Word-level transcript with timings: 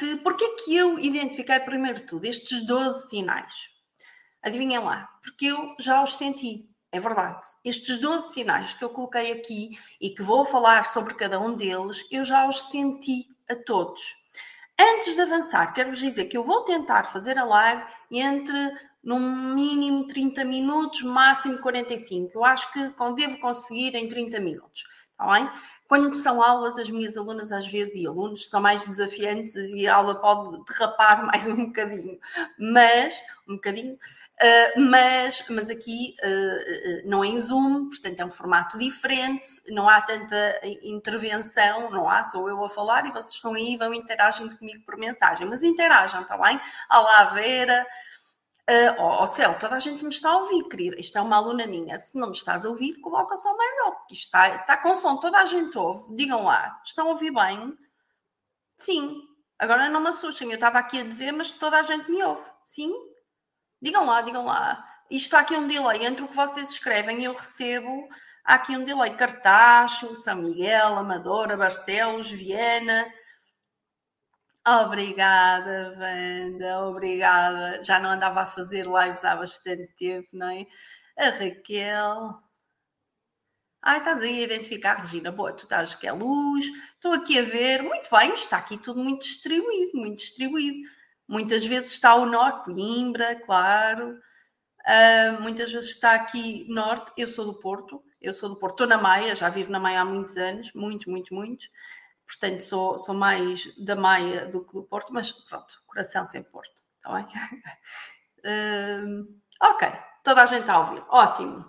que, 0.00 0.16
porquê 0.16 0.48
que 0.64 0.74
eu 0.74 0.98
identifiquei 0.98 1.60
primeiro 1.60 2.00
tudo 2.06 2.24
estes 2.24 2.64
12 2.64 3.10
sinais? 3.10 3.68
Adivinhem 4.42 4.78
lá, 4.78 5.06
porque 5.22 5.44
eu 5.44 5.76
já 5.78 6.02
os 6.02 6.16
senti. 6.16 6.66
É 6.90 6.98
verdade. 6.98 7.46
Estes 7.62 7.98
12 8.00 8.32
sinais 8.32 8.72
que 8.72 8.82
eu 8.82 8.88
coloquei 8.88 9.30
aqui 9.30 9.78
e 10.00 10.08
que 10.08 10.22
vou 10.22 10.46
falar 10.46 10.86
sobre 10.86 11.14
cada 11.14 11.38
um 11.38 11.54
deles, 11.54 12.02
eu 12.10 12.24
já 12.24 12.48
os 12.48 12.62
senti 12.70 13.28
a 13.48 13.54
todos. 13.54 14.02
Antes 14.80 15.14
de 15.14 15.20
avançar, 15.20 15.74
quero-vos 15.74 15.98
dizer 15.98 16.24
que 16.24 16.36
eu 16.36 16.42
vou 16.42 16.62
tentar 16.64 17.12
fazer 17.12 17.36
a 17.36 17.44
live 17.44 17.84
entre 18.10 18.56
no 19.04 19.20
mínimo 19.20 20.06
30 20.06 20.42
minutos, 20.46 21.02
máximo 21.02 21.58
45. 21.60 22.32
Eu 22.34 22.44
acho 22.44 22.72
que 22.72 22.80
devo 23.14 23.38
conseguir 23.38 23.94
em 23.94 24.08
30 24.08 24.40
minutos. 24.40 24.82
Bem? 25.26 25.50
Quando 25.86 26.14
são 26.14 26.42
aulas, 26.42 26.78
as 26.78 26.88
minhas 26.88 27.16
alunas 27.16 27.50
às 27.50 27.66
vezes 27.66 27.96
e 27.96 28.06
alunos 28.06 28.48
são 28.48 28.60
mais 28.60 28.86
desafiantes 28.86 29.56
e 29.56 29.88
a 29.88 29.96
aula 29.96 30.14
pode 30.14 30.64
derrapar 30.64 31.26
mais 31.26 31.48
um 31.48 31.66
bocadinho, 31.66 32.18
mas 32.58 33.20
um 33.48 33.56
bocadinho, 33.56 33.94
uh, 33.94 34.80
mas, 34.80 35.44
mas 35.50 35.68
aqui 35.68 36.14
uh, 36.22 37.08
não 37.08 37.24
é 37.24 37.26
em 37.26 37.38
Zoom, 37.40 37.88
portanto 37.88 38.20
é 38.20 38.24
um 38.24 38.30
formato 38.30 38.78
diferente, 38.78 39.48
não 39.68 39.88
há 39.88 40.00
tanta 40.00 40.60
intervenção, 40.82 41.90
não 41.90 42.08
há, 42.08 42.22
sou 42.22 42.48
eu 42.48 42.64
a 42.64 42.70
falar 42.70 43.06
e 43.06 43.10
vocês 43.10 43.34
estão 43.34 43.54
aí 43.54 43.74
e 43.74 43.76
vão 43.76 43.92
interagindo 43.92 44.56
comigo 44.56 44.84
por 44.86 44.96
mensagem, 44.96 45.46
mas 45.46 45.64
interajam, 45.64 46.22
está 46.22 46.38
bem? 46.38 46.60
Olá 46.88 47.24
Vera, 47.34 47.84
Uh, 48.70 48.94
oh, 49.00 49.24
oh 49.24 49.26
céu, 49.26 49.58
toda 49.58 49.74
a 49.74 49.80
gente 49.80 50.04
me 50.04 50.10
está 50.10 50.30
a 50.30 50.36
ouvir, 50.36 50.62
querida. 50.68 51.00
Isto 51.00 51.18
é 51.18 51.20
uma 51.20 51.34
aluna 51.34 51.66
minha. 51.66 51.98
Se 51.98 52.16
não 52.16 52.28
me 52.28 52.36
estás 52.36 52.64
a 52.64 52.68
ouvir, 52.68 53.00
coloca 53.00 53.36
só 53.36 53.56
mais 53.56 53.78
alto. 53.80 54.04
Isto 54.12 54.26
está, 54.26 54.48
está 54.54 54.76
com 54.76 54.94
som, 54.94 55.16
toda 55.16 55.38
a 55.38 55.44
gente 55.44 55.76
ouve. 55.76 56.14
Digam 56.14 56.44
lá, 56.44 56.80
estão 56.84 57.08
a 57.08 57.10
ouvir 57.10 57.32
bem? 57.32 57.76
Sim. 58.76 59.22
Agora 59.58 59.88
não 59.88 60.00
me 60.00 60.10
assustem, 60.10 60.48
eu 60.50 60.54
estava 60.54 60.78
aqui 60.78 61.00
a 61.00 61.02
dizer, 61.02 61.32
mas 61.32 61.50
toda 61.50 61.78
a 61.78 61.82
gente 61.82 62.08
me 62.08 62.22
ouve. 62.22 62.48
Sim? 62.62 62.94
Digam 63.82 64.06
lá, 64.06 64.22
digam 64.22 64.44
lá. 64.44 64.84
Isto 65.10 65.24
está 65.24 65.40
aqui 65.40 65.56
um 65.56 65.66
delay 65.66 66.06
entre 66.06 66.24
o 66.24 66.28
que 66.28 66.36
vocês 66.36 66.70
escrevem 66.70 67.22
e 67.22 67.24
eu 67.24 67.34
recebo. 67.34 68.08
Há 68.44 68.54
aqui 68.54 68.76
um 68.76 68.84
delay. 68.84 69.16
Cartacho, 69.16 70.14
São 70.22 70.36
Miguel, 70.36 70.94
Amadora, 70.94 71.56
Barcelos, 71.56 72.30
Viena. 72.30 73.12
Obrigada, 74.70 75.96
Wanda, 75.98 76.80
obrigada. 76.86 77.82
Já 77.84 77.98
não 77.98 78.10
andava 78.10 78.42
a 78.42 78.46
fazer 78.46 78.86
lives 78.86 79.24
há 79.24 79.34
bastante 79.34 79.88
tempo, 79.96 80.28
não 80.32 80.48
é? 80.48 80.64
A 81.18 81.30
Raquel. 81.30 82.40
Ai, 83.82 83.98
estás 83.98 84.20
aí 84.20 84.40
a 84.40 84.44
identificar, 84.44 84.94
Regina. 85.00 85.32
Boa, 85.32 85.52
tu 85.52 85.64
estás 85.64 85.94
que 85.96 86.06
é 86.06 86.12
luz. 86.12 86.64
Estou 86.94 87.12
aqui 87.14 87.38
a 87.38 87.42
ver. 87.42 87.82
Muito 87.82 88.10
bem, 88.10 88.32
está 88.32 88.58
aqui 88.58 88.78
tudo 88.78 89.00
muito 89.02 89.22
distribuído, 89.22 89.98
muito 89.98 90.18
distribuído. 90.18 90.88
Muitas 91.26 91.64
vezes 91.64 91.92
está 91.92 92.14
o 92.14 92.26
norte, 92.26 92.66
Coimbra, 92.66 93.36
claro. 93.44 94.20
Uh, 94.86 95.42
muitas 95.42 95.72
vezes 95.72 95.90
está 95.90 96.14
aqui 96.14 96.66
norte. 96.68 97.10
Eu 97.16 97.26
sou 97.26 97.44
do 97.44 97.58
Porto. 97.58 98.04
Eu 98.20 98.32
sou 98.32 98.48
do 98.48 98.56
Porto. 98.56 98.74
Estou 98.74 98.86
na 98.86 98.98
Maia, 99.02 99.34
já 99.34 99.48
vivo 99.48 99.72
na 99.72 99.80
Maia 99.80 100.02
há 100.02 100.04
muitos 100.04 100.36
anos. 100.36 100.72
Muitos, 100.74 101.06
muitos, 101.06 101.30
muitos 101.32 101.68
portanto 102.30 102.60
sou, 102.60 102.96
sou 102.96 103.14
mais 103.14 103.64
da 103.76 103.96
Maia 103.96 104.46
do 104.46 104.64
que 104.64 104.72
do 104.72 104.84
Porto, 104.84 105.12
mas 105.12 105.32
pronto, 105.32 105.82
coração 105.84 106.24
sem 106.24 106.44
Porto, 106.44 106.82
está 106.96 107.12
bem? 107.12 107.26
uh, 108.44 109.40
ok, 109.72 109.92
toda 110.22 110.42
a 110.42 110.46
gente 110.46 110.60
está 110.60 110.74
a 110.74 110.80
ouvir, 110.80 111.04
ótimo. 111.08 111.68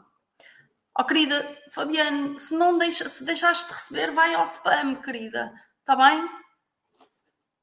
Oh, 0.99 1.03
querida 1.03 1.57
Fabiane, 1.71 2.37
se 2.37 2.55
não 2.55 2.77
deixa, 2.77 3.09
se 3.09 3.23
deixaste 3.23 3.67
de 3.67 3.73
receber, 3.73 4.11
vai 4.11 4.35
ao 4.35 4.43
spam, 4.43 4.95
querida, 5.01 5.51
está 5.79 5.95
bem? 5.95 6.29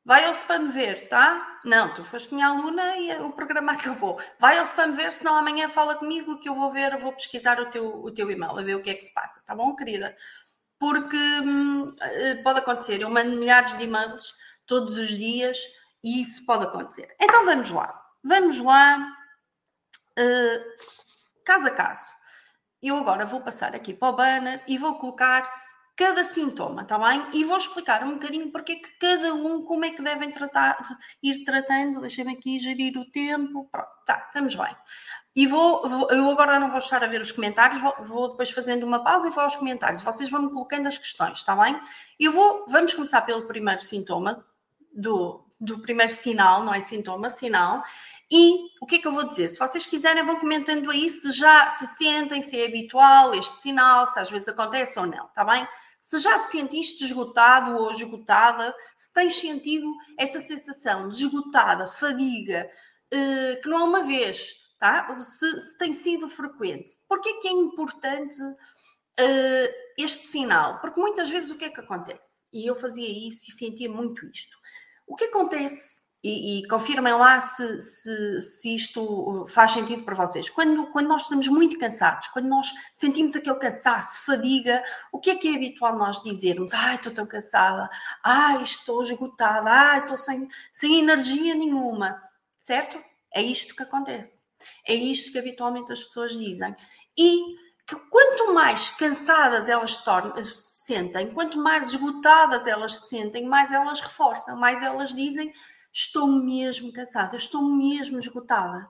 Vai 0.05 0.25
ao 0.25 0.33
spam 0.33 0.69
ver, 0.69 1.07
tá? 1.09 1.61
Não, 1.65 1.93
tu 1.95 2.03
foste 2.03 2.35
minha 2.35 2.49
aluna 2.49 2.97
e 2.97 3.13
o 3.21 3.31
programa 3.31 3.73
acabou. 3.77 4.19
Vai 4.41 4.59
ao 4.59 4.65
spam 4.65 4.93
ver, 4.93 5.13
senão 5.13 5.37
amanhã 5.37 5.69
fala 5.69 5.95
comigo 5.95 6.41
que 6.41 6.49
eu 6.49 6.55
vou 6.55 6.73
ver, 6.73 6.97
vou 6.97 7.13
pesquisar 7.13 7.61
o 7.61 7.71
teu, 7.71 8.03
o 8.03 8.11
teu 8.11 8.29
e-mail, 8.31 8.59
a 8.59 8.63
ver 8.63 8.75
o 8.75 8.83
que 8.83 8.91
é 8.91 8.95
que 8.95 9.03
se 9.05 9.13
passa, 9.15 9.41
tá 9.45 9.55
bom, 9.55 9.77
querida? 9.77 10.17
Porque 10.79 11.17
hum, 11.17 11.87
eh, 12.01 12.35
pode 12.37 12.61
acontecer. 12.61 13.01
Eu 13.01 13.11
mando 13.11 13.37
milhares 13.37 13.77
de 13.77 13.85
e-mails 13.85 14.35
todos 14.67 14.97
os 14.97 15.09
dias 15.09 15.59
e 16.03 16.21
isso 16.21 16.45
pode 16.47 16.65
acontecer. 16.65 17.15
Então 17.21 17.45
vamos 17.45 17.71
lá, 17.71 18.01
vamos 18.23 18.61
lá, 18.61 18.99
uh, 20.19 20.85
caso 21.45 21.67
a 21.67 21.71
caso. 21.71 22.13
Eu 22.81 22.97
agora 22.97 23.27
vou 23.27 23.41
passar 23.41 23.75
aqui 23.75 23.93
para 23.93 24.09
o 24.09 24.17
banner 24.17 24.63
e 24.69 24.79
vou 24.79 24.95
colocar 24.99 25.51
cada 25.99 26.25
sintoma, 26.25 26.83
está 26.83 26.97
bem? 26.97 27.27
E 27.33 27.43
vou 27.43 27.59
explicar 27.59 28.05
um 28.05 28.13
bocadinho 28.13 28.53
porque 28.53 28.73
é 28.73 28.77
que 28.77 28.99
cada 29.01 29.35
um, 29.35 29.65
como 29.65 29.85
é 29.85 29.91
que 29.91 30.01
devem 30.01 30.31
tratar, 30.31 30.79
ir 31.21 31.43
tratando, 31.43 32.01
deixem-me 32.01 32.35
aqui 32.35 32.57
gerir 32.61 32.97
o 32.97 33.11
tempo, 33.11 33.69
pronto, 33.69 33.89
tá, 34.07 34.23
estamos 34.29 34.55
bem. 34.55 34.77
E 35.35 35.45
vou, 35.49 35.89
vou, 35.89 36.09
eu 36.13 36.31
agora 36.31 36.61
não 36.61 36.69
vou 36.69 36.79
estar 36.79 37.03
a 37.03 37.09
ver 37.09 37.21
os 37.21 37.33
comentários, 37.33 37.83
vou, 37.83 37.95
vou, 38.05 38.29
depois 38.29 38.49
fazendo 38.53 38.85
uma 38.85 39.03
pausa 39.03 39.27
e 39.27 39.31
vou 39.31 39.43
aos 39.43 39.57
comentários. 39.57 40.01
Vocês 40.01 40.31
vão 40.31 40.43
me 40.43 40.51
colocando 40.53 40.87
as 40.87 40.97
questões, 40.97 41.39
está 41.39 41.57
bem? 41.57 41.77
Eu 42.19 42.31
vou, 42.31 42.65
vamos 42.69 42.95
começar 42.95 43.23
pelo 43.23 43.43
primeiro 43.49 43.83
sintoma, 43.83 44.47
do, 44.95 45.45
do 45.61 45.81
primeiro 45.81 46.13
sinal, 46.13 46.63
não 46.63 46.73
é 46.73 46.81
sintoma, 46.81 47.29
sinal. 47.29 47.83
E 48.31 48.69
o 48.81 48.87
que 48.87 48.97
é 48.97 48.99
que 49.01 49.09
eu 49.09 49.13
vou 49.13 49.27
dizer? 49.27 49.49
Se 49.49 49.59
vocês 49.59 49.85
quiserem, 49.85 50.25
vão 50.25 50.37
comentando 50.37 50.89
aí 50.93 51.11
se 51.11 51.33
já 51.33 51.71
se 51.71 51.89
sentem, 51.89 52.41
se 52.41 52.61
é 52.61 52.67
habitual 52.67 53.35
este 53.35 53.61
sinal, 53.63 54.07
se 54.07 54.21
às 54.21 54.31
vezes 54.31 54.47
acontece 54.47 54.97
ou 54.97 55.07
não, 55.07 55.27
está 55.27 55.45
bem? 55.45 55.67
Se 56.09 56.19
já 56.21 56.39
te 56.39 56.53
sentiste 56.53 57.05
esgotado 57.05 57.77
ou 57.77 57.91
esgotada, 57.91 58.75
se 58.97 59.13
tens 59.13 59.35
sentido 59.35 59.95
essa 60.17 60.41
sensação 60.41 61.11
de 61.11 61.19
esgotada, 61.19 61.87
fadiga, 61.87 62.67
eh, 63.11 63.57
que 63.57 63.69
não 63.69 63.79
é 63.79 63.85
uma 63.85 64.03
vez, 64.05 64.55
tá? 64.79 65.21
Se, 65.21 65.61
se 65.61 65.77
tem 65.77 65.93
sido 65.93 66.27
frequente. 66.27 66.95
Porquê 67.07 67.35
que 67.35 67.49
é 67.49 67.51
importante 67.51 68.43
uh, 68.43 69.75
este 69.99 70.29
sinal? 70.29 70.81
Porque 70.81 70.99
muitas 70.99 71.29
vezes 71.29 71.51
o 71.51 71.57
que 71.57 71.67
é 71.67 71.69
que 71.69 71.81
acontece? 71.81 72.43
E 72.55 72.67
eu 72.67 72.75
fazia 72.75 73.29
isso 73.29 73.51
e 73.51 73.53
sentia 73.53 73.91
muito 73.91 74.25
isto. 74.29 74.57
O 75.07 75.15
que 75.15 75.25
acontece, 75.25 76.05
e, 76.29 76.59
e 76.59 76.69
confirmem 76.69 77.13
lá 77.15 77.41
se, 77.41 77.81
se, 77.81 78.41
se, 78.43 78.75
isto 78.75 79.47
faz 79.49 79.73
sentido 79.73 80.03
para 80.03 80.15
vocês, 80.15 80.51
quando, 80.51 80.87
quando 80.89 81.09
nós 81.09 81.23
estamos 81.23 81.49
muito 81.49 81.79
cansados, 81.79 82.29
quando 82.29 82.47
nós 82.47 82.69
sentimos 82.93 83.35
aquele 83.35 83.57
cansaço, 83.57 84.21
fadiga, 84.25 84.83
o 85.11 85.19
que 85.19 85.31
é 85.31 85.37
que 85.37 85.49
é 85.49 85.57
habitual 85.57 85.97
nós 85.97 86.23
dizermos? 86.23 86.75
Ai, 86.75 86.97
estou 86.97 87.13
tão 87.13 87.27
cansada, 87.27 87.89
ai, 88.23 88.63
estou 88.63 89.03
esgotada, 89.03 89.71
ai, 89.71 90.01
estou 90.01 90.17
sem, 90.17 90.49
sem 90.73 90.99
energia 90.99 91.55
nenhuma, 91.55 92.23
certo? 92.59 93.03
É 93.33 93.43
isto 93.43 93.75
que 93.75 93.83
acontece. 93.83 94.43
É 94.87 94.95
isto 94.95 95.33
que 95.33 95.39
habitualmente 95.39 95.93
as 95.93 96.03
pessoas 96.03 96.33
dizem. 96.33 96.75
E 97.17 97.57
que 97.87 97.97
quanto 98.11 98.53
mais 98.53 98.91
cansadas 98.91 99.67
elas 99.67 99.97
tornam, 99.97 100.37
se 100.43 100.85
sentem, 100.85 101.31
quanto 101.31 101.57
mais 101.59 101.91
esgotadas 101.91 102.67
elas 102.67 102.97
se 102.97 103.09
sentem, 103.09 103.47
mais 103.47 103.73
elas 103.73 104.01
reforçam, 104.01 104.57
mais 104.57 104.83
elas 104.83 105.15
dizem: 105.15 105.53
Estou 105.93 106.29
mesmo 106.29 106.93
cansada, 106.93 107.37
estou 107.37 107.63
mesmo 107.63 108.19
esgotada. 108.19 108.89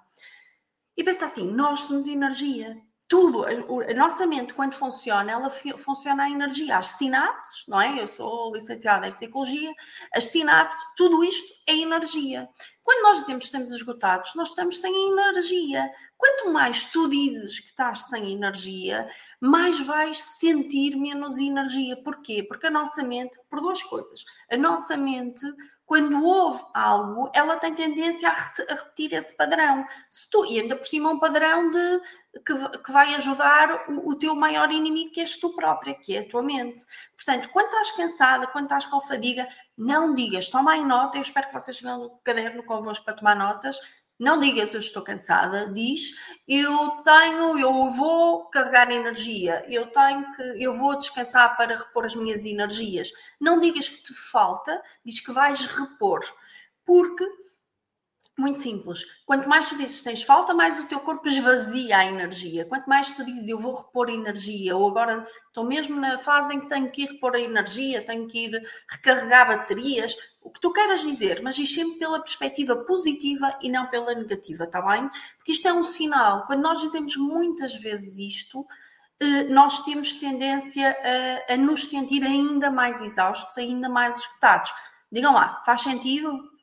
E 0.97 1.05
pensa 1.05 1.27
assim: 1.27 1.51
nós 1.51 1.81
somos 1.81 2.07
energia 2.07 2.77
tudo, 3.09 3.43
a, 3.43 3.95
nossa 3.95 4.27
mente, 4.27 4.53
quando 4.53 4.75
funciona, 4.75 5.33
ela 5.33 5.49
funciona 5.79 6.25
a 6.25 6.31
energia, 6.31 6.77
as 6.77 6.89
sinapses, 6.89 7.65
não 7.67 7.81
é? 7.81 8.01
Eu 8.01 8.07
sou 8.07 8.53
licenciada 8.53 9.09
em 9.09 9.13
psicologia, 9.13 9.73
as 10.15 10.25
sinapses, 10.25 10.79
tudo 10.95 11.25
isto 11.25 11.55
é 11.69 11.77
energia. 11.77 12.49
Quando 12.83 13.03
nós 13.03 13.19
dizemos 13.19 13.45
que 13.45 13.49
estamos 13.49 13.71
esgotados, 13.71 14.35
nós 14.35 14.49
estamos 14.49 14.81
sem 14.81 15.11
energia. 15.11 15.93
Quanto 16.17 16.51
mais 16.51 16.87
tu 16.87 17.09
dizes 17.09 17.61
que 17.61 17.67
estás 17.67 18.07
sem 18.07 18.33
energia, 18.33 19.09
mais 19.41 19.79
vais 19.81 20.21
sentir 20.21 20.97
menos 20.97 21.39
energia. 21.39 22.03
Porquê? 22.03 22.43
Porque 22.43 22.67
a 22.67 22.71
nossa 22.71 23.03
mente, 23.03 23.39
por 23.51 23.61
duas 23.61 23.83
coisas, 23.83 24.25
a 24.51 24.57
nossa 24.57 24.97
mente 24.97 25.45
quando 25.89 26.23
ouve 26.23 26.63
algo, 26.75 27.31
ela 27.33 27.57
tem 27.57 27.75
tendência 27.75 28.29
a, 28.29 28.33
a 28.33 28.75
repetir 28.75 29.15
esse 29.15 29.35
padrão. 29.35 29.87
Se 30.11 30.29
tu, 30.29 30.45
e 30.45 30.61
ainda 30.61 30.77
por 30.77 30.85
cima 30.87 31.11
um 31.11 31.19
padrão 31.19 31.71
de, 31.71 32.01
que, 32.45 32.79
que 32.85 32.93
vai 32.93 33.15
ajudar 33.15 33.89
o, 33.89 34.11
o, 34.11 34.15
teu 34.15 34.35
maior 34.35 34.71
inimigo, 34.71 35.13
que 35.13 35.21
és 35.23 35.39
tu 35.39 35.57
própria, 35.57 35.95
que 35.95 36.15
é 36.15 36.21
a 36.21 36.29
tua 36.29 36.43
mente. 36.43 36.85
Portanto, 37.17 37.49
quando 37.49 37.69
estás 37.69 37.91
cansada, 37.93 38.47
quando 38.49 38.65
estás 38.65 38.85
com 38.85 39.01
fadiga, 39.01 39.49
não 39.79 40.13
digas, 40.13 40.49
toma 40.49 40.73
aí 40.73 40.85
nota, 40.85 41.17
eu 41.17 41.23
espero 41.23 41.47
que 41.47 41.53
vocês 41.53 41.79
tenham 41.79 42.03
o 42.03 42.19
caderno 42.19 42.65
convosco 42.65 43.05
para 43.05 43.15
tomar 43.15 43.37
notas, 43.37 43.79
não 44.19 44.41
digas 44.41 44.75
eu 44.75 44.81
estou 44.81 45.03
cansada, 45.03 45.73
diz 45.73 46.17
eu 46.49 46.91
tenho, 47.05 47.57
eu 47.57 47.89
vou 47.91 48.51
carregar 48.51 48.91
energia, 48.91 49.65
eu 49.69 49.87
tenho 49.87 50.35
que, 50.35 50.43
eu 50.61 50.75
vou 50.75 50.99
descansar 50.99 51.57
para 51.57 51.77
repor 51.77 52.05
as 52.05 52.17
minhas 52.17 52.45
energias. 52.45 53.13
Não 53.41 53.61
digas 53.61 53.89
que 53.89 54.03
te 54.03 54.13
falta, 54.13 54.83
diz 55.05 55.21
que 55.21 55.31
vais 55.31 55.65
repor, 55.67 56.21
porque 56.85 57.25
Muito 58.39 58.61
simples. 58.61 59.05
Quanto 59.27 59.49
mais 59.49 59.69
tu 59.69 59.77
dizes 59.77 60.01
tens 60.05 60.23
falta, 60.23 60.55
mais 60.55 60.79
o 60.79 60.87
teu 60.87 61.01
corpo 61.01 61.27
esvazia 61.27 61.99
a 61.99 62.07
energia. 62.07 62.65
Quanto 62.65 62.89
mais 62.89 63.11
tu 63.11 63.25
dizes 63.25 63.49
eu 63.49 63.59
vou 63.59 63.75
repor 63.75 64.09
energia, 64.09 64.77
ou 64.77 64.89
agora 64.89 65.27
estou 65.49 65.65
mesmo 65.65 65.99
na 65.99 66.19
fase 66.19 66.55
em 66.55 66.61
que 66.61 66.69
tenho 66.69 66.89
que 66.89 67.03
ir 67.03 67.07
repor 67.07 67.35
a 67.35 67.41
energia, 67.41 68.01
tenho 68.07 68.29
que 68.29 68.45
ir 68.45 68.63
recarregar 68.89 69.49
baterias, 69.49 70.15
o 70.41 70.51
que 70.51 70.61
tu 70.61 70.73
queiras 70.73 71.01
dizer, 71.01 71.43
mas 71.43 71.57
diz 71.57 71.75
sempre 71.75 71.99
pela 71.99 72.21
perspectiva 72.21 72.77
positiva 72.77 73.59
e 73.61 73.69
não 73.69 73.89
pela 73.89 74.15
negativa, 74.15 74.63
está 74.63 74.81
bem? 74.83 75.11
Porque 75.37 75.51
isto 75.51 75.67
é 75.67 75.73
um 75.73 75.83
sinal. 75.83 76.47
Quando 76.47 76.63
nós 76.63 76.81
dizemos 76.81 77.17
muitas 77.17 77.75
vezes 77.75 78.19
isto, 78.19 78.65
eh, 79.19 79.45
nós 79.49 79.85
temos 79.85 80.13
tendência 80.13 80.97
a, 81.49 81.55
a 81.55 81.57
nos 81.57 81.89
sentir 81.89 82.23
ainda 82.23 82.71
mais 82.71 83.03
exaustos, 83.03 83.59
ainda 83.59 83.89
mais 83.89 84.17
esgotados. 84.17 84.73
Digam 85.11 85.35
lá, 85.35 85.61
faz 85.67 85.81
sentido? 85.81 86.57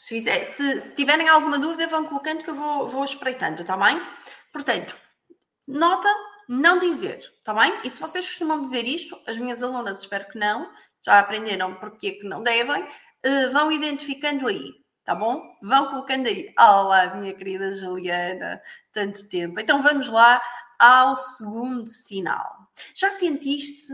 Se, 0.00 0.14
fizer, 0.14 0.46
se, 0.46 0.80
se, 0.80 0.94
tiverem 0.94 1.28
alguma 1.28 1.58
dúvida, 1.58 1.86
vão 1.86 2.06
colocando 2.06 2.42
que 2.42 2.48
eu 2.48 2.54
vou, 2.54 2.88
vou 2.88 3.04
espreitando, 3.04 3.60
está 3.60 3.76
bem? 3.76 4.00
Portanto, 4.50 4.96
nota 5.68 6.08
não 6.48 6.78
dizer, 6.78 7.18
está 7.18 7.52
bem? 7.52 7.78
E 7.84 7.90
se 7.90 8.00
vocês 8.00 8.26
costumam 8.26 8.62
dizer 8.62 8.86
isto, 8.86 9.20
as 9.26 9.36
minhas 9.36 9.62
alunas 9.62 10.00
espero 10.00 10.26
que 10.30 10.38
não, 10.38 10.72
já 11.02 11.18
aprenderam 11.18 11.74
porque 11.74 12.12
que 12.12 12.26
não 12.26 12.42
devem, 12.42 12.82
uh, 12.82 13.52
vão 13.52 13.70
identificando 13.70 14.48
aí, 14.48 14.72
tá 15.04 15.14
bom? 15.14 15.52
Vão 15.60 15.90
colocando 15.90 16.28
aí. 16.28 16.50
Olá, 16.58 17.14
minha 17.16 17.34
querida 17.34 17.74
Juliana, 17.74 18.62
tanto 18.94 19.28
tempo. 19.28 19.60
Então 19.60 19.82
vamos 19.82 20.08
lá 20.08 20.42
ao 20.78 21.14
segundo 21.14 21.86
sinal. 21.86 22.70
Já 22.94 23.10
sentiste 23.18 23.92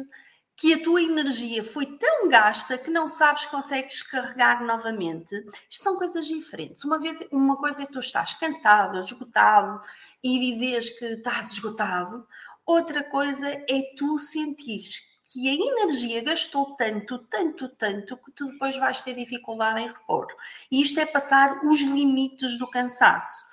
que 0.57 0.73
a 0.73 0.83
tua 0.83 1.03
energia 1.03 1.63
foi 1.63 1.85
tão 1.85 2.29
gasta 2.29 2.79
que 2.79 2.91
não 2.91 3.07
sabes 3.07 3.45
que 3.45 3.51
consegues 3.51 4.03
carregar 4.03 4.65
novamente. 4.65 5.35
Isto 5.69 5.83
são 5.83 5.99
coisas 5.99 6.27
diferentes. 6.27 6.83
Uma, 6.83 6.99
vez, 6.99 7.19
uma 7.31 7.57
coisa 7.57 7.83
é 7.83 7.87
que 7.87 7.93
tu 7.93 8.01
estás 8.01 8.33
cansado, 8.35 8.99
esgotado 9.01 9.81
e 10.25 10.41
dizes 10.41 10.99
que 10.99 11.05
estás 11.05 11.53
esgotado. 11.53 12.27
Outra 12.65 13.05
coisa 13.05 13.47
é 13.49 13.95
tu 13.97 14.19
sentires 14.19 15.05
que 15.31 15.49
a 15.49 15.53
energia 15.53 16.23
gastou 16.23 16.75
tanto, 16.77 17.19
tanto, 17.19 17.69
tanto 17.69 18.17
que 18.17 18.33
tu 18.33 18.47
depois 18.47 18.77
vais 18.77 19.01
ter 19.03 19.15
dificuldade 19.15 19.81
em 19.81 19.89
repor. 19.89 20.27
E 20.71 20.81
isto 20.81 20.99
é 20.99 21.05
passar 21.05 21.65
os 21.65 21.81
limites 21.81 22.57
do 22.59 22.67
cansaço. 22.67 23.45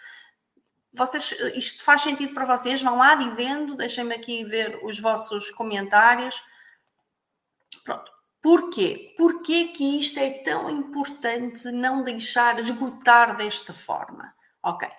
Vocês, 0.93 1.35
isto 1.55 1.83
faz 1.83 2.01
sentido 2.01 2.33
para 2.33 2.45
vocês? 2.45 2.81
Vão 2.81 2.97
lá 2.97 3.15
dizendo, 3.15 3.75
deixem-me 3.75 4.13
aqui 4.13 4.45
ver 4.45 4.79
os 4.83 4.99
vossos 4.99 5.49
comentários 5.51 6.41
Pronto. 7.83 8.11
Porquê? 8.41 9.05
Porquê 9.17 9.69
que 9.69 9.99
isto 9.99 10.19
é 10.19 10.29
tão 10.29 10.69
importante 10.69 11.71
não 11.71 12.03
deixar 12.03 12.59
esgotar 12.59 13.37
desta 13.37 13.71
forma? 13.71 14.33
Ok. 14.61 14.89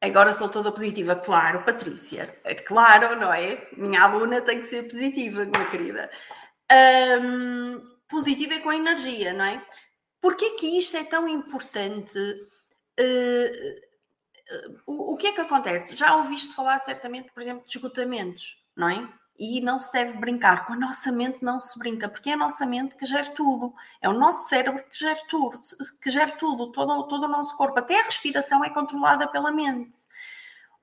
Agora 0.00 0.32
sou 0.32 0.48
toda 0.48 0.72
positiva, 0.72 1.16
claro, 1.16 1.64
Patrícia. 1.64 2.40
É 2.44 2.54
claro, 2.54 3.16
não 3.18 3.32
é? 3.32 3.68
Minha 3.76 4.02
aluna 4.02 4.40
tem 4.40 4.60
que 4.60 4.66
ser 4.66 4.84
positiva, 4.84 5.44
minha 5.44 5.70
querida. 5.70 6.10
Um, 7.20 7.82
positiva 8.08 8.54
é 8.54 8.60
com 8.60 8.72
energia, 8.72 9.32
não 9.32 9.44
é? 9.44 9.64
Porquê 10.20 10.50
que 10.50 10.78
isto 10.78 10.96
é 10.96 11.04
tão 11.04 11.28
importante? 11.28 12.18
Uh, 12.98 13.50
uh, 14.50 14.82
o, 14.86 15.14
o 15.14 15.16
que 15.16 15.28
é 15.28 15.32
que 15.32 15.40
acontece? 15.40 15.96
Já 15.96 16.16
ouviste 16.16 16.54
falar 16.54 16.78
certamente, 16.78 17.32
por 17.32 17.40
exemplo, 17.40 17.64
de 17.64 17.76
esgotamentos, 17.76 18.64
não 18.76 18.88
é? 18.88 19.08
E 19.38 19.60
não 19.60 19.78
se 19.78 19.92
deve 19.92 20.14
brincar. 20.14 20.66
Com 20.66 20.72
a 20.72 20.76
nossa 20.76 21.12
mente 21.12 21.38
não 21.42 21.58
se 21.58 21.78
brinca, 21.78 22.08
porque 22.08 22.30
é 22.30 22.32
a 22.32 22.36
nossa 22.36 22.66
mente 22.66 22.96
que 22.96 23.06
gera 23.06 23.30
tudo. 23.30 23.72
É 24.02 24.08
o 24.08 24.12
nosso 24.12 24.48
cérebro 24.48 24.82
que 24.84 24.98
gera 24.98 25.20
tudo, 25.28 25.60
que 26.02 26.10
gera 26.10 26.32
tudo, 26.32 26.72
todo, 26.72 27.06
todo 27.06 27.24
o 27.24 27.28
nosso 27.28 27.56
corpo. 27.56 27.78
Até 27.78 28.00
a 28.00 28.04
respiração 28.04 28.64
é 28.64 28.70
controlada 28.70 29.28
pela 29.28 29.52
mente. 29.52 29.96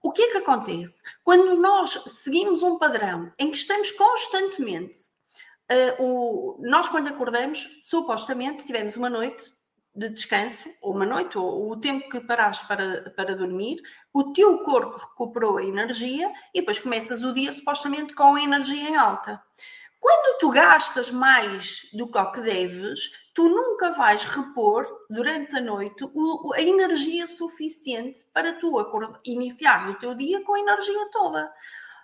O 0.01 0.11
que 0.11 0.21
é 0.21 0.31
que 0.31 0.37
acontece? 0.37 1.03
Quando 1.23 1.59
nós 1.59 2.01
seguimos 2.07 2.63
um 2.63 2.77
padrão 2.77 3.33
em 3.37 3.49
que 3.49 3.57
estamos 3.57 3.91
constantemente, 3.91 4.99
uh, 5.99 6.03
o, 6.03 6.59
nós 6.61 6.87
quando 6.87 7.07
acordamos, 7.07 7.81
supostamente 7.83 8.65
tivemos 8.65 8.95
uma 8.95 9.09
noite 9.09 9.51
de 9.95 10.09
descanso, 10.09 10.69
ou 10.81 10.93
uma 10.93 11.05
noite, 11.05 11.37
ou 11.37 11.71
o 11.71 11.79
tempo 11.79 12.09
que 12.09 12.19
paraste 12.21 12.67
para, 12.67 13.09
para 13.15 13.35
dormir, 13.35 13.81
o 14.13 14.33
teu 14.33 14.59
corpo 14.59 14.97
recuperou 14.97 15.57
a 15.57 15.63
energia 15.63 16.31
e 16.53 16.59
depois 16.59 16.79
começas 16.79 17.23
o 17.23 17.33
dia 17.33 17.51
supostamente 17.51 18.13
com 18.13 18.35
a 18.35 18.41
energia 18.41 18.89
em 18.89 18.95
alta. 18.95 19.41
Quando 19.99 20.37
tu 20.37 20.49
gastas 20.51 21.09
mais 21.09 21.89
do 21.93 22.07
que 22.07 22.17
o 22.17 22.31
que 22.31 22.41
deves, 22.41 23.09
tu 23.33 23.49
nunca 23.49 23.91
vais 23.91 24.23
repor 24.23 24.85
durante 25.09 25.55
a 25.57 25.61
noite 25.61 26.03
o, 26.13 26.53
a 26.53 26.61
energia 26.61 27.25
suficiente 27.25 28.23
para 28.31 28.53
tu 28.53 28.77
iniciares 29.25 29.87
o 29.87 29.95
teu 29.95 30.13
dia 30.13 30.43
com 30.43 30.53
a 30.53 30.59
energia 30.59 31.09
toda. 31.11 31.51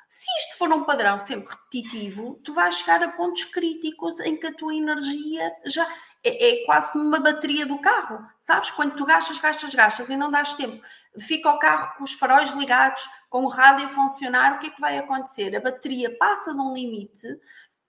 Se 0.08 0.26
isto 0.40 0.58
for 0.58 0.70
um 0.74 0.84
padrão 0.84 1.18
sempre 1.18 1.54
repetitivo, 1.54 2.42
tu 2.44 2.54
vais 2.54 2.76
chegar 2.76 3.02
a 3.04 3.12
pontos 3.12 3.46
críticos 3.46 4.20
em 4.20 4.36
que 4.36 4.48
a 4.48 4.54
tua 4.54 4.76
energia 4.76 5.56
já 5.66 5.88
é, 6.24 6.62
é, 6.62 6.66
quase 6.66 6.92
como 6.92 7.04
uma 7.04 7.20
bateria 7.20 7.66
do 7.66 7.80
carro, 7.80 8.24
sabes? 8.40 8.70
Quando 8.72 8.96
tu 8.96 9.06
gastas, 9.06 9.40
gastas, 9.40 9.74
gastas 9.74 10.10
e 10.10 10.16
não 10.16 10.30
dás 10.30 10.54
tempo. 10.54 10.82
Fica 11.20 11.50
o 11.50 11.60
carro 11.60 11.96
com 11.98 12.04
os 12.04 12.14
faróis 12.14 12.52
ligados, 12.52 13.04
com 13.30 13.44
o 13.44 13.48
rádio 13.48 13.86
a 13.86 13.90
funcionar, 13.90 14.56
o 14.56 14.60
que 14.60 14.68
é 14.68 14.70
que 14.70 14.82
vai 14.82 14.98
acontecer? 14.98 15.56
A 15.56 15.60
bateria 15.60 16.16
passa 16.18 16.54
de 16.54 16.60
um 16.60 16.74
limite 16.74 17.28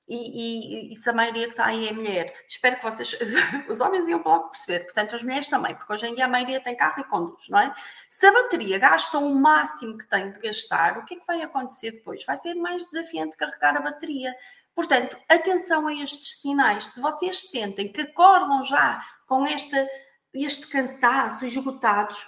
e, 0.09 0.91
e, 0.91 0.93
e 0.93 0.97
se 0.97 1.09
a 1.09 1.13
maioria 1.13 1.45
que 1.45 1.53
está 1.53 1.67
aí 1.67 1.89
é 1.89 1.93
mulher, 1.93 2.35
espero 2.49 2.77
que 2.77 2.83
vocês, 2.83 3.17
os 3.69 3.81
homens 3.81 4.09
iam 4.09 4.23
logo 4.25 4.49
perceber, 4.49 4.81
portanto 4.81 5.15
as 5.15 5.23
mulheres 5.23 5.49
também, 5.49 5.75
porque 5.75 5.93
hoje 5.93 6.07
em 6.07 6.15
dia 6.15 6.25
a 6.25 6.29
maioria 6.29 6.61
tem 6.61 6.77
carro 6.77 7.01
e 7.01 7.05
conduz, 7.05 7.49
não 7.49 7.59
é? 7.59 7.73
Se 8.11 8.27
a 8.27 8.33
bateria 8.33 8.79
gasta 8.79 9.19
o 9.19 9.35
máximo 9.35 9.97
que 9.97 10.07
tem 10.07 10.33
de 10.33 10.41
gastar, 10.41 10.99
o 10.99 11.05
que 11.05 11.15
é 11.15 11.19
que 11.19 11.27
vai 11.27 11.41
acontecer 11.43 11.93
depois? 11.93 12.25
Vai 12.25 12.37
ser 12.37 12.55
mais 12.55 12.87
desafiante 12.89 13.37
carregar 13.37 13.77
a 13.77 13.81
bateria. 13.81 14.35
Portanto, 14.75 15.17
atenção 15.29 15.87
a 15.87 15.95
estes 15.95 16.41
sinais. 16.41 16.89
Se 16.89 17.01
vocês 17.01 17.51
sentem 17.51 17.93
que 17.93 18.01
acordam 18.01 18.65
já 18.65 19.05
com 19.27 19.45
este 19.47 20.67
cansaço, 20.69 21.45
esgotados, 21.45 22.27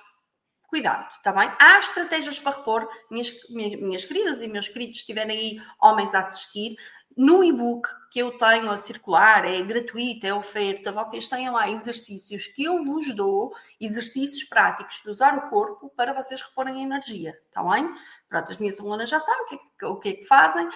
cuidado, 0.67 1.09
está 1.11 1.33
bem? 1.33 1.51
Há 1.59 1.79
estratégias 1.79 2.39
para 2.39 2.57
repor, 2.57 2.89
minhas, 3.11 3.31
minhas, 3.49 3.81
minhas 3.81 4.05
queridas 4.05 4.43
e 4.43 4.49
meus 4.49 4.69
queridos, 4.69 5.01
se 5.01 5.07
tiverem 5.07 5.39
aí 5.39 5.63
homens 5.81 6.15
a 6.15 6.19
assistir, 6.19 6.77
no 7.17 7.45
e-book 7.45 7.89
que 8.11 8.19
eu 8.19 8.37
tenho 8.37 8.69
a 8.71 8.77
circular, 8.77 9.45
é 9.45 9.63
gratuito, 9.63 10.27
é 10.27 10.35
oferta, 10.35 10.91
vocês 10.91 11.29
têm 11.29 11.49
lá 11.49 11.71
exercícios 11.71 12.49
que 12.49 12.65
eu 12.65 12.85
vos 12.85 13.15
dou, 13.15 13.55
exercícios 13.81 14.43
práticos 14.43 15.01
de 15.03 15.11
usar 15.11 15.39
o 15.39 15.49
corpo 15.49 15.89
para 15.97 16.13
vocês 16.13 16.43
reporem 16.43 16.81
a 16.81 16.83
energia, 16.83 17.39
está 17.47 17.63
bem? 17.63 17.89
Pronto, 18.29 18.51
as 18.51 18.59
minhas 18.59 18.81
alunas 18.81 19.09
já 19.09 19.21
sabem 19.21 19.45
o 19.45 19.47
que, 19.47 19.55
é 19.55 19.59
que, 19.79 19.85
o 19.87 19.97
que 19.97 20.09
é 20.09 20.13
que 20.15 20.25
fazem, 20.25 20.69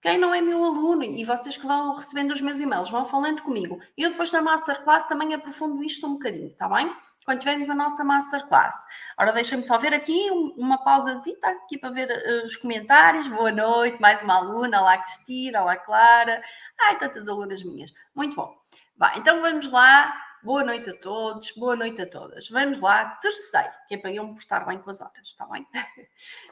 quem 0.00 0.18
não 0.18 0.34
é 0.34 0.40
meu 0.40 0.64
aluno 0.64 1.04
e 1.04 1.24
vocês 1.24 1.56
que 1.56 1.66
vão 1.66 1.94
recebendo 1.94 2.32
os 2.32 2.40
meus 2.40 2.58
e-mails, 2.58 2.90
vão 2.90 3.04
falando 3.04 3.42
comigo. 3.42 3.78
Eu 3.96 4.10
depois 4.10 4.30
da 4.30 4.40
Masterclass 4.40 5.06
também 5.06 5.34
aprofundo 5.34 5.82
isto 5.84 6.06
um 6.06 6.14
bocadinho, 6.14 6.48
está 6.48 6.68
bem? 6.68 6.90
Quando 7.24 7.40
tivermos 7.40 7.68
a 7.68 7.74
nossa 7.74 8.02
Masterclass. 8.02 8.74
Ora, 9.18 9.30
deixem-me 9.30 9.62
só 9.62 9.76
ver 9.76 9.92
aqui 9.92 10.30
uma 10.56 10.82
pausazita 10.82 11.48
aqui 11.48 11.78
para 11.78 11.90
ver 11.90 12.08
uh, 12.10 12.46
os 12.46 12.56
comentários. 12.56 13.26
Boa 13.26 13.52
noite, 13.52 14.00
mais 14.00 14.22
uma 14.22 14.36
aluna. 14.36 14.80
Olá, 14.80 14.96
Cristina. 14.96 15.62
Olá, 15.62 15.76
Clara. 15.76 16.42
Ai, 16.80 16.98
tantas 16.98 17.28
alunas 17.28 17.62
minhas. 17.62 17.92
Muito 18.14 18.34
bom. 18.34 18.56
Vai, 18.96 19.18
então 19.18 19.40
vamos 19.42 19.70
lá 19.70 20.12
Boa 20.42 20.64
noite 20.64 20.88
a 20.88 20.96
todos, 20.96 21.50
boa 21.50 21.76
noite 21.76 22.00
a 22.00 22.06
todas. 22.06 22.48
Vamos 22.48 22.80
lá, 22.80 23.10
terceiro, 23.16 23.68
que 23.86 23.94
é 23.94 23.98
para 23.98 24.10
eu 24.10 24.26
me 24.26 24.34
portar 24.34 24.66
bem 24.66 24.78
com 24.78 24.88
as 24.88 25.02
horas, 25.02 25.28
está 25.28 25.44
bem? 25.44 25.66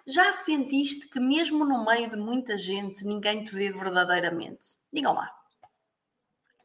Já 0.07 0.30
sentiste 0.45 1.09
que 1.09 1.18
mesmo 1.18 1.64
no 1.64 1.87
meio 1.87 2.11
de 2.11 2.16
muita 2.16 2.59
gente 2.59 3.07
ninguém 3.07 3.42
te 3.45 3.54
vê 3.54 3.73
verdadeiramente? 3.73 4.76
Digam 4.92 5.14
lá. 5.14 5.33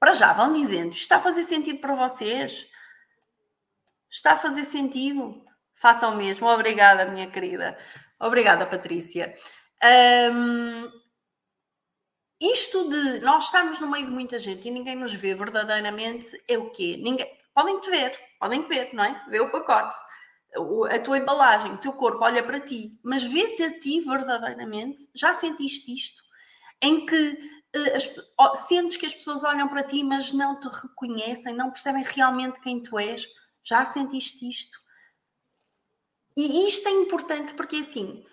Para 0.01 0.13
já, 0.13 0.33
vão 0.33 0.51
dizendo, 0.51 0.93
está 0.93 1.15
a 1.15 1.21
fazer 1.21 1.45
sentido 1.45 1.79
para 1.79 1.95
vocês? 1.95 2.65
Está 4.11 4.33
a 4.33 4.37
fazer 4.37 4.65
sentido? 4.65 5.45
Façam 5.75 6.17
mesmo. 6.17 6.45
Obrigada, 6.45 7.05
minha 7.05 7.31
querida. 7.31 7.77
Obrigada, 8.19 8.65
Patrícia. 8.65 9.33
Um, 9.81 10.91
isto 12.51 12.89
de 12.89 13.19
nós 13.21 13.45
estarmos 13.45 13.79
no 13.79 13.89
meio 13.89 14.05
de 14.05 14.11
muita 14.11 14.37
gente 14.37 14.67
e 14.67 14.71
ninguém 14.71 14.95
nos 14.95 15.13
vê 15.13 15.33
verdadeiramente 15.33 16.29
é 16.47 16.57
o 16.57 16.69
quê? 16.69 16.97
Ninguém... 17.01 17.25
Podem 17.53 17.79
te 17.79 17.89
ver, 17.89 18.19
podem 18.39 18.63
te 18.63 18.67
ver, 18.67 18.93
não 18.93 19.03
é? 19.03 19.25
Vê 19.29 19.39
o 19.39 19.49
pacote, 19.49 19.95
a 20.91 20.99
tua 20.99 21.17
embalagem, 21.17 21.73
o 21.73 21.77
teu 21.77 21.93
corpo 21.93 22.23
olha 22.23 22.43
para 22.43 22.59
ti, 22.59 22.99
mas 23.03 23.23
vê-te 23.23 23.63
a 23.63 23.79
ti 23.79 24.01
verdadeiramente. 24.01 25.07
Já 25.13 25.33
sentiste 25.33 25.93
isto? 25.93 26.21
Em 26.81 27.05
que 27.05 27.31
uh, 27.75 27.95
as, 27.95 28.17
oh, 28.37 28.55
sentes 28.55 28.97
que 28.97 29.05
as 29.05 29.13
pessoas 29.13 29.43
olham 29.43 29.67
para 29.67 29.83
ti, 29.83 30.03
mas 30.03 30.31
não 30.31 30.59
te 30.59 30.67
reconhecem, 30.67 31.55
não 31.55 31.71
percebem 31.71 32.03
realmente 32.03 32.59
quem 32.59 32.81
tu 32.81 32.99
és? 32.99 33.25
Já 33.63 33.85
sentiste 33.85 34.47
isto? 34.49 34.77
E 36.35 36.67
isto 36.67 36.87
é 36.89 36.91
importante 36.91 37.53
porque 37.53 37.77
assim, 37.77 38.25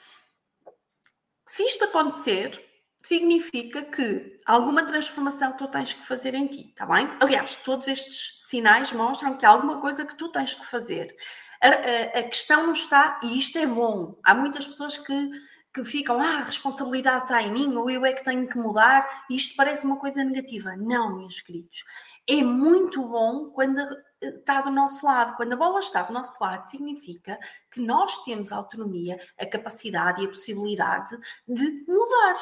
se 1.46 1.62
isto 1.62 1.84
acontecer, 1.84 2.69
significa 3.02 3.82
que 3.82 4.38
alguma 4.44 4.84
transformação 4.84 5.52
tu 5.52 5.68
tens 5.68 5.92
que 5.92 6.04
fazer 6.04 6.34
em 6.34 6.46
ti, 6.46 6.70
está 6.70 6.86
bem? 6.86 7.08
Aliás, 7.20 7.56
todos 7.56 7.88
estes 7.88 8.38
sinais 8.46 8.92
mostram 8.92 9.36
que 9.36 9.46
há 9.46 9.48
alguma 9.48 9.80
coisa 9.80 10.04
que 10.04 10.16
tu 10.16 10.30
tens 10.30 10.54
que 10.54 10.66
fazer. 10.66 11.14
A, 11.62 11.68
a, 11.68 12.20
a 12.20 12.22
questão 12.24 12.66
não 12.66 12.72
está, 12.72 13.20
e 13.22 13.38
isto 13.38 13.58
é 13.58 13.66
bom, 13.66 14.18
há 14.24 14.34
muitas 14.34 14.66
pessoas 14.66 14.96
que, 14.96 15.30
que 15.72 15.84
ficam, 15.84 16.20
ah, 16.20 16.38
a 16.38 16.44
responsabilidade 16.44 17.24
está 17.24 17.42
em 17.42 17.52
mim, 17.52 17.74
ou 17.74 17.90
eu 17.90 18.04
é 18.04 18.12
que 18.12 18.24
tenho 18.24 18.48
que 18.48 18.58
mudar, 18.58 19.24
isto 19.30 19.54
parece 19.56 19.84
uma 19.84 19.96
coisa 19.96 20.24
negativa. 20.24 20.76
Não, 20.76 21.18
meus 21.18 21.40
queridos. 21.40 21.84
É 22.26 22.42
muito 22.42 23.02
bom 23.02 23.50
quando 23.50 23.80
está 24.20 24.60
do 24.60 24.70
nosso 24.70 25.04
lado. 25.04 25.36
Quando 25.36 25.52
a 25.52 25.56
bola 25.56 25.80
está 25.80 26.02
do 26.02 26.12
nosso 26.12 26.36
lado, 26.42 26.68
significa 26.68 27.38
que 27.70 27.80
nós 27.80 28.22
temos 28.24 28.52
a 28.52 28.56
autonomia, 28.56 29.18
a 29.38 29.46
capacidade 29.46 30.22
e 30.22 30.26
a 30.26 30.28
possibilidade 30.28 31.16
de 31.48 31.84
mudar. 31.88 32.36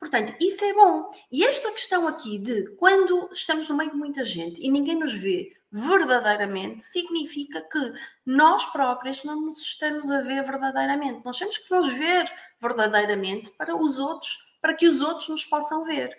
Portanto, 0.00 0.34
isso 0.40 0.64
é 0.64 0.72
bom. 0.72 1.10
E 1.30 1.44
esta 1.44 1.70
questão 1.72 2.08
aqui 2.08 2.38
de 2.38 2.74
quando 2.76 3.28
estamos 3.32 3.68
no 3.68 3.76
meio 3.76 3.90
de 3.90 3.98
muita 3.98 4.24
gente 4.24 4.58
e 4.58 4.70
ninguém 4.70 4.98
nos 4.98 5.12
vê 5.12 5.52
verdadeiramente, 5.70 6.82
significa 6.82 7.60
que 7.60 7.92
nós 8.26 8.64
próprios 8.66 9.22
não 9.22 9.40
nos 9.42 9.60
estamos 9.60 10.10
a 10.10 10.22
ver 10.22 10.42
verdadeiramente. 10.42 11.24
Nós 11.24 11.38
temos 11.38 11.58
que 11.58 11.72
nos 11.72 11.92
ver 11.92 12.32
verdadeiramente 12.60 13.52
para 13.52 13.76
os 13.76 13.98
outros, 13.98 14.36
para 14.60 14.74
que 14.74 14.88
os 14.88 15.02
outros 15.02 15.28
nos 15.28 15.44
possam 15.44 15.84
ver. 15.84 16.16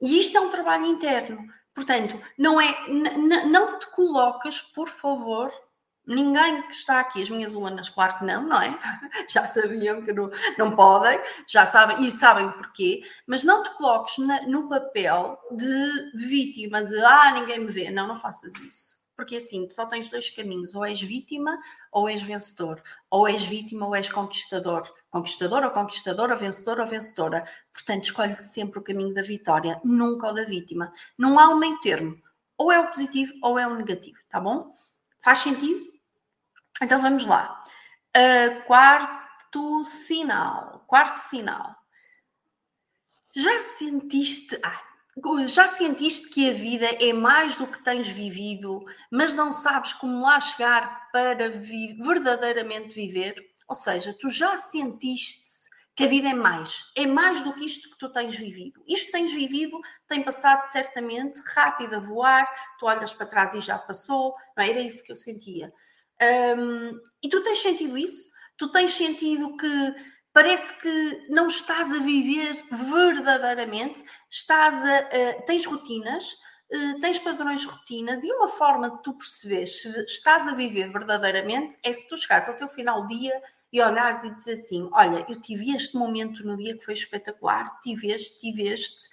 E 0.00 0.20
isto 0.20 0.36
é 0.36 0.40
um 0.40 0.50
trabalho 0.50 0.84
interno. 0.84 1.38
Portanto, 1.74 2.20
não 2.36 2.60
é, 2.60 2.88
não 3.46 3.78
te 3.78 3.86
coloques, 3.90 4.60
por 4.60 4.88
favor, 4.88 5.50
Ninguém 6.08 6.62
que 6.62 6.72
está 6.72 7.00
aqui, 7.00 7.20
as 7.20 7.28
minhas 7.28 7.54
alunas, 7.54 7.90
claro 7.90 8.16
que 8.16 8.24
não, 8.24 8.42
não 8.42 8.62
é? 8.62 8.78
Já 9.28 9.46
sabiam 9.46 10.00
que 10.00 10.10
não, 10.10 10.30
não 10.56 10.74
podem, 10.74 11.20
já 11.46 11.66
sabem 11.66 12.02
e 12.02 12.10
sabem 12.10 12.50
porquê, 12.50 13.02
mas 13.26 13.44
não 13.44 13.62
te 13.62 13.70
coloques 13.74 14.16
na, 14.16 14.40
no 14.46 14.70
papel 14.70 15.38
de 15.50 16.12
vítima, 16.14 16.82
de 16.82 16.98
ah, 16.98 17.32
ninguém 17.32 17.60
me 17.60 17.70
vê. 17.70 17.90
Não, 17.90 18.08
não 18.08 18.16
faças 18.16 18.54
isso. 18.56 18.96
Porque 19.14 19.36
assim, 19.36 19.66
tu 19.66 19.74
só 19.74 19.84
tens 19.84 20.08
dois 20.08 20.30
caminhos: 20.30 20.74
ou 20.74 20.86
és 20.86 21.02
vítima 21.02 21.58
ou 21.92 22.08
és 22.08 22.22
vencedor. 22.22 22.80
Ou 23.10 23.28
és 23.28 23.44
vítima 23.44 23.86
ou 23.86 23.94
és 23.94 24.08
conquistador. 24.08 24.90
Conquistador 25.10 25.62
ou 25.62 25.70
conquistadora, 25.72 26.36
vencedor 26.36 26.80
ou 26.80 26.86
vencedora. 26.86 27.44
Portanto, 27.70 28.04
escolhe 28.04 28.34
sempre 28.34 28.78
o 28.78 28.82
caminho 28.82 29.12
da 29.12 29.20
vitória, 29.20 29.78
nunca 29.84 30.28
o 30.28 30.32
da 30.32 30.44
vítima. 30.44 30.90
Não 31.18 31.38
há 31.38 31.50
um 31.50 31.58
meio 31.58 31.78
termo. 31.80 32.16
Ou 32.56 32.72
é 32.72 32.80
o 32.80 32.86
positivo 32.86 33.34
ou 33.42 33.58
é 33.58 33.66
o 33.66 33.74
negativo, 33.74 34.18
tá 34.28 34.40
bom? 34.40 34.74
Faz 35.20 35.38
sentido? 35.38 35.97
Então 36.82 37.00
vamos 37.00 37.24
lá. 37.24 37.64
Uh, 38.16 38.62
quarto 38.64 39.84
sinal. 39.84 40.84
Quarto 40.86 41.18
sinal. 41.18 41.76
Já 43.34 43.62
sentiste. 43.78 44.58
Ah, 44.62 44.82
já 45.46 45.68
sentiste 45.68 46.28
que 46.28 46.48
a 46.48 46.52
vida 46.52 46.86
é 46.86 47.12
mais 47.12 47.56
do 47.56 47.66
que 47.66 47.82
tens 47.82 48.06
vivido, 48.06 48.84
mas 49.10 49.34
não 49.34 49.52
sabes 49.52 49.92
como 49.92 50.20
lá 50.20 50.40
chegar 50.40 51.10
para 51.12 51.48
vi 51.48 51.94
verdadeiramente 51.94 52.94
viver? 52.94 53.34
Ou 53.66 53.74
seja, 53.74 54.14
tu 54.18 54.30
já 54.30 54.56
sentiste 54.56 55.68
que 55.94 56.04
a 56.04 56.06
vida 56.06 56.28
é 56.28 56.34
mais, 56.34 56.84
é 56.96 57.06
mais 57.06 57.42
do 57.42 57.52
que 57.52 57.64
isto 57.64 57.90
que 57.90 57.98
tu 57.98 58.08
tens 58.08 58.36
vivido. 58.36 58.80
Isto 58.86 59.06
que 59.06 59.12
tens 59.12 59.32
vivido 59.32 59.80
tem 60.06 60.22
passado 60.22 60.64
certamente 60.70 61.40
rápido 61.52 61.96
a 61.96 61.98
voar, 61.98 62.48
tu 62.78 62.86
olhas 62.86 63.12
para 63.12 63.26
trás 63.26 63.52
e 63.54 63.60
já 63.60 63.76
passou, 63.76 64.36
não 64.56 64.62
é? 64.62 64.70
era 64.70 64.80
isso 64.80 65.02
que 65.02 65.10
eu 65.10 65.16
sentia. 65.16 65.72
Um, 66.20 66.98
e 67.22 67.28
tu 67.28 67.42
tens 67.42 67.60
sentido 67.60 67.96
isso? 67.96 68.30
Tu 68.56 68.70
tens 68.70 68.92
sentido 68.92 69.56
que 69.56 69.94
parece 70.32 70.80
que 70.80 71.26
não 71.30 71.46
estás 71.46 71.92
a 71.92 71.98
viver 71.98 72.56
verdadeiramente, 72.70 74.04
estás 74.30 74.74
a, 74.74 75.42
tens 75.42 75.64
rotinas, 75.66 76.32
uh, 76.72 77.00
tens 77.00 77.18
padrões 77.18 77.64
rotinas? 77.64 78.24
E 78.24 78.32
uma 78.32 78.48
forma 78.48 78.90
de 78.90 79.02
tu 79.02 79.14
perceberes 79.14 79.80
se 79.80 79.88
estás 80.04 80.46
a 80.48 80.54
viver 80.54 80.90
verdadeiramente 80.90 81.76
é 81.82 81.92
se 81.92 82.08
tu 82.08 82.16
chegares 82.16 82.48
ao 82.48 82.56
teu 82.56 82.68
final 82.68 83.02
do 83.02 83.08
dia 83.08 83.40
e 83.72 83.80
olhares 83.80 84.24
e 84.24 84.34
dizer 84.34 84.54
assim: 84.54 84.88
Olha, 84.92 85.24
eu 85.28 85.40
tive 85.40 85.74
este 85.74 85.96
momento 85.96 86.44
no 86.44 86.56
dia 86.56 86.76
que 86.76 86.84
foi 86.84 86.94
espetacular, 86.94 87.80
tive 87.80 88.10
este, 88.10 88.40
tive 88.40 88.68
este, 88.68 89.08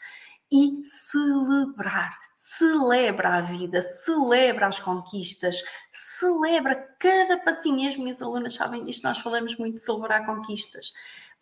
e 0.52 0.84
celebrar 1.12 2.25
celebra 2.46 3.38
a 3.38 3.42
vida, 3.42 3.82
celebra 3.82 4.68
as 4.68 4.80
conquistas, 4.80 5.64
celebra 5.92 6.76
cada 7.00 7.40
passinho. 7.40 7.90
As 7.90 7.98
minhas 7.98 8.22
alunas 8.22 8.54
sabem 8.54 8.86
disto, 8.86 9.04
nós 9.04 9.18
falamos 9.18 9.58
muito 9.58 9.76
de 9.76 9.82
celebrar 9.82 10.28
conquistas. 10.28 10.94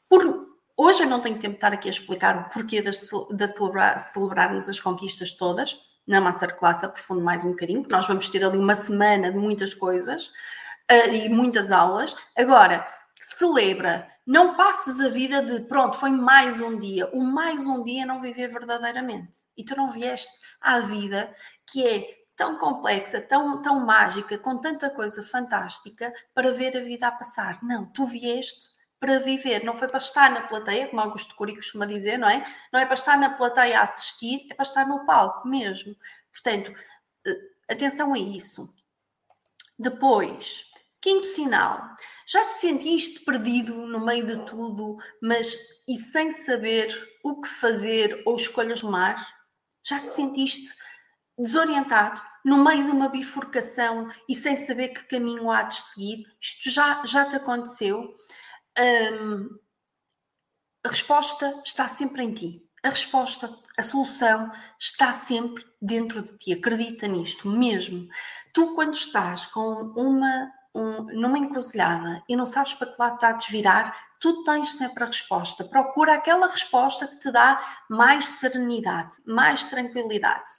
Por, 0.07 0.47
hoje 0.77 1.03
eu 1.03 1.09
não 1.09 1.19
tenho 1.19 1.37
tempo 1.37 1.51
de 1.51 1.57
estar 1.57 1.73
aqui 1.73 1.89
a 1.89 1.91
explicar 1.91 2.37
o 2.37 2.49
porquê 2.49 2.81
de, 2.81 2.89
de 2.89 3.47
celebrar, 3.47 3.99
celebrarmos 3.99 4.69
as 4.69 4.79
conquistas 4.79 5.33
todas. 5.33 5.77
Na 6.05 6.19
Masterclass 6.19 6.83
aprofundo 6.83 7.21
mais 7.21 7.45
um 7.45 7.51
bocadinho, 7.51 7.81
porque 7.81 7.95
nós 7.95 8.05
vamos 8.05 8.27
ter 8.27 8.43
ali 8.43 8.57
uma 8.57 8.75
semana 8.75 9.31
de 9.31 9.37
muitas 9.37 9.73
coisas 9.73 10.27
uh, 10.91 11.13
e 11.13 11.29
muitas 11.29 11.71
aulas. 11.71 12.13
Agora, 12.35 12.85
celebra, 13.25 14.07
não 14.25 14.55
passes 14.55 14.99
a 14.99 15.09
vida 15.09 15.41
de 15.41 15.61
pronto, 15.61 15.97
foi 15.97 16.11
mais 16.11 16.59
um 16.59 16.77
dia. 16.77 17.09
O 17.13 17.23
mais 17.23 17.65
um 17.65 17.83
dia 17.83 18.03
é 18.03 18.05
não 18.05 18.21
viver 18.21 18.47
verdadeiramente. 18.47 19.39
E 19.55 19.63
tu 19.63 19.75
não 19.75 19.91
vieste 19.91 20.31
à 20.61 20.79
vida 20.79 21.33
que 21.65 21.85
é 21.85 22.23
tão 22.35 22.57
complexa, 22.57 23.21
tão, 23.21 23.61
tão 23.61 23.85
mágica, 23.85 24.37
com 24.37 24.57
tanta 24.57 24.89
coisa 24.89 25.23
fantástica 25.23 26.13
para 26.33 26.51
ver 26.51 26.75
a 26.75 26.81
vida 26.81 27.07
a 27.07 27.11
passar. 27.11 27.61
Não, 27.63 27.85
tu 27.85 28.05
vieste 28.05 28.73
para 28.99 29.19
viver, 29.19 29.65
não 29.65 29.75
foi 29.75 29.89
para 29.89 29.97
estar 29.97 30.31
na 30.31 30.47
plateia, 30.47 30.87
como 30.87 31.01
Augusto 31.01 31.35
Curi 31.35 31.55
costuma 31.55 31.85
dizer, 31.85 32.17
não 32.17 32.29
é? 32.29 32.41
Não 32.71 32.79
é 32.79 32.85
para 32.85 32.93
estar 32.93 33.17
na 33.17 33.29
plateia 33.29 33.79
a 33.79 33.83
assistir, 33.83 34.47
é 34.49 34.53
para 34.53 34.63
estar 34.63 34.87
no 34.87 35.05
palco 35.05 35.45
mesmo. 35.45 35.93
Portanto, 36.31 36.73
eh, 37.27 37.39
atenção 37.69 38.13
a 38.13 38.17
isso. 38.17 38.73
Depois, 39.77 40.71
quinto 41.03 41.27
sinal, 41.27 41.97
já 42.25 42.45
te 42.45 42.61
sentiste 42.61 43.25
perdido 43.25 43.85
no 43.85 44.05
meio 44.05 44.25
de 44.25 44.37
tudo, 44.45 44.97
mas 45.21 45.53
e 45.85 45.97
sem 45.97 46.31
saber 46.31 46.97
o 47.21 47.41
que 47.41 47.49
fazer 47.49 48.23
ou 48.25 48.37
escolhas 48.37 48.79
tomar? 48.79 49.27
Já 49.83 49.99
te 49.99 50.11
sentiste 50.11 50.73
desorientado, 51.37 52.21
no 52.45 52.63
meio 52.63 52.85
de 52.85 52.91
uma 52.91 53.09
bifurcação 53.09 54.07
e 54.29 54.33
sem 54.33 54.55
saber 54.55 54.89
que 54.89 55.03
caminho 55.03 55.51
há 55.51 55.63
de 55.63 55.75
seguir? 55.75 56.25
Isto 56.39 56.69
já, 56.71 57.05
já 57.05 57.25
te 57.25 57.35
aconteceu? 57.35 58.15
Hum, 58.79 59.59
a 60.85 60.87
resposta 60.87 61.61
está 61.65 61.85
sempre 61.89 62.23
em 62.23 62.33
ti. 62.33 62.69
A 62.81 62.89
resposta, 62.89 63.53
a 63.77 63.83
solução 63.83 64.49
está 64.79 65.11
sempre 65.11 65.65
dentro 65.81 66.21
de 66.21 66.37
ti. 66.37 66.53
Acredita 66.53 67.07
nisto 67.07 67.49
mesmo. 67.49 68.07
Tu, 68.53 68.73
quando 68.73 68.93
estás 68.93 69.45
com 69.47 69.93
uma 69.97 70.49
um, 70.73 71.03
numa 71.19 71.37
encruzilhada 71.37 72.23
e 72.27 72.35
não 72.35 72.45
sabes 72.45 72.73
para 72.73 72.91
que 72.91 72.99
lado 72.99 73.15
está 73.15 73.29
a 73.29 73.33
desvirar, 73.33 73.95
tu 74.19 74.43
tens 74.43 74.77
sempre 74.77 75.03
a 75.03 75.07
resposta. 75.07 75.63
Procura 75.63 76.13
aquela 76.15 76.47
resposta 76.47 77.07
que 77.07 77.17
te 77.19 77.31
dá 77.31 77.59
mais 77.89 78.25
serenidade, 78.25 79.17
mais 79.25 79.63
tranquilidade. 79.65 80.49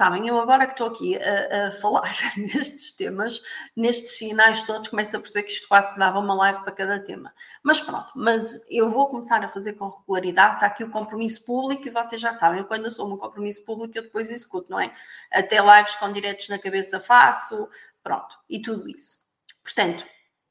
Sabem, 0.00 0.26
eu 0.26 0.40
agora 0.40 0.66
que 0.66 0.72
estou 0.72 0.86
aqui 0.86 1.18
a, 1.18 1.68
a, 1.68 1.72
falar 1.72 2.14
nestes 2.34 2.92
temas, 2.92 3.42
nestes 3.76 4.16
sinais 4.16 4.62
todos, 4.62 4.88
começo 4.88 5.14
a 5.14 5.20
perceber 5.20 5.42
que 5.42 5.52
isto 5.52 5.68
quase 5.68 5.92
que 5.92 5.98
dava 5.98 6.18
uma 6.18 6.34
live 6.36 6.62
para 6.62 6.72
cada 6.72 6.98
tema. 6.98 7.34
Mas 7.62 7.82
pronto, 7.82 8.08
mas 8.14 8.64
eu 8.70 8.88
vou 8.88 9.08
começar 9.08 9.44
a 9.44 9.48
fazer 9.48 9.74
com 9.74 9.90
regularidade. 9.90 10.54
Está 10.54 10.66
aqui 10.68 10.84
o 10.84 10.90
compromisso 10.90 11.44
público 11.44 11.86
e 11.86 11.90
vocês 11.90 12.18
já 12.18 12.32
sabem, 12.32 12.60
eu 12.60 12.64
quando 12.64 12.90
sou 12.90 13.12
um 13.12 13.18
compromisso 13.18 13.62
público 13.62 13.98
eu 13.98 14.02
depois 14.02 14.30
executo, 14.30 14.70
não 14.70 14.80
é? 14.80 14.90
Até 15.30 15.60
lives 15.60 15.94
com 15.96 16.10
diretos 16.10 16.48
na 16.48 16.58
cabeça 16.58 16.98
faço, 16.98 17.68
pronto, 18.02 18.34
e 18.48 18.62
tudo 18.62 18.88
isso. 18.88 19.19
Portanto, 19.62 20.04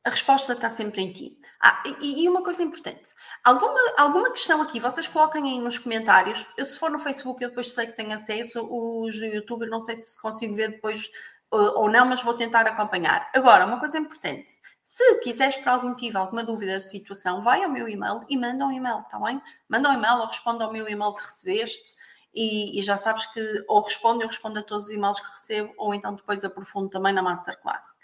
a 0.06 0.10
resposta 0.10 0.54
está 0.54 0.70
sempre 0.70 1.02
em 1.02 1.12
ti. 1.12 1.38
Ah, 1.62 1.84
e, 2.02 2.24
e, 2.24 2.30
uma 2.30 2.44
coisa 2.44 2.64
importante: 2.64 3.10
alguma, 3.44 3.80
alguma 3.98 4.32
questão 4.32 4.62
aqui, 4.62 4.80
vocês 4.80 5.08
coloquem 5.08 5.44
aí 5.44 5.60
nos 5.60 5.78
comentários. 5.78 6.46
Eu, 6.58 6.66
se 6.66 6.80
for 6.80 6.90
no 6.90 7.00
Facebook, 7.00 7.44
eu 7.44 7.50
depois 7.50 7.72
sei 7.74 7.86
que 7.88 7.96
tenho 7.96 8.14
acesso. 8.14 8.66
Os 8.70 9.16
youtubers, 9.16 9.70
não 9.70 9.82
sei 9.82 9.96
se 9.96 10.20
consigo 10.22 10.56
ver 10.56 10.72
depois 10.72 11.10
uh, 11.52 11.80
ou 11.80 11.90
não, 11.90 12.06
mas 12.06 12.22
vou 12.22 12.34
tentar 12.34 12.66
acompanhar. 12.66 13.30
Agora, 13.36 13.66
uma 13.66 13.80
coisa 13.80 13.98
importante: 13.98 14.52
se 14.84 15.20
quiseres, 15.20 15.58
por 15.58 15.70
algum 15.70 15.90
motivo, 15.90 16.18
alguma 16.18 16.44
dúvida 16.44 16.74
da 16.74 16.82
situação, 16.82 17.42
vai 17.42 17.64
ao 17.64 17.70
meu 17.70 17.88
e-mail 17.88 18.22
e 18.30 18.38
manda 18.38 18.66
um 18.66 18.72
e-mail, 18.72 19.02
está 19.02 19.20
bem? 19.20 19.42
Manda 19.68 19.90
um 19.90 19.94
e-mail 19.94 20.20
ou 20.20 20.28
responde 20.28 20.64
ao 20.64 20.72
meu 20.72 20.88
e-mail 20.88 21.14
que 21.14 21.24
recebeste. 21.24 22.00
E, 22.34 22.80
e, 22.80 22.84
já 22.84 22.96
sabes 22.96 23.26
que 23.26 23.42
ou 23.68 23.82
respondo, 23.82 24.22
eu 24.22 24.28
respondo 24.28 24.60
a 24.60 24.64
todos 24.64 24.86
os 24.86 24.92
e-mails 24.92 25.20
que 25.20 25.32
recebo, 25.32 25.74
ou 25.78 25.94
então 25.94 26.14
depois 26.14 26.44
aprofundo 26.44 26.88
também 26.88 27.12
na 27.12 27.24
Masterclass. 27.24 27.98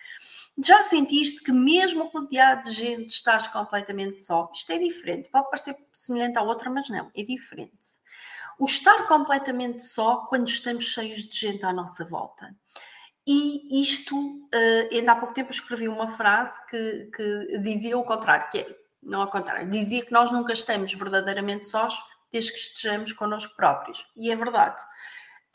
Já 0.63 0.83
sentiste 0.83 1.43
que, 1.43 1.51
mesmo 1.51 2.05
rodeado 2.05 2.63
de 2.63 2.71
gente, 2.71 3.09
estás 3.09 3.47
completamente 3.47 4.21
só? 4.21 4.49
Isto 4.53 4.71
é 4.71 4.79
diferente. 4.79 5.29
Pode 5.29 5.49
parecer 5.49 5.75
semelhante 5.93 6.37
à 6.37 6.41
outra, 6.41 6.69
mas 6.69 6.87
não, 6.89 7.11
é 7.13 7.23
diferente. 7.23 7.75
O 8.57 8.65
estar 8.65 9.05
completamente 9.07 9.83
só 9.83 10.17
quando 10.27 10.47
estamos 10.47 10.85
cheios 10.85 11.23
de 11.23 11.37
gente 11.37 11.65
à 11.65 11.73
nossa 11.73 12.05
volta. 12.05 12.55
E 13.27 13.81
isto, 13.81 14.15
uh, 14.15 14.93
ainda 14.93 15.11
há 15.11 15.15
pouco 15.15 15.33
tempo 15.33 15.51
escrevi 15.51 15.87
uma 15.87 16.07
frase 16.09 16.59
que, 16.67 17.09
que 17.13 17.57
dizia 17.59 17.97
o 17.97 18.03
contrário, 18.03 18.47
que 18.49 18.59
é, 18.59 18.77
não 19.01 19.21
ao 19.21 19.29
contrário, 19.29 19.69
dizia 19.69 20.05
que 20.05 20.11
nós 20.11 20.31
nunca 20.31 20.53
estamos 20.53 20.93
verdadeiramente 20.93 21.67
sós, 21.67 21.97
desde 22.31 22.53
que 22.53 22.59
estejamos 22.59 23.11
connosco 23.11 23.55
próprios. 23.55 24.05
E 24.15 24.31
é 24.31 24.35
verdade. 24.35 24.81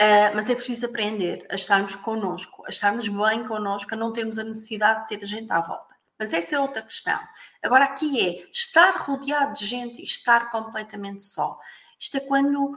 Uh, 0.00 0.34
mas 0.34 0.48
é 0.48 0.54
preciso 0.54 0.86
aprender 0.86 1.46
a 1.50 1.56
estarmos 1.56 1.94
connosco, 1.94 2.64
a 2.64 2.70
estarmos 2.70 3.06
bem 3.06 3.44
connosco, 3.46 3.92
a 3.92 3.96
não 3.98 4.10
termos 4.10 4.38
a 4.38 4.44
necessidade 4.44 5.02
de 5.02 5.08
ter 5.08 5.26
gente 5.26 5.52
à 5.52 5.60
volta. 5.60 5.94
Mas 6.18 6.32
essa 6.32 6.56
é 6.56 6.58
outra 6.58 6.80
questão. 6.80 7.20
Agora, 7.62 7.84
aqui 7.84 8.18
é 8.18 8.48
estar 8.50 8.92
rodeado 8.96 9.52
de 9.52 9.66
gente 9.66 10.00
e 10.00 10.04
estar 10.04 10.50
completamente 10.50 11.22
só. 11.22 11.58
Isto 11.98 12.16
é 12.16 12.20
quando 12.20 12.72
uh, 12.72 12.76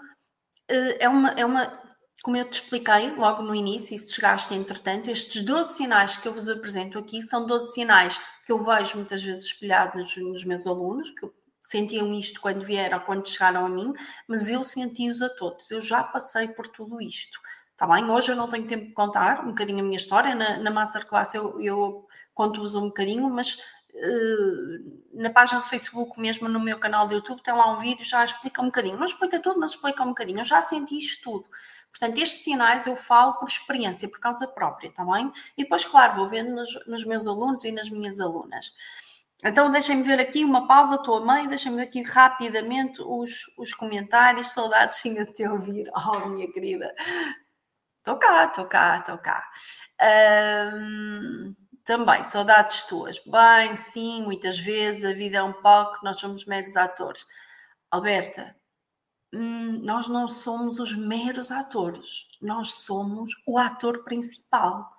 é, 0.99 1.07
uma, 1.07 1.29
é 1.31 1.45
uma. 1.45 1.71
Como 2.21 2.35
eu 2.35 2.43
te 2.49 2.61
expliquei 2.61 3.11
logo 3.11 3.41
no 3.41 3.55
início, 3.55 3.95
e 3.95 3.99
se 3.99 4.13
chegaste 4.13 4.53
entretanto, 4.53 5.09
estes 5.09 5.43
12 5.43 5.77
sinais 5.77 6.17
que 6.17 6.27
eu 6.27 6.33
vos 6.33 6.49
apresento 6.49 6.99
aqui 6.99 7.21
são 7.21 7.45
12 7.45 7.73
sinais 7.73 8.19
que 8.45 8.51
eu 8.51 8.57
vejo 8.65 8.97
muitas 8.97 9.23
vezes 9.23 9.45
espelhados 9.45 9.95
nos, 9.95 10.17
nos 10.17 10.43
meus 10.43 10.67
alunos, 10.67 11.09
que 11.11 11.25
sentiam 11.63 12.13
isto 12.13 12.41
quando 12.41 12.63
vieram, 12.63 12.99
quando 12.99 13.27
chegaram 13.27 13.65
a 13.65 13.69
mim, 13.69 13.93
mas 14.27 14.49
eu 14.49 14.63
senti-os 14.63 15.21
a 15.21 15.29
todos. 15.29 15.71
Eu 15.71 15.81
já 15.81 16.03
passei 16.03 16.49
por 16.49 16.67
tudo 16.67 17.01
isto. 17.01 17.39
Está 17.71 17.87
bem? 17.87 18.09
Hoje 18.11 18.31
eu 18.31 18.35
não 18.35 18.49
tenho 18.49 18.67
tempo 18.67 18.87
de 18.87 18.93
contar 18.93 19.43
um 19.43 19.47
bocadinho 19.47 19.79
a 19.79 19.83
minha 19.83 19.97
história. 19.97 20.35
Na, 20.35 20.57
na 20.57 20.69
Masterclass 20.69 21.33
eu, 21.33 21.59
eu 21.59 22.05
conto-vos 22.33 22.75
um 22.75 22.87
bocadinho, 22.87 23.29
mas 23.29 23.57
uh, 23.93 25.01
na 25.13 25.29
página 25.29 25.61
do 25.61 25.65
Facebook, 25.65 26.19
mesmo 26.19 26.49
no 26.49 26.59
meu 26.59 26.77
canal 26.77 27.07
do 27.07 27.15
YouTube, 27.15 27.41
tem 27.41 27.53
lá 27.53 27.71
um 27.73 27.77
vídeo, 27.77 28.05
já 28.05 28.23
explica 28.25 28.61
um 28.61 28.65
bocadinho. 28.65 28.97
Não 28.97 29.05
explica 29.05 29.39
tudo, 29.39 29.59
mas 29.59 29.71
explica 29.71 30.03
um 30.03 30.09
bocadinho. 30.09 30.41
Eu 30.41 30.45
já 30.45 30.61
senti 30.61 30.97
isto 30.97 31.23
tudo. 31.23 31.49
Portanto, 31.89 32.17
estes 32.17 32.43
sinais 32.43 32.87
eu 32.87 32.95
falo 32.95 33.33
por 33.35 33.47
experiência, 33.47 34.09
por 34.09 34.19
causa 34.19 34.47
própria, 34.47 34.89
está 34.89 35.05
bem? 35.05 35.31
E 35.57 35.63
depois, 35.63 35.85
claro, 35.85 36.15
vou 36.15 36.27
vendo 36.27 36.53
nos, 36.53 36.87
nos 36.87 37.05
meus 37.05 37.25
alunos 37.25 37.63
e 37.63 37.71
nas 37.71 37.89
minhas 37.89 38.19
alunas. 38.19 38.73
Então 39.43 39.69
deixem-me 39.69 40.03
ver 40.03 40.19
aqui 40.19 40.45
uma 40.45 40.67
pausa, 40.67 40.95
estou 40.95 41.17
a 41.17 41.35
meio, 41.35 41.49
deixem-me 41.49 41.77
ver 41.77 41.83
aqui 41.83 42.01
rapidamente 42.01 43.01
os, 43.01 43.45
os 43.57 43.73
comentários. 43.73 44.51
Saudades 44.51 45.01
tinha 45.01 45.25
de 45.25 45.33
te 45.33 45.47
ouvir, 45.47 45.89
oh 45.95 46.29
minha 46.29 46.51
querida. 46.51 46.93
Estou 47.97 48.17
cá, 48.17 48.45
estou 48.45 48.65
cá, 48.65 48.97
estou 48.99 49.17
cá. 49.17 49.43
Também, 51.83 52.23
saudades 52.25 52.83
tuas. 52.83 53.19
Bem, 53.25 53.75
sim, 53.75 54.23
muitas 54.23 54.57
vezes 54.57 55.03
a 55.03 55.13
vida 55.13 55.37
é 55.39 55.43
um 55.43 55.61
palco, 55.61 55.99
nós 56.03 56.17
somos 56.17 56.45
meros 56.45 56.77
atores. 56.77 57.25
Alberta, 57.91 58.55
hum, 59.33 59.79
nós 59.83 60.07
não 60.07 60.27
somos 60.27 60.79
os 60.79 60.95
meros 60.95 61.51
atores, 61.51 62.27
nós 62.41 62.73
somos 62.73 63.31
o 63.45 63.57
ator 63.57 64.03
principal. 64.05 64.89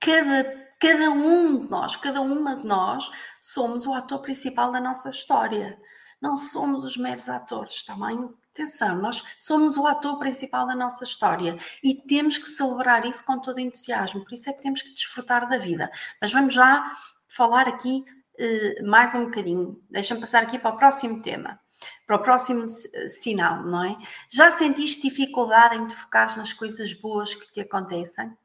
Cada 0.00 0.67
Cada 0.78 1.10
um 1.10 1.58
de 1.58 1.68
nós, 1.68 1.96
cada 1.96 2.20
uma 2.20 2.54
de 2.56 2.66
nós, 2.66 3.10
somos 3.40 3.86
o 3.86 3.92
ator 3.92 4.20
principal 4.20 4.70
da 4.70 4.80
nossa 4.80 5.10
história. 5.10 5.78
Não 6.20 6.36
somos 6.36 6.84
os 6.84 6.96
meros 6.96 7.28
atores, 7.28 7.84
também. 7.84 8.28
Atenção, 8.52 8.96
nós 8.96 9.22
somos 9.38 9.76
o 9.76 9.86
ator 9.86 10.18
principal 10.18 10.66
da 10.66 10.74
nossa 10.74 11.04
história 11.04 11.56
e 11.82 11.94
temos 11.94 12.38
que 12.38 12.48
celebrar 12.48 13.04
isso 13.04 13.24
com 13.24 13.40
todo 13.40 13.60
entusiasmo. 13.60 14.24
Por 14.24 14.34
isso 14.34 14.50
é 14.50 14.52
que 14.52 14.62
temos 14.62 14.82
que 14.82 14.92
desfrutar 14.92 15.48
da 15.48 15.58
vida. 15.58 15.90
Mas 16.20 16.32
vamos 16.32 16.54
já 16.54 16.96
falar 17.28 17.68
aqui 17.68 18.04
uh, 18.40 18.86
mais 18.86 19.14
um 19.14 19.26
bocadinho. 19.26 19.80
Deixa-me 19.88 20.20
passar 20.20 20.42
aqui 20.42 20.58
para 20.58 20.74
o 20.74 20.78
próximo 20.78 21.22
tema 21.22 21.60
para 22.06 22.16
o 22.16 22.22
próximo 22.22 22.66
eh, 22.92 23.08
sinal, 23.08 23.62
não 23.62 23.84
é? 23.84 23.96
Já 24.28 24.50
sentiste 24.50 25.08
dificuldade 25.08 25.76
em 25.76 25.86
te 25.86 25.94
focar 25.94 26.36
nas 26.36 26.52
coisas 26.52 26.92
boas 26.92 27.34
que 27.34 27.52
te 27.52 27.60
acontecem? 27.60 28.36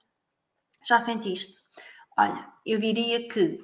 Já 0.86 1.00
sentiste? 1.00 1.64
Olha, 2.18 2.48
eu 2.66 2.80
diria 2.80 3.28
que 3.28 3.62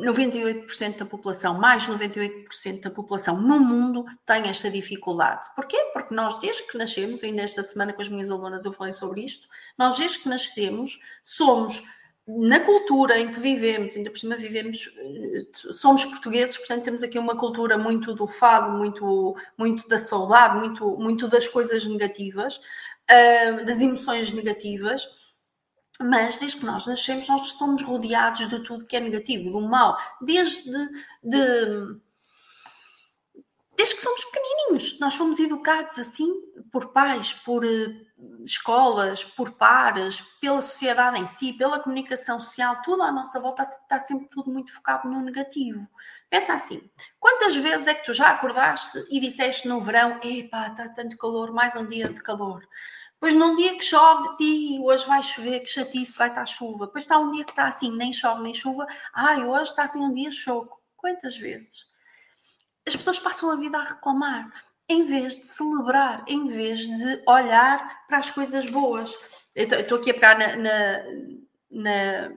98% 0.00 0.94
eh, 0.94 0.98
da 0.98 1.04
população, 1.04 1.58
mais 1.58 1.86
98% 1.86 2.80
da 2.82 2.90
população 2.90 3.40
no 3.40 3.58
mundo 3.60 4.04
tem 4.26 4.48
esta 4.48 4.70
dificuldade. 4.70 5.48
Porquê? 5.54 5.78
Porque 5.92 6.14
nós, 6.14 6.38
desde 6.40 6.66
que 6.66 6.76
nascemos, 6.76 7.22
ainda 7.22 7.42
esta 7.42 7.62
semana 7.62 7.92
com 7.92 8.02
as 8.02 8.08
minhas 8.08 8.30
alunas 8.30 8.64
eu 8.64 8.72
falei 8.72 8.92
sobre 8.92 9.24
isto, 9.24 9.46
nós, 9.78 9.96
desde 9.96 10.20
que 10.20 10.28
nascemos, 10.28 10.98
somos 11.22 11.82
na 12.26 12.58
cultura 12.60 13.18
em 13.20 13.30
que 13.30 13.38
vivemos, 13.38 13.94
ainda 13.94 14.10
por 14.10 14.18
cima 14.18 14.36
vivemos, 14.36 14.90
eh, 14.96 15.46
somos 15.52 16.04
portugueses, 16.04 16.56
portanto 16.56 16.84
temos 16.84 17.02
aqui 17.02 17.18
uma 17.18 17.36
cultura 17.36 17.76
muito 17.76 18.14
do 18.14 18.26
fado, 18.26 18.76
muito, 18.78 19.36
muito 19.58 19.86
da 19.88 19.98
saudade, 19.98 20.58
muito, 20.58 20.96
muito 20.96 21.28
das 21.28 21.46
coisas 21.46 21.84
negativas, 21.84 22.58
eh, 23.06 23.62
das 23.64 23.78
emoções 23.80 24.32
negativas 24.32 25.06
mas 26.00 26.36
desde 26.38 26.58
que 26.58 26.66
nós 26.66 26.86
nascemos, 26.86 27.28
nós 27.28 27.48
somos 27.52 27.82
rodeados 27.82 28.48
de 28.48 28.60
tudo 28.64 28.86
que 28.86 28.96
é 28.96 29.00
negativo, 29.00 29.50
do 29.50 29.60
mal, 29.60 29.96
desde 30.20 30.70
de, 31.22 32.00
desde 33.76 33.96
que 33.96 34.02
somos 34.02 34.24
pequenininhos. 34.24 34.98
Nós 34.98 35.14
fomos 35.14 35.38
educados 35.38 35.98
assim 35.98 36.32
por 36.72 36.92
pais, 36.92 37.32
por 37.32 37.64
uh, 37.64 38.44
escolas, 38.44 39.24
por 39.24 39.52
pares, 39.52 40.20
pela 40.40 40.60
sociedade 40.60 41.20
em 41.20 41.26
si, 41.26 41.52
pela 41.52 41.78
comunicação 41.78 42.40
social, 42.40 42.82
tudo 42.82 43.02
à 43.02 43.12
nossa 43.12 43.38
volta 43.38 43.62
está 43.62 43.98
sempre 43.98 44.28
tudo 44.28 44.50
muito 44.50 44.74
focado 44.74 45.08
no 45.08 45.20
negativo. 45.20 45.88
Pensa 46.28 46.54
assim, 46.54 46.90
quantas 47.20 47.54
vezes 47.54 47.86
é 47.86 47.94
que 47.94 48.04
tu 48.04 48.12
já 48.12 48.30
acordaste 48.30 49.04
e 49.10 49.20
disseste 49.20 49.68
no 49.68 49.80
verão, 49.80 50.18
epá, 50.22 50.68
está 50.68 50.88
tanto 50.88 51.16
calor, 51.16 51.52
mais 51.52 51.76
um 51.76 51.86
dia 51.86 52.08
de 52.08 52.22
calor. 52.22 52.66
Pois 53.24 53.34
num 53.34 53.56
dia 53.56 53.74
que 53.78 53.82
chove, 53.82 54.36
ti, 54.36 54.78
hoje 54.82 55.06
vai 55.06 55.22
chover, 55.22 55.60
que 55.60 55.70
chatice, 55.70 56.18
vai 56.18 56.28
estar 56.28 56.44
chuva. 56.44 56.84
Depois 56.84 57.04
está 57.04 57.18
um 57.18 57.30
dia 57.30 57.42
que 57.42 57.52
está 57.52 57.66
assim, 57.66 57.90
nem 57.96 58.12
chove 58.12 58.42
nem 58.42 58.52
chuva. 58.52 58.86
Ai, 59.14 59.42
hoje 59.46 59.70
está 59.70 59.84
assim 59.84 60.00
um 60.00 60.12
dia 60.12 60.30
choco. 60.30 60.78
Quantas 60.94 61.34
vezes? 61.34 61.86
As 62.86 62.94
pessoas 62.94 63.18
passam 63.18 63.50
a 63.50 63.56
vida 63.56 63.78
a 63.78 63.82
reclamar, 63.82 64.52
em 64.90 65.04
vez 65.04 65.36
de 65.36 65.46
celebrar, 65.46 66.22
em 66.28 66.48
vez 66.48 66.80
de 66.80 67.22
olhar 67.26 68.04
para 68.06 68.18
as 68.18 68.30
coisas 68.30 68.66
boas. 68.66 69.10
Estou 69.54 69.96
aqui 69.96 70.10
a 70.10 70.14
pegar 70.14 70.38
na, 70.38 70.56
na 70.56 71.02
na, 71.74 72.30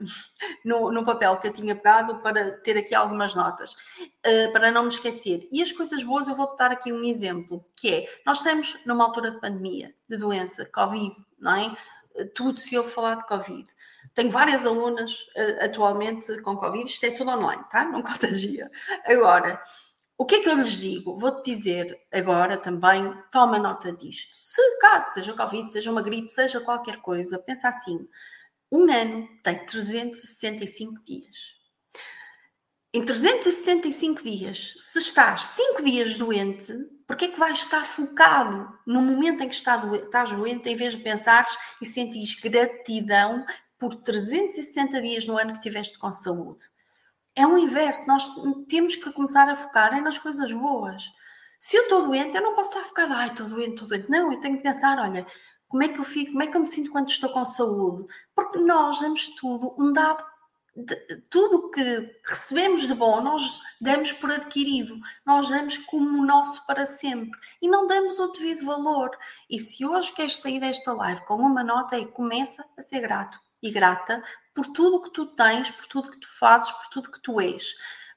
no, 0.64 0.90
no, 0.90 1.04
papel 1.04 1.36
que 1.36 1.46
eu 1.46 1.52
tinha 1.52 1.74
pegado 1.74 2.16
para 2.20 2.50
ter 2.58 2.76
aqui 2.76 2.94
algumas 2.94 3.34
notas, 3.34 3.72
uh, 3.72 4.52
para 4.52 4.70
não 4.70 4.82
me 4.82 4.88
esquecer. 4.88 5.48
E 5.50 5.62
as 5.62 5.72
coisas 5.72 6.02
boas, 6.02 6.28
eu 6.28 6.34
vou 6.34 6.54
dar 6.56 6.72
aqui 6.72 6.92
um 6.92 7.04
exemplo, 7.04 7.64
que 7.76 7.94
é, 7.94 8.06
nós 8.26 8.38
estamos 8.38 8.78
numa 8.84 9.04
altura 9.04 9.30
de 9.30 9.40
pandemia, 9.40 9.94
de 10.08 10.16
doença, 10.16 10.66
Covid, 10.66 11.14
não 11.38 11.54
é? 11.54 11.74
Eh, 12.16 12.24
tudo 12.34 12.58
se 12.58 12.76
ouve 12.76 12.90
falar 12.90 13.16
de 13.16 13.26
Covid. 13.26 13.66
Tenho 14.14 14.30
várias 14.30 14.66
alunas 14.66 15.12
uh, 15.12 15.64
atualmente 15.64 16.40
com 16.42 16.56
Covid, 16.56 16.90
isto 16.90 17.06
é 17.06 17.10
tudo 17.12 17.30
online, 17.30 17.62
tá? 17.70 17.84
Não 17.84 18.02
contagia. 18.02 18.70
Agora, 19.06 19.62
o 20.16 20.24
que 20.24 20.36
é 20.36 20.40
que 20.40 20.48
eu 20.48 20.56
lhes 20.56 20.72
digo? 20.72 21.16
Vou-te 21.16 21.54
dizer 21.54 21.96
agora 22.12 22.56
também, 22.56 23.14
toma 23.30 23.56
nota 23.56 23.92
disto. 23.92 24.34
Se 24.34 24.78
caso 24.80 25.14
seja 25.14 25.32
Covid, 25.32 25.70
seja 25.70 25.92
uma 25.92 26.02
gripe, 26.02 26.28
seja 26.30 26.60
qualquer 26.60 26.96
coisa, 26.96 27.38
pensa 27.38 27.68
assim, 27.68 28.08
um 28.70 28.90
ano 28.92 29.28
tem 29.42 29.64
365 29.64 31.02
dias. 31.04 31.58
Em 32.92 33.04
365 33.04 34.22
dias, 34.22 34.74
se 34.78 34.98
estás 34.98 35.42
5 35.42 35.82
dias 35.84 36.16
doente, 36.16 36.72
porque 37.06 37.26
é 37.26 37.28
que 37.28 37.38
vais 37.38 37.58
estar 37.58 37.84
focado 37.84 38.78
no 38.86 39.02
momento 39.02 39.42
em 39.42 39.48
que 39.48 39.54
estás 39.54 40.30
doente, 40.32 40.68
em 40.68 40.74
vez 40.76 40.96
de 40.96 41.02
pensares 41.02 41.54
e 41.82 41.86
sentires 41.86 42.40
gratidão 42.40 43.44
por 43.78 43.94
360 43.94 45.02
dias 45.02 45.26
no 45.26 45.38
ano 45.38 45.52
que 45.52 45.60
tiveste 45.60 45.98
com 45.98 46.10
saúde? 46.10 46.64
É 47.36 47.46
o 47.46 47.58
inverso, 47.58 48.06
nós 48.06 48.26
temos 48.68 48.96
que 48.96 49.12
começar 49.12 49.48
a 49.48 49.54
focar 49.54 50.02
nas 50.02 50.18
coisas 50.18 50.50
boas. 50.50 51.04
Se 51.60 51.76
eu 51.76 51.82
estou 51.82 52.06
doente, 52.06 52.34
eu 52.34 52.42
não 52.42 52.54
posso 52.54 52.70
estar 52.70 52.84
focada, 52.84 53.14
ai, 53.16 53.28
estou 53.28 53.46
doente, 53.46 53.74
estou 53.74 53.88
doente. 53.88 54.10
Não, 54.10 54.32
eu 54.32 54.40
tenho 54.40 54.56
que 54.56 54.62
pensar, 54.62 54.98
olha, 54.98 55.26
como 55.68 55.82
é 55.82 55.88
que 55.88 55.98
eu 55.98 56.04
fico? 56.04 56.32
Como 56.32 56.42
é 56.42 56.46
que 56.46 56.56
eu 56.56 56.60
me 56.62 56.66
sinto 56.66 56.90
quando 56.90 57.10
estou 57.10 57.30
com 57.30 57.44
saúde? 57.44 58.06
Porque 58.34 58.58
nós 58.58 59.00
damos 59.00 59.34
tudo, 59.36 59.74
um 59.78 59.92
dado, 59.92 60.24
de, 60.74 60.96
tudo 61.28 61.70
que 61.70 62.20
recebemos 62.24 62.86
de 62.86 62.94
bom, 62.94 63.20
nós 63.20 63.60
damos 63.80 64.12
por 64.12 64.30
adquirido, 64.30 64.98
nós 65.26 65.48
damos 65.48 65.76
como 65.78 66.24
nosso 66.24 66.64
para 66.66 66.86
sempre 66.86 67.38
e 67.60 67.68
não 67.68 67.86
damos 67.86 68.18
o 68.18 68.28
devido 68.32 68.64
valor. 68.64 69.10
E 69.50 69.58
se 69.58 69.84
hoje 69.84 70.12
queres 70.12 70.36
sair 70.38 70.58
desta 70.58 70.92
live 70.92 71.24
com 71.26 71.36
uma 71.36 71.62
nota, 71.62 71.96
aí 71.96 72.06
começa 72.06 72.64
a 72.76 72.82
ser 72.82 73.00
grato 73.00 73.38
e 73.62 73.70
grata 73.70 74.22
por 74.54 74.66
tudo 74.68 75.02
que 75.02 75.10
tu 75.10 75.26
tens, 75.26 75.70
por 75.70 75.86
tudo 75.86 76.10
que 76.10 76.20
tu 76.20 76.28
fazes, 76.38 76.70
por 76.70 76.88
tudo 76.88 77.10
que 77.10 77.20
tu 77.20 77.40
és. 77.40 77.74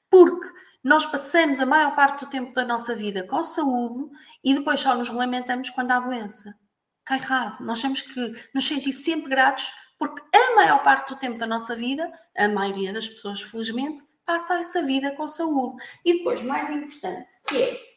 Porque 0.08 0.48
nós 0.82 1.04
passamos 1.04 1.60
a 1.60 1.66
maior 1.66 1.94
parte 1.94 2.24
do 2.24 2.30
tempo 2.30 2.52
da 2.54 2.64
nossa 2.64 2.94
vida 2.94 3.26
com 3.26 3.42
saúde 3.42 4.10
e 4.42 4.54
depois 4.54 4.80
só 4.80 4.94
nos 4.94 5.10
lamentamos 5.10 5.68
quando 5.70 5.90
há 5.90 6.00
doença 6.00 6.61
está 7.02 7.16
errado. 7.16 7.64
Nós 7.64 7.80
temos 7.80 8.00
que 8.00 8.34
nos 8.54 8.66
sentir 8.66 8.92
sempre 8.92 9.28
gratos, 9.30 9.70
porque 9.98 10.22
a 10.36 10.56
maior 10.56 10.82
parte 10.82 11.08
do 11.08 11.18
tempo 11.18 11.38
da 11.38 11.46
nossa 11.46 11.76
vida, 11.76 12.10
a 12.36 12.48
maioria 12.48 12.92
das 12.92 13.08
pessoas, 13.08 13.40
felizmente, 13.40 14.02
passa 14.24 14.58
essa 14.58 14.82
vida 14.82 15.12
com 15.12 15.26
saúde. 15.28 15.82
E 16.04 16.18
depois, 16.18 16.42
mais 16.42 16.70
importante, 16.70 17.28
que 17.46 17.62
é 17.62 17.92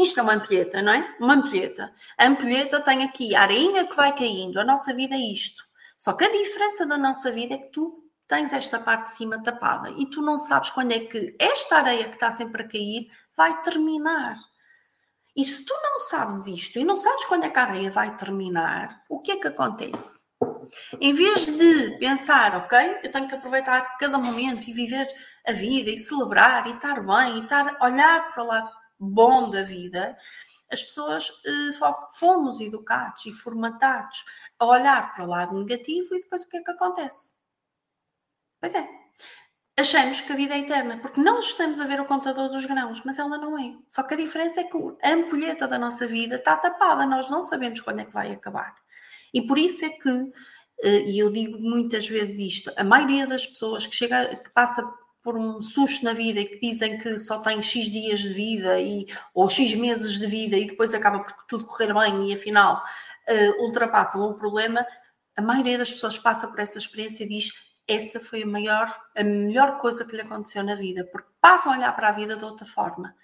isto 0.00 0.18
é 0.18 0.22
uma 0.22 0.34
ampulheta, 0.34 0.80
não 0.80 0.92
é? 0.92 1.16
Uma 1.20 1.34
ampulheta. 1.34 1.92
A 2.16 2.26
ampulheta 2.26 2.80
tem 2.80 3.02
aqui 3.04 3.34
a 3.34 3.42
areinha 3.42 3.86
que 3.86 3.94
vai 3.94 4.14
caindo. 4.16 4.58
A 4.58 4.64
nossa 4.64 4.94
vida 4.94 5.14
é 5.14 5.18
isto. 5.18 5.62
Só 5.98 6.14
que 6.14 6.24
a 6.24 6.32
diferença 6.32 6.86
da 6.86 6.96
nossa 6.96 7.30
vida 7.30 7.54
é 7.54 7.58
que 7.58 7.70
tu 7.70 8.02
tens 8.26 8.52
esta 8.52 8.78
parte 8.78 9.06
de 9.06 9.16
cima 9.16 9.42
tapada 9.42 9.90
e 9.90 10.06
tu 10.06 10.22
não 10.22 10.38
sabes 10.38 10.70
quando 10.70 10.92
é 10.92 11.00
que 11.00 11.36
esta 11.38 11.76
areia 11.76 12.08
que 12.08 12.14
está 12.14 12.30
sempre 12.30 12.62
a 12.62 12.68
cair 12.68 13.10
vai 13.36 13.60
terminar. 13.60 14.38
E 15.40 15.46
se 15.46 15.64
tu 15.64 15.72
não 15.82 15.98
sabes 16.00 16.46
isto 16.46 16.78
e 16.78 16.84
não 16.84 16.98
sabes 16.98 17.24
quando 17.24 17.44
é 17.44 17.52
a 17.54 17.62
areia 17.62 17.90
vai 17.90 18.14
terminar, 18.14 19.02
o 19.08 19.22
que 19.22 19.32
é 19.32 19.36
que 19.40 19.48
acontece? 19.48 20.22
Em 21.00 21.14
vez 21.14 21.46
de 21.46 21.96
pensar, 21.98 22.54
ok, 22.56 22.98
eu 23.02 23.10
tenho 23.10 23.26
que 23.26 23.34
aproveitar 23.34 23.96
cada 23.96 24.18
momento 24.18 24.68
e 24.68 24.72
viver 24.74 25.08
a 25.46 25.52
vida 25.52 25.88
e 25.88 25.96
celebrar 25.96 26.66
e 26.66 26.72
estar 26.72 27.00
bem 27.00 27.38
e 27.38 27.42
estar, 27.44 27.78
olhar 27.80 28.28
para 28.34 28.44
o 28.44 28.46
lado 28.46 28.70
bom 28.98 29.48
da 29.48 29.62
vida, 29.62 30.14
as 30.70 30.82
pessoas 30.82 31.30
eh, 31.46 31.72
fomos 32.12 32.60
educados 32.60 33.24
e 33.24 33.32
formatados 33.32 34.22
a 34.58 34.66
olhar 34.66 35.14
para 35.14 35.24
o 35.24 35.26
lado 35.26 35.58
negativo 35.58 36.14
e 36.14 36.20
depois 36.20 36.42
o 36.42 36.48
que 36.50 36.58
é 36.58 36.62
que 36.62 36.70
acontece? 36.70 37.32
Pois 38.60 38.74
é, 38.74 38.86
achamos 39.80 40.20
que 40.20 40.32
a 40.32 40.36
vida 40.36 40.54
é 40.54 40.60
eterna, 40.60 40.98
porque 40.98 41.20
não 41.20 41.38
estamos 41.38 41.80
a 41.80 41.86
ver 41.86 42.00
o 42.00 42.04
contador 42.04 42.48
dos 42.48 42.64
grãos, 42.64 43.02
mas 43.04 43.18
ela 43.18 43.36
não 43.38 43.58
é. 43.58 43.74
Só 43.88 44.02
que 44.02 44.14
a 44.14 44.16
diferença 44.16 44.60
é 44.60 44.64
que 44.64 44.76
a 45.02 45.10
ampulheta 45.10 45.66
da 45.66 45.78
nossa 45.78 46.06
vida 46.06 46.36
está 46.36 46.56
tapada, 46.56 47.06
nós 47.06 47.28
não 47.30 47.42
sabemos 47.42 47.80
quando 47.80 48.00
é 48.00 48.04
que 48.04 48.12
vai 48.12 48.32
acabar. 48.32 48.74
E 49.32 49.42
por 49.42 49.58
isso 49.58 49.84
é 49.84 49.90
que, 49.90 50.32
eh, 50.82 51.02
e 51.10 51.18
eu 51.18 51.30
digo 51.30 51.58
muitas 51.58 52.06
vezes 52.06 52.38
isto, 52.38 52.72
a 52.76 52.84
maioria 52.84 53.26
das 53.26 53.46
pessoas 53.46 53.86
que 53.86 53.94
chega, 53.96 54.36
que 54.36 54.50
passa 54.50 54.82
por 55.22 55.36
um 55.36 55.60
susto 55.60 56.04
na 56.04 56.12
vida 56.12 56.40
e 56.40 56.44
que 56.46 56.60
dizem 56.60 56.98
que 56.98 57.18
só 57.18 57.40
tem 57.40 57.62
X 57.62 57.86
dias 57.90 58.20
de 58.20 58.30
vida 58.30 58.80
e, 58.80 59.06
ou 59.34 59.48
X 59.48 59.74
meses 59.74 60.18
de 60.18 60.26
vida 60.26 60.56
e 60.56 60.66
depois 60.66 60.94
acaba 60.94 61.20
por 61.20 61.32
tudo 61.46 61.66
correr 61.66 61.92
bem 61.92 62.30
e 62.30 62.34
afinal 62.34 62.82
uh, 63.28 63.62
ultrapassam 63.62 64.22
o 64.22 64.34
problema, 64.34 64.84
a 65.36 65.42
maioria 65.42 65.78
das 65.78 65.92
pessoas 65.92 66.18
passa 66.18 66.48
por 66.48 66.58
essa 66.58 66.78
experiência 66.78 67.24
e 67.24 67.28
diz 67.28 67.69
essa 67.90 68.20
foi 68.20 68.42
a 68.42 68.46
maior, 68.46 68.94
a 69.16 69.24
melhor 69.24 69.78
coisa 69.78 70.04
que 70.04 70.14
lhe 70.14 70.22
aconteceu 70.22 70.62
na 70.62 70.74
vida, 70.74 71.04
porque 71.10 71.28
passam 71.40 71.72
a 71.72 71.76
olhar 71.76 71.94
para 71.96 72.08
a 72.08 72.12
vida 72.12 72.36
de 72.36 72.44
outra 72.44 72.66
forma. 72.66 73.14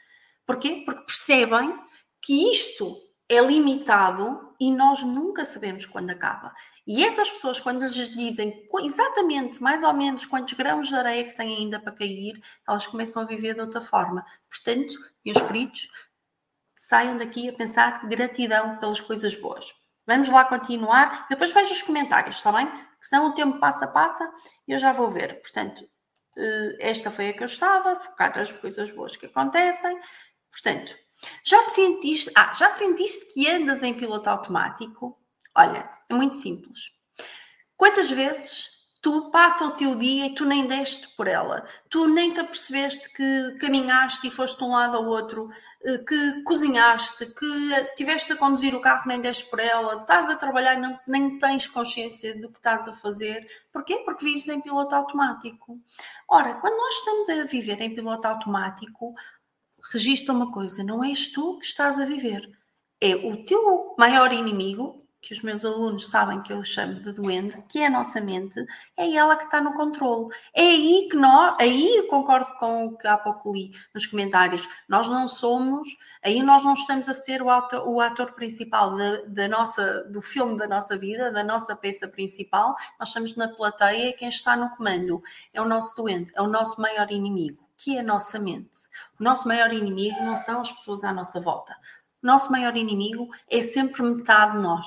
Porquê? 0.45 0.83
Porque 0.85 1.05
percebem 1.05 1.79
que 2.21 2.53
isto 2.53 2.97
é 3.29 3.41
limitado 3.41 4.55
e 4.61 4.71
nós 4.73 5.03
nunca 5.03 5.45
sabemos 5.45 5.85
quando 5.87 6.11
acaba. 6.11 6.55
E 6.87 7.05
essas 7.05 7.29
pessoas, 7.31 7.61
quando 7.61 7.83
lhes 7.83 8.15
dizem 8.15 8.69
exatamente, 8.83 9.61
mais 9.61 9.83
ou 9.83 9.93
menos, 9.93 10.25
quantos 10.25 10.55
grãos 10.55 10.89
de 10.89 10.95
areia 10.95 11.25
que 11.25 11.37
têm 11.37 11.57
ainda 11.57 11.81
para 11.81 11.93
cair, 11.93 12.41
elas 12.67 12.87
começam 12.87 13.23
a 13.23 13.27
viver 13.27 13.55
de 13.55 13.61
outra 13.61 13.81
forma. 13.81 14.25
Portanto, 14.49 14.95
meus 15.25 15.41
queridos, 15.43 15.89
saiam 16.77 17.17
daqui 17.19 17.49
a 17.49 17.53
pensar 17.53 18.07
gratidão 18.09 18.79
pelas 18.79 19.01
coisas 19.01 19.35
boas. 19.35 19.75
Vamos 20.07 20.29
lá 20.29 20.45
continuar. 20.45 21.27
Depois 21.29 21.53
vejo 21.53 21.73
os 21.73 21.83
comentários, 21.83 22.37
está 22.37 22.53
bem? 22.53 22.67
Que 22.71 23.07
senão 23.07 23.27
o 23.27 23.35
tempo 23.35 23.59
passa, 23.59 23.87
passa 23.87 24.31
e 24.67 24.73
eu 24.73 24.79
já 24.79 24.93
vou 24.93 25.11
ver. 25.11 25.41
Portanto, 25.41 25.85
eh, 26.37 26.77
esta 26.81 27.11
foi 27.11 27.31
a 27.31 27.33
que 27.33 27.43
eu 27.43 27.47
estava, 27.47 27.99
focar 27.99 28.37
nas 28.37 28.53
coisas 28.53 28.91
boas 28.91 29.17
que 29.17 29.27
acontecem. 29.27 29.99
Portanto, 30.51 30.95
já 31.45 31.63
te 31.65 31.73
sentiste, 31.73 32.31
ah, 32.37 32.53
já 32.55 32.71
sentiste 32.71 33.33
que 33.33 33.49
andas 33.51 33.83
em 33.83 33.95
piloto 33.95 34.29
automático? 34.31 35.19
Olha, 35.55 35.91
é 36.09 36.15
muito 36.15 36.37
simples. 36.37 36.91
Quantas 37.77 38.11
vezes 38.11 38.76
tu 39.07 39.31
passa 39.31 39.65
o 39.65 39.71
teu 39.71 39.95
dia 39.95 40.27
e 40.27 40.35
tu 40.35 40.45
nem 40.45 40.67
deste 40.67 41.07
por 41.15 41.29
ela, 41.29 41.65
tu 41.89 42.09
nem 42.09 42.33
te 42.33 42.41
apercebeste 42.41 43.09
que 43.11 43.57
caminhaste 43.61 44.27
e 44.27 44.33
foste 44.33 44.59
de 44.59 44.65
um 44.65 44.73
lado 44.73 44.97
ao 44.97 45.07
outro, 45.07 45.49
eh, 45.85 45.99
que 45.99 46.43
cozinhaste, 46.43 47.25
que 47.25 47.95
tiveste 47.95 48.33
a 48.33 48.37
conduzir 48.37 48.75
o 48.75 48.81
carro 48.81 49.07
nem 49.07 49.21
deste 49.21 49.49
por 49.49 49.61
ela, 49.61 50.01
estás 50.01 50.29
a 50.29 50.35
trabalhar 50.35 50.77
e 50.77 50.99
nem 51.07 51.39
tens 51.39 51.69
consciência 51.69 52.35
do 52.35 52.49
que 52.51 52.59
estás 52.59 52.89
a 52.89 52.95
fazer. 52.95 53.47
Porquê? 53.73 53.99
Porque 54.05 54.25
vives 54.25 54.49
em 54.49 54.61
piloto 54.61 54.97
automático. 54.97 55.79
Ora, 56.29 56.55
quando 56.55 56.77
nós 56.77 56.95
estamos 56.95 57.29
a 57.29 57.45
viver 57.45 57.81
em 57.81 57.95
piloto 57.95 58.27
automático, 58.27 59.15
registra 59.93 60.35
uma 60.35 60.51
coisa: 60.51 60.83
não 60.83 61.05
és 61.05 61.31
tu 61.31 61.61
que 61.61 61.65
estás 61.65 62.01
a 62.01 62.05
viver, 62.05 62.51
é 63.01 63.15
o 63.15 63.45
teu 63.45 63.95
maior 63.97 64.33
inimigo, 64.33 65.06
que 65.27 65.33
os 65.33 65.43
meus 65.43 65.65
alunos 65.65 66.09
sabem 66.09 66.41
que 66.41 66.53
eu 66.53 66.65
chamo 66.65 66.95
de 67.01 67.13
doente, 67.13 67.61
que 67.69 67.81
é 67.81 67.87
a 67.87 67.91
nossa 67.91 68.21
mente, 68.21 68.65
é 68.97 69.13
ela 69.13 69.35
que 69.35 69.45
está 69.45 69.61
no 69.61 69.75
controle. 69.75 70.33
É 70.55 70.63
aí 70.63 71.09
que 71.11 71.17
nós, 71.17 71.57
aí 71.59 71.97
eu 71.97 72.07
concordo 72.07 72.49
com 72.61 72.87
o 72.87 72.97
que 72.97 73.09
há 73.09 73.19
pouco 73.19 73.53
li 73.53 73.73
nos 73.93 74.07
comentários, 74.07 74.69
nós 74.89 75.09
não 75.09 75.27
somos, 75.27 75.89
aí 76.25 76.41
nós 76.45 76.63
não 76.63 76.75
estamos 76.75 77.09
a 77.09 77.15
ser 77.15 77.43
o 77.43 77.51
ator, 77.51 77.89
o 77.89 78.01
ator 78.01 78.35
principal 78.35 78.95
da, 79.27 79.49
nossa, 79.49 80.05
do 80.05 80.23
filme 80.23 80.57
da 80.57 80.69
nossa 80.69 80.97
vida, 80.97 81.33
da 81.33 81.43
nossa 81.43 81.75
peça 81.75 82.07
principal, 82.07 82.77
nós 83.01 83.09
estamos 83.09 83.35
na 83.35 83.49
plateia 83.49 84.11
e 84.11 84.13
quem 84.13 84.29
está 84.29 84.55
no 84.57 84.71
comando 84.77 85.21
é 85.53 85.61
o 85.61 85.67
nosso 85.67 85.97
doente, 85.97 86.31
é 86.37 86.41
o 86.41 86.47
nosso 86.47 86.81
maior 86.81 87.11
inimigo 87.11 87.67
que 87.79 87.97
é 87.97 88.01
a 88.01 88.03
nossa 88.03 88.39
mente. 88.39 88.89
O 89.21 89.23
nosso 89.23 89.47
maior 89.47 89.71
inimigo 89.73 90.23
não 90.23 90.35
são 90.35 90.63
as 90.63 90.73
pessoas 90.73 91.05
à 91.05 91.13
nossa 91.13 91.39
volta. 91.39 91.77
Nosso 92.27 92.51
maior 92.51 92.77
inimigo 92.77 93.29
é 93.49 93.63
sempre 93.63 94.03
metade 94.03 94.53
de 94.53 94.59
nós. 94.59 94.87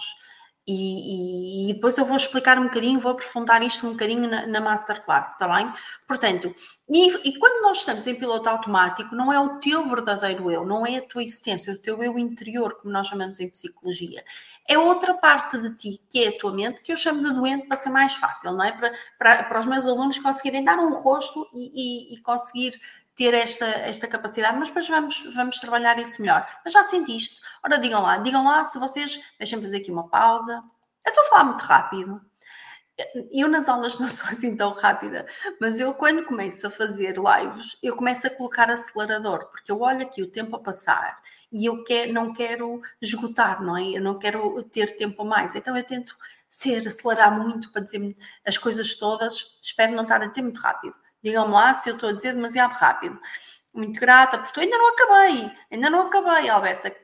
E, 0.67 0.73
e, 0.73 1.71
e, 1.71 1.73
depois 1.73 1.97
eu 1.97 2.06
vou 2.06 2.15
explicar 2.15 2.60
um 2.60 2.65
bocadinho, 2.65 2.99
vou 2.99 3.13
aprofundar 3.13 3.63
isto 3.63 3.88
um 3.88 3.93
bocadinho 3.93 4.30
na, 4.30 4.45
na 4.45 4.62
masterclass, 4.62 5.32
está 5.32 5.47
bem? 5.47 5.73
Portanto, 6.08 6.54
e, 6.88 7.08
e, 7.28 7.39
quando 7.39 7.63
nós 7.63 7.80
estamos 7.80 8.06
em 8.06 8.13
piloto 8.13 8.47
automático, 8.47 9.15
não 9.15 9.34
é 9.34 9.39
o 9.39 9.58
teu 9.60 9.89
verdadeiro 9.89 10.52
eu, 10.52 10.63
não 10.63 10.86
é 10.86 10.97
a 10.97 11.02
tua 11.02 11.23
essência, 11.23 11.71
é 11.71 11.73
o 11.73 11.80
teu 11.80 12.04
eu 12.04 12.19
interior, 12.19 12.75
como 12.75 12.93
nós 12.93 13.08
chamamos 13.08 13.39
em 13.39 13.49
psicologia. 13.49 14.23
É 14.67 14.78
outra 14.78 15.15
parte 15.15 15.58
de 15.58 15.75
ti, 15.75 16.02
que 16.08 16.23
é 16.23 16.28
a 16.28 16.38
tua 16.38 16.54
mente, 16.54 16.82
que 16.84 16.91
eu 16.91 16.97
chamo 16.97 17.23
de 17.23 17.34
doente 17.34 17.65
para 17.65 17.78
ser 17.78 17.89
mais 17.89 18.13
fácil, 18.13 18.52
não 18.52 18.63
é? 18.63 18.71
Para, 18.71 18.93
para, 19.17 19.43
para 19.45 19.60
os 19.60 19.65
meus 19.65 19.88
alunos 19.88 20.19
conseguirem 20.19 20.63
dar 20.63 20.78
um 20.78 20.93
rosto 20.93 21.49
e 21.56 22.15
conseguir 22.21 22.80
ter 23.19 23.34
esta, 23.34 23.65
esta 23.65 24.08
capacidade, 24.08 24.58
mas 24.58 24.69
depois 24.69 24.88
vamos, 24.88 25.36
vamos 25.36 25.60
trabalhar 25.60 25.99
isso 25.99 26.21
melhor. 26.21 26.47
Mas 26.63 26.71
já 26.71 26.86
sentiste? 26.86 27.41
Ora, 27.62 27.77
digam 27.77 28.01
lá, 28.01 28.17
digam 28.17 28.45
lá 28.45 28.63
se 28.63 28.79
vocês. 28.79 29.19
Deixem-me 29.38 29.62
fazer 29.62 29.79
aqui 29.79 29.91
uma 29.91 30.08
pausa. 30.08 30.62
Eu 31.05 31.10
estou 31.10 31.25
a 31.25 31.27
falar 31.27 31.43
muito 31.43 31.62
rápido. 31.63 32.21
Eu 33.29 33.49
nas 33.49 33.67
aulas 33.67 33.99
não 33.99 34.08
sou 34.08 34.29
assim 34.29 34.55
tão 34.55 34.71
rápida, 34.71 35.25
mas 35.60 35.82
eu 35.82 35.93
quando 35.93 36.23
começo 36.23 36.67
a 36.67 36.69
fazer 36.69 37.15
lives, 37.17 37.77
eu 37.84 37.93
começo 37.95 38.25
a 38.25 38.29
colocar 38.29 38.69
acelerador, 38.69 39.47
porque 39.47 39.71
eu 39.71 39.82
olho 39.82 40.01
aqui 40.01 40.21
o 40.21 40.29
tempo 40.29 40.55
a 40.55 40.60
passar 40.60 41.21
e 41.51 41.65
eu 41.65 41.84
quer, 41.84 42.08
não 42.08 42.34
quero 42.34 42.82
esgotar, 43.01 43.62
não 43.62 43.75
é? 43.75 43.97
Eu 43.97 44.01
não 44.01 44.17
quero 44.17 44.63
ter 44.63 44.95
tempo 44.95 45.21
a 45.23 45.25
mais. 45.25 45.55
Então 45.55 45.75
eu 45.75 45.84
tento 45.84 46.15
ser, 46.49 46.88
acelerar 46.88 47.38
muito 47.38 47.69
para 47.71 47.82
dizer 47.82 48.15
as 48.45 48.58
coisas 48.58 48.95
todas. 48.95 49.60
Espero 49.62 49.93
não 49.93 50.03
estar 50.03 50.21
a 50.21 50.27
dizer 50.27 50.41
muito 50.41 50.60
rápido. 50.62 50.95
Digam-me 51.23 51.53
lá 51.53 51.73
se 51.73 51.89
eu 51.89 51.95
estou 51.95 52.10
a 52.10 52.13
dizer 52.13 52.34
demasiado 52.34 52.71
rápido. 52.73 53.19
Muito 53.73 53.99
grata, 53.99 54.39
porque 54.39 54.60
ainda 54.60 54.77
não 54.77 54.89
acabei, 54.89 55.51
ainda 55.71 55.89
não 55.89 56.01
acabei, 56.08 56.49
Alberta. 56.49 56.95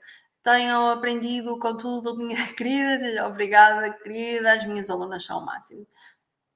Tenham 0.42 0.90
aprendido 0.90 1.58
com 1.60 1.76
tudo, 1.76 2.18
minha 2.18 2.46
querida. 2.54 3.28
Obrigada, 3.28 3.92
querida. 3.94 4.54
As 4.54 4.66
minhas 4.66 4.90
alunas 4.90 5.26
são 5.26 5.40
o 5.40 5.46
máximo. 5.46 5.88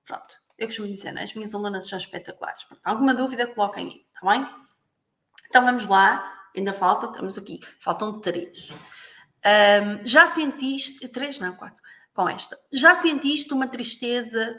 Pronto, 0.05 0.33
eu 0.57 0.67
costumo 0.67 0.87
dizer, 0.87 1.11
né? 1.11 1.23
as 1.23 1.33
minhas 1.33 1.53
alunas 1.53 1.87
são 1.87 1.97
espetaculares. 1.97 2.65
Alguma 2.83 3.13
dúvida, 3.13 3.47
coloquem 3.47 3.87
aí, 3.87 4.05
está 4.13 4.29
bem? 4.29 4.47
Então 5.47 5.63
vamos 5.63 5.85
lá. 5.85 6.37
Ainda 6.55 6.73
falta, 6.73 7.07
estamos 7.07 7.37
aqui, 7.37 7.59
faltam 7.79 8.19
três. 8.19 8.69
Um, 9.45 10.05
já 10.05 10.27
sentiste, 10.27 11.07
três, 11.07 11.39
não, 11.39 11.55
quatro, 11.55 11.81
com 12.13 12.27
esta. 12.27 12.57
Já 12.71 12.95
sentiste 12.95 13.53
uma 13.53 13.67
tristeza 13.67 14.55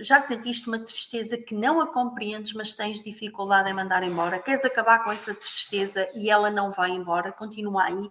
já 0.00 0.20
sentiste 0.20 0.68
uma 0.68 0.78
tristeza 0.78 1.36
que 1.36 1.54
não 1.54 1.80
a 1.80 1.86
compreendes, 1.86 2.52
mas 2.52 2.72
tens 2.72 3.02
dificuldade 3.02 3.70
em 3.70 3.74
mandar 3.74 4.02
embora, 4.02 4.38
queres 4.38 4.64
acabar 4.64 5.02
com 5.02 5.12
essa 5.12 5.34
tristeza 5.34 6.08
e 6.14 6.28
ela 6.28 6.50
não 6.50 6.72
vai 6.72 6.90
embora, 6.90 7.32
continua 7.32 7.84
aí, 7.84 8.10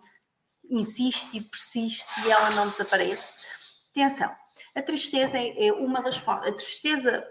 insiste 0.69 1.27
e 1.33 1.41
persiste 1.41 2.07
e 2.25 2.31
ela 2.31 2.51
não 2.51 2.69
desaparece. 2.69 3.45
Atenção, 3.91 4.33
a 4.73 4.81
tristeza 4.81 5.37
é, 5.37 5.67
é 5.67 5.73
uma 5.73 6.01
das 6.01 6.17
formas, 6.17 6.47
a 6.47 6.53
tristeza 6.53 7.25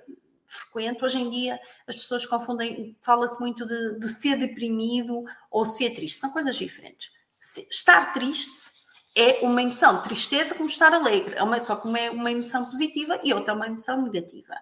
frequente, 0.46 1.04
hoje 1.04 1.18
em 1.18 1.30
dia 1.30 1.60
as 1.86 1.96
pessoas 1.96 2.26
confundem, 2.26 2.96
fala-se 3.00 3.38
muito 3.40 3.66
de, 3.66 3.98
de 3.98 4.08
ser 4.08 4.36
deprimido 4.36 5.24
ou 5.50 5.64
ser 5.64 5.90
triste, 5.90 6.18
são 6.18 6.30
coisas 6.30 6.56
diferentes. 6.56 7.10
Estar 7.70 8.12
triste 8.12 8.75
é 9.16 9.38
uma 9.40 9.62
emoção 9.62 9.96
de 9.96 10.02
tristeza 10.02 10.54
como 10.54 10.68
estar 10.68 10.92
alegre, 10.92 11.34
é 11.36 11.42
uma, 11.42 11.58
só 11.58 11.76
que 11.76 11.88
uma 11.88 11.98
é 11.98 12.10
uma 12.10 12.30
emoção 12.30 12.66
positiva 12.66 13.18
e 13.24 13.32
outra 13.32 13.52
é 13.52 13.56
uma 13.56 13.66
emoção 13.66 14.02
negativa. 14.02 14.54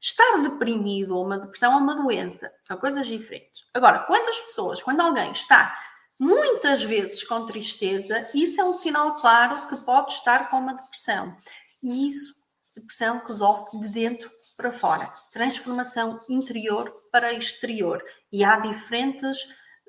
Estar 0.00 0.40
deprimido 0.40 1.14
ou 1.14 1.26
uma 1.26 1.38
depressão 1.38 1.74
é 1.74 1.76
uma 1.76 1.94
doença, 1.94 2.50
são 2.62 2.78
coisas 2.78 3.06
diferentes. 3.06 3.64
Agora, 3.74 4.00
quando 4.00 4.28
as 4.28 4.40
pessoas, 4.40 4.80
quando 4.80 5.00
alguém 5.00 5.30
está 5.32 5.76
muitas 6.18 6.82
vezes 6.82 7.22
com 7.22 7.44
tristeza, 7.44 8.26
isso 8.32 8.58
é 8.58 8.64
um 8.64 8.72
sinal 8.72 9.14
claro 9.14 9.68
que 9.68 9.76
pode 9.76 10.12
estar 10.12 10.48
com 10.48 10.56
uma 10.56 10.74
depressão. 10.74 11.36
E 11.82 12.06
isso, 12.06 12.34
depressão, 12.74 13.20
resolve-se 13.24 13.78
de 13.78 13.88
dentro 13.88 14.30
para 14.56 14.72
fora. 14.72 15.12
Transformação 15.30 16.18
interior 16.28 16.90
para 17.12 17.32
exterior. 17.32 18.02
E 18.32 18.42
há 18.42 18.58
diferentes 18.58 19.38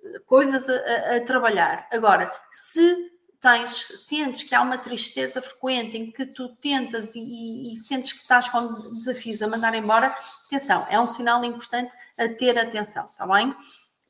eh, 0.03 0.19
coisas 0.25 0.67
a, 0.69 0.73
a, 0.73 1.15
a 1.15 1.21
trabalhar. 1.21 1.88
Agora, 1.91 2.32
se 2.51 3.18
tens, 3.41 4.06
sentes 4.06 4.43
que 4.43 4.54
há 4.54 4.62
uma 4.62 4.78
tristeza 4.78 5.41
frequente 5.41 5.97
em 5.97 6.12
que 6.12 6.25
tu 6.25 6.49
tentas 6.56 7.15
e, 7.15 7.19
e, 7.19 7.73
e, 7.73 7.78
sentes 7.78 8.13
que 8.13 8.21
estás 8.21 8.49
com 8.49 8.73
desafios 8.73 9.41
a 9.41 9.47
mandar 9.47 9.73
embora, 9.73 10.13
atenção, 10.45 10.86
é 10.89 10.99
um 10.99 11.08
sinal 11.08 11.43
importante 11.43 11.95
a 12.17 12.28
ter 12.28 12.58
atenção, 12.58 13.06
está 13.06 13.25
bem? 13.25 13.56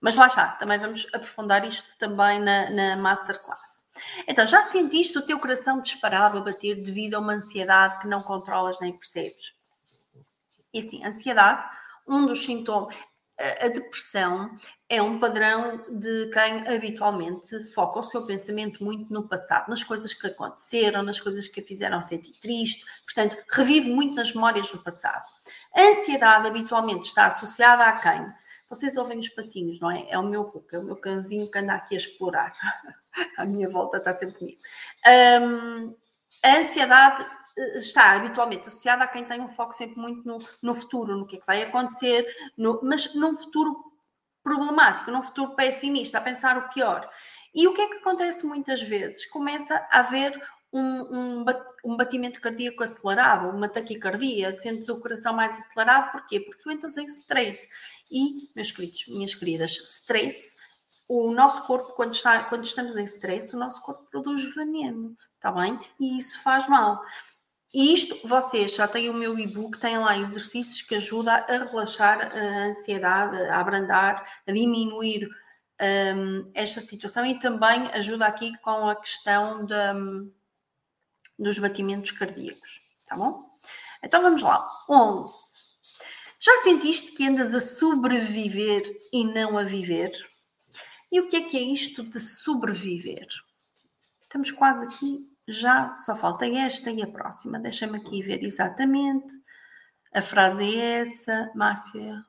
Mas 0.01 0.15
lá 0.15 0.27
está, 0.27 0.47
também 0.53 0.79
vamos 0.79 1.07
aprofundar 1.13 1.67
isto 1.67 1.97
também 1.97 2.39
na, 2.39 2.69
na 2.71 2.97
Masterclass. 2.97 3.79
Então, 4.27 4.47
já 4.47 4.63
sentiste 4.63 5.17
o 5.17 5.21
teu 5.21 5.39
coração 5.39 5.81
disparado 5.81 6.37
a 6.37 6.41
bater 6.41 6.75
devido 6.75 7.15
a 7.15 7.19
uma 7.19 7.33
ansiedade 7.33 7.99
que 7.99 8.07
não 8.07 8.21
controlas 8.21 8.79
nem 8.79 8.93
percebes? 8.93 9.53
E 10.73 10.79
assim, 10.79 11.03
ansiedade, 11.03 11.67
um 12.07 12.25
dos 12.25 12.43
sintomas, 12.43 12.95
a 13.61 13.67
depressão 13.69 14.51
é 14.89 15.01
um 15.01 15.19
padrão 15.19 15.83
de 15.89 16.29
quem 16.33 16.67
habitualmente 16.67 17.57
foca 17.73 17.99
o 17.99 18.03
seu 18.03 18.25
pensamento 18.25 18.83
muito 18.83 19.11
no 19.13 19.27
passado, 19.27 19.69
nas 19.69 19.83
coisas 19.83 20.13
que 20.13 20.27
aconteceram, 20.27 21.03
nas 21.03 21.19
coisas 21.19 21.47
que 21.47 21.61
a 21.61 21.63
fizeram 21.63 22.01
sentir 22.01 22.33
triste, 22.41 22.85
portanto, 23.05 23.37
revive 23.51 23.89
muito 23.89 24.15
nas 24.15 24.33
memórias 24.33 24.69
do 24.71 24.83
passado. 24.83 25.23
A 25.75 25.81
ansiedade 25.81 26.47
habitualmente 26.47 27.07
está 27.07 27.27
associada 27.27 27.85
a 27.85 27.93
quem? 27.93 28.25
Vocês 28.69 28.97
ouvem 28.97 29.17
os 29.17 29.29
passinhos, 29.29 29.79
não 29.79 29.89
é? 29.89 30.05
É 30.09 30.19
o 30.19 30.23
meu 30.23 30.43
Ruca, 30.43 30.77
é 30.77 30.79
o 30.79 30.83
meu 30.83 30.95
cãozinho 30.95 31.49
que 31.49 31.57
anda 31.57 31.73
aqui 31.73 31.95
a 31.95 31.97
explorar. 31.97 32.53
a 33.37 33.45
minha 33.45 33.69
volta 33.69 33.97
está 33.97 34.13
sempre 34.13 34.37
comigo. 34.37 34.59
Um, 35.41 35.95
a 36.43 36.57
ansiedade 36.57 37.25
está 37.75 38.11
habitualmente 38.11 38.67
associada 38.67 39.03
a 39.03 39.07
quem 39.07 39.25
tem 39.25 39.41
um 39.41 39.49
foco 39.49 39.73
sempre 39.73 39.97
muito 39.97 40.27
no, 40.27 40.37
no 40.61 40.73
futuro, 40.73 41.17
no 41.17 41.25
que 41.25 41.37
é 41.37 41.39
que 41.39 41.45
vai 41.45 41.61
acontecer, 41.61 42.25
no, 42.57 42.79
mas 42.83 43.13
num 43.15 43.35
futuro 43.35 43.89
problemático, 44.43 45.11
num 45.11 45.21
futuro 45.21 45.55
pessimista, 45.55 46.17
a 46.17 46.21
pensar 46.21 46.57
o 46.57 46.69
pior. 46.69 47.09
E 47.53 47.67
o 47.67 47.73
que 47.73 47.81
é 47.81 47.87
que 47.87 47.97
acontece 47.97 48.45
muitas 48.45 48.81
vezes? 48.81 49.25
Começa 49.25 49.75
a 49.91 49.99
haver 49.99 50.39
um, 50.71 50.81
um, 50.81 51.45
um, 51.83 51.97
batimento 51.97 52.39
cardíaco 52.39 52.83
acelerado, 52.83 53.49
uma 53.49 53.67
taquicardia, 53.67 54.53
sentes 54.53 54.87
o 54.87 54.99
coração 54.99 55.33
mais 55.33 55.57
acelerado, 55.57 56.11
porquê? 56.11 56.39
Porque 56.39 56.61
tu 56.61 56.71
entras 56.71 56.95
em 56.97 57.05
stress. 57.05 57.67
E, 58.11 58.49
meus 58.55 58.71
queridos, 58.71 59.07
minhas 59.07 59.33
queridas, 59.33 59.71
stress, 59.71 60.55
o 61.07 61.31
nosso 61.31 61.63
corpo, 61.63 61.93
quando, 61.93 62.13
está, 62.13 62.43
quando 62.43 62.63
estamos 62.63 62.95
em 62.95 63.03
stress, 63.05 63.55
o 63.55 63.59
nosso 63.59 63.81
corpo 63.81 64.05
produz 64.11 64.43
veneno, 64.53 65.17
está 65.35 65.51
bem? 65.51 65.79
E 65.99 66.19
isso 66.19 66.39
faz 66.43 66.67
mal. 66.67 67.03
E 67.71 67.93
isto, 67.93 68.27
vocês 68.27 68.75
já 68.75 68.87
têm 68.87 69.09
o 69.09 69.13
meu 69.13 69.37
e-book, 69.37 69.77
têm 69.77 69.99
lá 69.99 70.17
exercícios 70.17 70.81
que 70.81 70.95
ajudam 70.95 71.35
a 71.35 71.65
relaxar 71.65 72.35
a 72.35 72.65
ansiedade, 72.65 73.35
a 73.43 73.59
abrandar, 73.59 74.41
a 74.47 74.51
diminuir 74.51 75.29
um, 75.79 76.49
esta 76.55 76.81
situação 76.81 77.25
e 77.25 77.39
também 77.39 77.87
ajuda 77.93 78.25
aqui 78.25 78.57
com 78.59 78.89
a 78.89 78.95
questão 78.95 79.65
de, 79.65 79.93
um, 79.93 80.31
dos 81.37 81.59
batimentos 81.59 82.11
cardíacos, 82.11 82.81
tá 83.05 83.15
bom? 83.15 83.47
Então 84.03 84.21
vamos 84.21 84.41
lá. 84.41 84.67
11. 84.89 85.31
Já 86.39 86.63
sentiste 86.63 87.11
que 87.11 87.27
andas 87.27 87.53
a 87.53 87.61
sobreviver 87.61 88.81
e 89.13 89.23
não 89.23 89.57
a 89.57 89.63
viver? 89.63 90.11
E 91.11 91.19
o 91.19 91.27
que 91.27 91.35
é 91.35 91.41
que 91.41 91.57
é 91.57 91.61
isto 91.61 92.01
de 92.01 92.19
sobreviver? 92.19 93.27
Estamos 94.21 94.49
quase 94.51 94.85
aqui, 94.85 95.28
já 95.49 95.91
só 95.91 96.15
falta 96.15 96.45
esta 96.45 96.91
e 96.91 97.01
a 97.01 97.07
próxima. 97.07 97.59
Deixa-me 97.59 97.97
aqui 97.97 98.21
ver 98.21 98.43
exatamente. 98.43 99.33
A 100.13 100.21
frase 100.21 100.79
é 100.79 101.01
essa, 101.01 101.51
Márcia. 101.55 102.25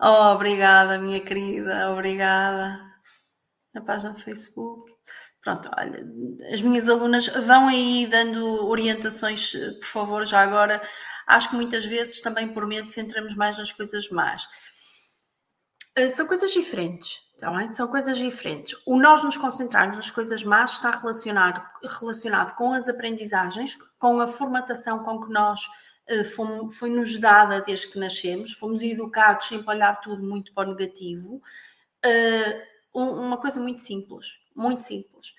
Oh, 0.00 0.32
obrigada, 0.34 0.98
minha 0.98 1.20
querida, 1.20 1.90
obrigada. 1.90 2.80
Na 3.72 3.80
página 3.80 4.12
do 4.12 4.18
Facebook. 4.20 4.92
Pronto, 5.40 5.70
olha, 5.76 6.04
as 6.52 6.62
minhas 6.62 6.88
alunas 6.88 7.26
vão 7.26 7.68
aí 7.68 8.06
dando 8.06 8.66
orientações, 8.66 9.52
por 9.52 9.84
favor, 9.84 10.26
já 10.26 10.40
agora. 10.40 10.80
Acho 11.26 11.50
que 11.50 11.56
muitas 11.56 11.84
vezes 11.84 12.20
também 12.20 12.48
por 12.52 12.66
medo 12.66 12.90
centramos 12.90 13.34
mais 13.34 13.58
nas 13.58 13.70
coisas 13.72 14.08
más. 14.10 14.46
Eh, 15.96 16.10
são 16.10 16.26
coisas 16.26 16.50
diferentes, 16.52 17.20
tá 17.44 17.50
bem? 17.50 17.70
São 17.70 17.86
coisas 17.88 18.16
diferentes. 18.16 18.74
O 18.86 18.98
nós 18.98 19.22
nos 19.22 19.36
concentrarmos 19.36 19.96
nas 19.96 20.10
coisas 20.10 20.42
más 20.42 20.72
está 20.72 20.90
relacionado, 20.90 21.62
relacionado 22.00 22.54
com 22.54 22.72
as 22.72 22.88
aprendizagens, 22.88 23.76
com 23.98 24.18
a 24.18 24.26
formatação 24.26 25.00
com 25.00 25.20
que 25.20 25.30
nós 25.30 25.60
uh, 26.10 26.24
fomos, 26.24 26.74
foi-nos 26.74 27.20
dada 27.20 27.60
desde 27.60 27.88
que 27.88 27.98
nascemos, 27.98 28.52
fomos 28.52 28.80
educados 28.80 29.46
sempre 29.46 29.66
a 29.68 29.74
olhar 29.74 30.00
tudo 30.00 30.22
muito 30.22 30.54
para 30.54 30.70
o 30.70 30.74
negativo. 30.74 31.42
Uh, 32.04 32.98
uma 32.98 33.36
coisa 33.36 33.60
muito 33.60 33.82
simples, 33.82 34.38
muito 34.56 34.82
simples. 34.82 35.34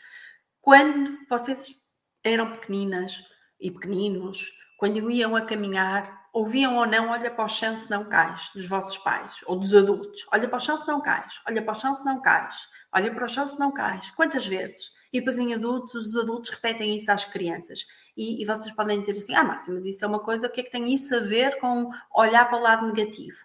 Quando 0.62 1.18
vocês 1.28 1.76
eram 2.24 2.52
pequeninas 2.52 3.24
e 3.60 3.72
pequeninos, 3.72 4.52
quando 4.78 5.10
iam 5.10 5.36
a 5.36 5.42
caminhar, 5.42 6.25
ouviam 6.36 6.76
ou 6.76 6.86
não, 6.86 7.12
olha 7.12 7.32
para 7.32 7.46
o 7.46 7.48
chão 7.48 7.78
se 7.78 7.90
não 7.90 8.04
cais, 8.04 8.52
dos 8.54 8.68
vossos 8.68 8.98
pais 8.98 9.38
ou 9.46 9.56
dos 9.56 9.74
adultos. 9.74 10.26
Olha 10.34 10.50
para 10.50 10.58
o 10.58 10.60
chão 10.60 10.76
se 10.76 10.86
não 10.86 11.02
cais, 11.02 11.40
olha 11.48 11.62
para 11.62 11.72
o 11.72 11.76
chão 11.76 11.94
se 11.94 12.04
não 12.04 12.22
cais, 12.22 12.68
olha 12.94 13.14
para 13.14 13.26
o 13.26 13.30
chão 13.30 13.48
se 13.48 13.58
não 13.58 13.72
cais. 13.72 14.12
Quantas 14.12 14.46
vezes? 14.46 14.94
E 15.14 15.20
depois 15.20 15.40
em 15.40 15.54
adultos, 15.54 16.10
os 16.10 16.16
adultos 16.18 16.50
repetem 16.50 16.94
isso 16.94 17.10
às 17.10 17.24
crianças. 17.24 17.86
E, 18.18 18.42
e 18.42 18.46
vocês 18.46 18.76
podem 18.76 19.00
dizer 19.00 19.18
assim: 19.18 19.34
ah, 19.34 19.46
Márcia, 19.46 19.74
mas 19.74 19.86
isso 19.86 20.04
é 20.04 20.08
uma 20.10 20.20
coisa, 20.20 20.48
o 20.48 20.50
que 20.50 20.60
é 20.60 20.64
que 20.66 20.72
tem 20.72 20.94
isso 20.94 21.16
a 21.16 21.20
ver 21.20 21.58
com 21.58 21.90
olhar 22.14 22.50
para 22.50 22.58
o 22.58 22.62
lado 22.62 22.86
negativo? 22.86 23.38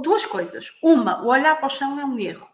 Duas 0.00 0.24
coisas. 0.24 0.70
Uma, 0.82 1.22
o 1.22 1.26
olhar 1.26 1.54
para 1.56 1.66
o 1.66 1.70
chão 1.70 2.00
é 2.00 2.04
um 2.04 2.18
erro. 2.18 2.48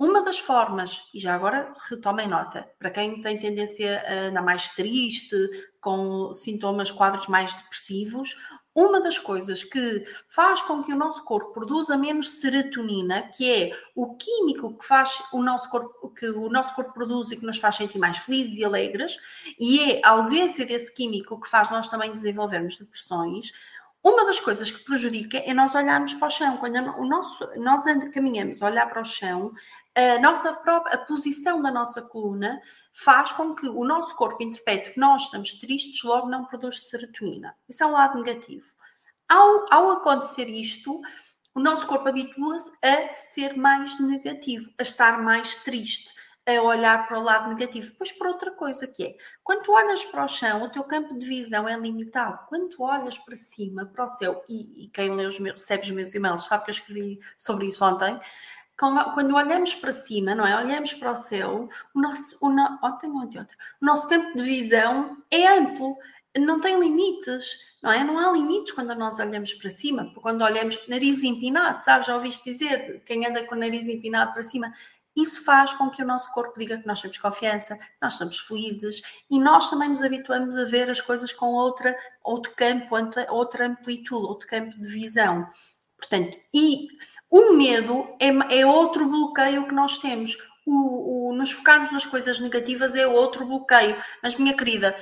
Uma 0.00 0.22
das 0.22 0.38
formas, 0.38 1.02
e 1.12 1.20
já 1.20 1.34
agora 1.34 1.74
retomem 1.90 2.26
nota, 2.26 2.66
para 2.78 2.90
quem 2.90 3.20
tem 3.20 3.38
tendência 3.38 4.02
a 4.08 4.28
andar 4.28 4.40
mais 4.40 4.70
triste, 4.70 5.36
com 5.78 6.32
sintomas, 6.32 6.90
quadros 6.90 7.26
mais 7.26 7.52
depressivos, 7.52 8.34
uma 8.74 8.98
das 8.98 9.18
coisas 9.18 9.62
que 9.62 10.06
faz 10.26 10.62
com 10.62 10.82
que 10.82 10.90
o 10.90 10.96
nosso 10.96 11.22
corpo 11.22 11.52
produza 11.52 11.98
menos 11.98 12.32
serotonina, 12.40 13.28
que 13.36 13.52
é 13.52 13.78
o 13.94 14.16
químico 14.16 14.78
que 14.78 14.86
faz 14.86 15.22
o 15.34 15.42
nosso 15.42 15.68
corpo, 15.68 16.08
que 16.14 16.30
o 16.30 16.48
nosso 16.48 16.74
corpo 16.74 16.94
produz 16.94 17.30
e 17.30 17.36
que 17.36 17.44
nos 17.44 17.58
faz 17.58 17.76
sentir 17.76 17.98
mais 17.98 18.16
felizes 18.16 18.56
e 18.56 18.64
alegres, 18.64 19.18
e 19.58 19.80
é 19.80 20.00
a 20.02 20.12
ausência 20.12 20.64
desse 20.64 20.94
químico 20.94 21.38
que 21.38 21.50
faz 21.50 21.70
nós 21.70 21.88
também 21.88 22.10
desenvolvermos 22.10 22.78
depressões. 22.78 23.52
Uma 24.02 24.24
das 24.24 24.40
coisas 24.40 24.70
que 24.70 24.82
prejudica 24.82 25.38
é 25.38 25.52
nós 25.52 25.74
olharmos 25.74 26.14
para 26.14 26.28
o 26.28 26.30
chão. 26.30 26.56
Quando 26.56 26.76
o 26.76 27.06
nosso, 27.06 27.46
nós 27.56 27.82
caminhamos 28.14 28.62
a 28.62 28.66
olhar 28.66 28.88
para 28.88 29.02
o 29.02 29.04
chão, 29.04 29.52
a 29.94 30.18
nossa 30.18 30.54
própria 30.54 30.94
a 30.94 30.98
posição 30.98 31.60
da 31.60 31.70
nossa 31.70 32.00
coluna 32.00 32.60
faz 32.94 33.30
com 33.32 33.54
que 33.54 33.68
o 33.68 33.84
nosso 33.84 34.16
corpo 34.16 34.42
interprete 34.42 34.92
que 34.92 35.00
nós 35.00 35.24
estamos 35.24 35.52
tristes, 35.52 36.02
logo 36.02 36.28
não 36.28 36.46
produz 36.46 36.88
serotonina. 36.88 37.54
Isso 37.68 37.82
é 37.82 37.86
um 37.86 37.92
lado 37.92 38.18
negativo. 38.18 38.66
Ao, 39.28 39.66
ao 39.70 39.90
acontecer 39.90 40.48
isto, 40.48 41.00
o 41.54 41.60
nosso 41.60 41.86
corpo 41.86 42.08
habitua-se 42.08 42.72
a 42.82 43.12
ser 43.12 43.54
mais 43.56 44.00
negativo, 44.00 44.70
a 44.78 44.82
estar 44.82 45.20
mais 45.22 45.56
triste, 45.56 46.14
a 46.46 46.62
olhar 46.62 47.06
para 47.06 47.18
o 47.18 47.22
lado 47.22 47.48
negativo. 47.48 47.90
Depois, 47.90 48.12
por 48.12 48.26
outra 48.26 48.50
coisa 48.50 48.86
que 48.86 49.04
é, 49.04 49.16
quando 49.42 49.62
tu 49.62 49.72
olhas 49.72 50.04
para 50.04 50.24
o 50.24 50.28
chão, 50.28 50.62
o 50.62 50.70
teu 50.70 50.82
campo 50.84 51.18
de 51.18 51.26
visão 51.26 51.68
é 51.68 51.78
limitado. 51.78 52.40
Quando 52.48 52.68
tu 52.68 52.82
olhas 52.82 53.18
para 53.18 53.36
cima, 53.36 53.86
para 53.86 54.04
o 54.04 54.08
céu, 54.08 54.42
e, 54.48 54.84
e 54.84 54.88
quem 54.88 55.14
lê 55.14 55.26
os 55.26 55.38
meus, 55.38 55.56
recebe 55.56 55.84
os 55.84 55.90
meus 55.90 56.14
e-mails 56.14 56.46
sabe 56.46 56.64
que 56.64 56.70
eu 56.70 56.74
escrevi 56.74 57.20
sobre 57.36 57.66
isso 57.66 57.84
ontem, 57.84 58.18
quando 58.76 59.36
olhamos 59.36 59.74
para 59.74 59.92
cima, 59.92 60.34
não 60.34 60.46
é? 60.46 60.56
Olhamos 60.56 60.94
para 60.94 61.12
o 61.12 61.16
céu, 61.16 61.68
o 61.94 62.00
nosso, 62.00 62.36
o 62.40 62.48
no, 62.48 62.78
ontem, 62.82 63.10
ontem, 63.10 63.38
ontem, 63.38 63.56
o 63.80 63.84
nosso 63.84 64.08
campo 64.08 64.34
de 64.34 64.42
visão 64.42 65.18
é 65.30 65.46
amplo, 65.58 65.98
não 66.38 66.60
tem 66.60 66.80
limites, 66.80 67.58
não 67.82 67.92
é? 67.92 68.02
Não 68.02 68.18
há 68.18 68.32
limites 68.32 68.72
quando 68.72 68.94
nós 68.94 69.18
olhamos 69.18 69.52
para 69.52 69.68
cima, 69.68 70.10
quando 70.14 70.42
olhamos 70.42 70.78
nariz 70.88 71.22
empinado, 71.22 71.84
sabes? 71.84 72.06
Já 72.06 72.14
ouviste 72.14 72.50
dizer, 72.50 73.02
quem 73.04 73.26
anda 73.26 73.44
com 73.44 73.54
o 73.54 73.58
nariz 73.58 73.86
empinado 73.86 74.32
para 74.32 74.42
cima, 74.42 74.72
isso 75.22 75.44
faz 75.44 75.72
com 75.72 75.90
que 75.90 76.02
o 76.02 76.06
nosso 76.06 76.32
corpo 76.32 76.58
diga 76.58 76.78
que 76.78 76.86
nós 76.86 77.00
temos 77.00 77.18
confiança, 77.18 77.78
nós 78.00 78.14
estamos 78.14 78.38
felizes 78.38 79.02
e 79.30 79.38
nós 79.38 79.70
também 79.70 79.88
nos 79.88 80.02
habituamos 80.02 80.56
a 80.56 80.64
ver 80.64 80.90
as 80.90 81.00
coisas 81.00 81.32
com 81.32 81.46
outra, 81.46 81.96
outro 82.22 82.52
campo, 82.54 82.94
outra 83.28 83.66
amplitude, 83.66 84.26
outro 84.26 84.48
campo 84.48 84.78
de 84.78 84.88
visão. 84.88 85.48
Portanto, 85.96 86.36
e 86.52 86.88
o 87.30 87.52
medo 87.52 88.08
é, 88.18 88.60
é 88.60 88.66
outro 88.66 89.06
bloqueio 89.06 89.66
que 89.68 89.74
nós 89.74 89.98
temos. 89.98 90.36
O, 90.66 91.28
o, 91.28 91.32
nos 91.34 91.52
focarmos 91.52 91.92
nas 91.92 92.06
coisas 92.06 92.40
negativas 92.40 92.96
é 92.96 93.06
outro 93.06 93.46
bloqueio. 93.46 93.96
Mas, 94.22 94.36
minha 94.36 94.56
querida, 94.56 94.96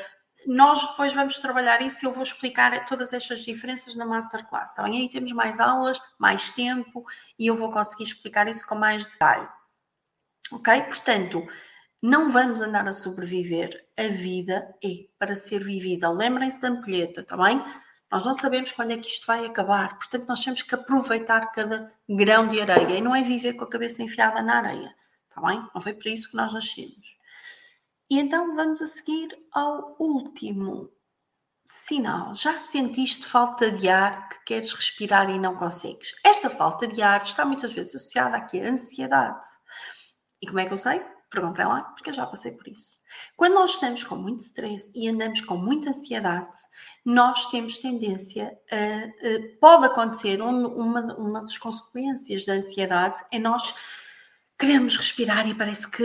nós 0.46 0.81
depois 0.90 1.12
vamos 1.12 1.37
trabalhar 1.38 1.83
isso 1.83 2.04
eu 2.04 2.12
vou 2.12 2.22
explicar 2.22 2.87
todas 2.87 3.12
estas 3.12 3.40
diferenças 3.40 3.94
na 3.94 4.04
Masterclass. 4.04 4.74
Tá 4.74 4.83
bem? 4.83 5.00
Aí 5.00 5.09
temos 5.09 5.33
mais 5.33 5.61
aulas, 5.61 6.00
mais 6.18 6.50
tempo 6.50 7.04
e 7.38 7.46
eu 7.46 7.54
vou 7.54 7.70
conseguir 7.70 8.04
explicar 8.04 8.48
isso 8.48 8.66
com 8.66 8.74
mais 8.74 9.07
detalhe. 9.07 9.48
Ok? 10.52 10.82
Portanto, 10.82 11.46
não 12.00 12.30
vamos 12.30 12.61
andar 12.61 12.87
a 12.88 12.92
sobreviver. 12.92 13.84
A 13.96 14.08
vida 14.08 14.74
é 14.82 15.06
para 15.18 15.37
ser 15.37 15.62
vivida. 15.64 16.11
Lembrem-se 16.11 16.61
da 16.61 16.68
ampulheta, 16.68 17.22
tá 17.22 17.37
bem? 17.37 17.62
Nós 18.11 18.24
não 18.24 18.32
sabemos 18.32 18.72
quando 18.72 18.92
é 18.92 18.96
que 18.96 19.08
isto 19.08 19.26
vai 19.26 19.44
acabar, 19.44 19.98
portanto, 19.98 20.26
nós 20.26 20.42
temos 20.42 20.62
que 20.62 20.74
aproveitar 20.74 21.52
cada 21.52 21.92
grão 22.08 22.48
de 22.48 22.58
areia 22.58 22.96
e 22.96 23.02
não 23.02 23.14
é 23.14 23.22
viver 23.22 23.52
com 23.52 23.64
a 23.64 23.68
cabeça 23.68 24.02
enfiada 24.02 24.40
na 24.42 24.56
areia, 24.56 24.94
está 25.28 25.42
bem? 25.42 25.62
Não 25.74 25.80
foi 25.80 25.92
para 25.92 26.11
isso 26.11 26.30
que 26.30 26.37
nós 26.37 26.54
nascemos. 26.54 27.18
E 28.08 28.18
então 28.18 28.56
vamos 28.56 28.80
a 28.80 28.87
seguir 28.87 29.28
ao 29.52 29.94
último 29.98 30.90
sinal. 31.66 32.34
Já 32.34 32.56
sentiste 32.56 33.26
falta 33.26 33.70
de 33.70 33.90
ar 33.90 34.30
que 34.30 34.44
queres 34.46 34.72
respirar 34.72 35.28
e 35.28 35.38
não 35.38 35.54
consegues? 35.54 36.14
Esta 36.24 36.48
falta 36.48 36.87
de 36.87 37.02
ar 37.02 37.22
está 37.22 37.44
muitas 37.44 37.74
vezes 37.74 37.94
associada 37.94 38.38
aqui 38.38 38.58
à 38.58 38.70
ansiedade. 38.70 39.46
E 40.40 40.46
como 40.46 40.61
é 40.61 40.66
que 40.66 40.72
eu 40.72 40.77
sei? 40.77 41.03
Perguntem 41.31 41.66
lá, 41.66 41.83
porque 41.83 42.09
eu 42.09 42.14
já 42.14 42.27
passei 42.27 42.53
por 42.53 42.66
isso. 42.66 42.98
Quando 43.37 43.55
nós 43.55 43.72
estamos 43.72 44.03
com 44.03 44.16
muito 44.16 44.40
stress 44.40 44.90
e 44.94 45.09
andamos 45.09 45.42
com 45.42 45.57
muita 45.57 45.90
ansiedade, 45.90 46.57
nós 47.05 47.46
temos 47.46 47.77
tendência 47.79 48.59
a. 48.70 48.77
a 48.77 49.59
pode 49.61 49.87
acontecer, 49.87 50.40
uma, 50.40 51.14
uma 51.16 51.42
das 51.42 51.59
consequências 51.59 52.46
da 52.46 52.55
ansiedade 52.55 53.22
é 53.31 53.38
nós 53.38 53.74
queremos 54.59 54.96
respirar 54.96 55.46
e 55.48 55.55
parece 55.55 55.88
que 55.88 56.03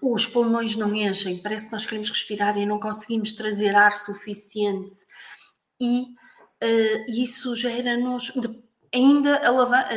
os 0.00 0.24
pulmões 0.24 0.76
não 0.76 0.94
enchem, 0.94 1.38
parece 1.38 1.66
que 1.66 1.72
nós 1.72 1.84
queremos 1.84 2.08
respirar 2.08 2.56
e 2.56 2.64
não 2.64 2.78
conseguimos 2.78 3.32
trazer 3.32 3.74
ar 3.74 3.92
suficiente. 3.92 4.94
E 5.80 6.02
uh, 6.62 7.04
isso 7.08 7.56
gera-nos 7.56 8.30
ainda 8.92 9.40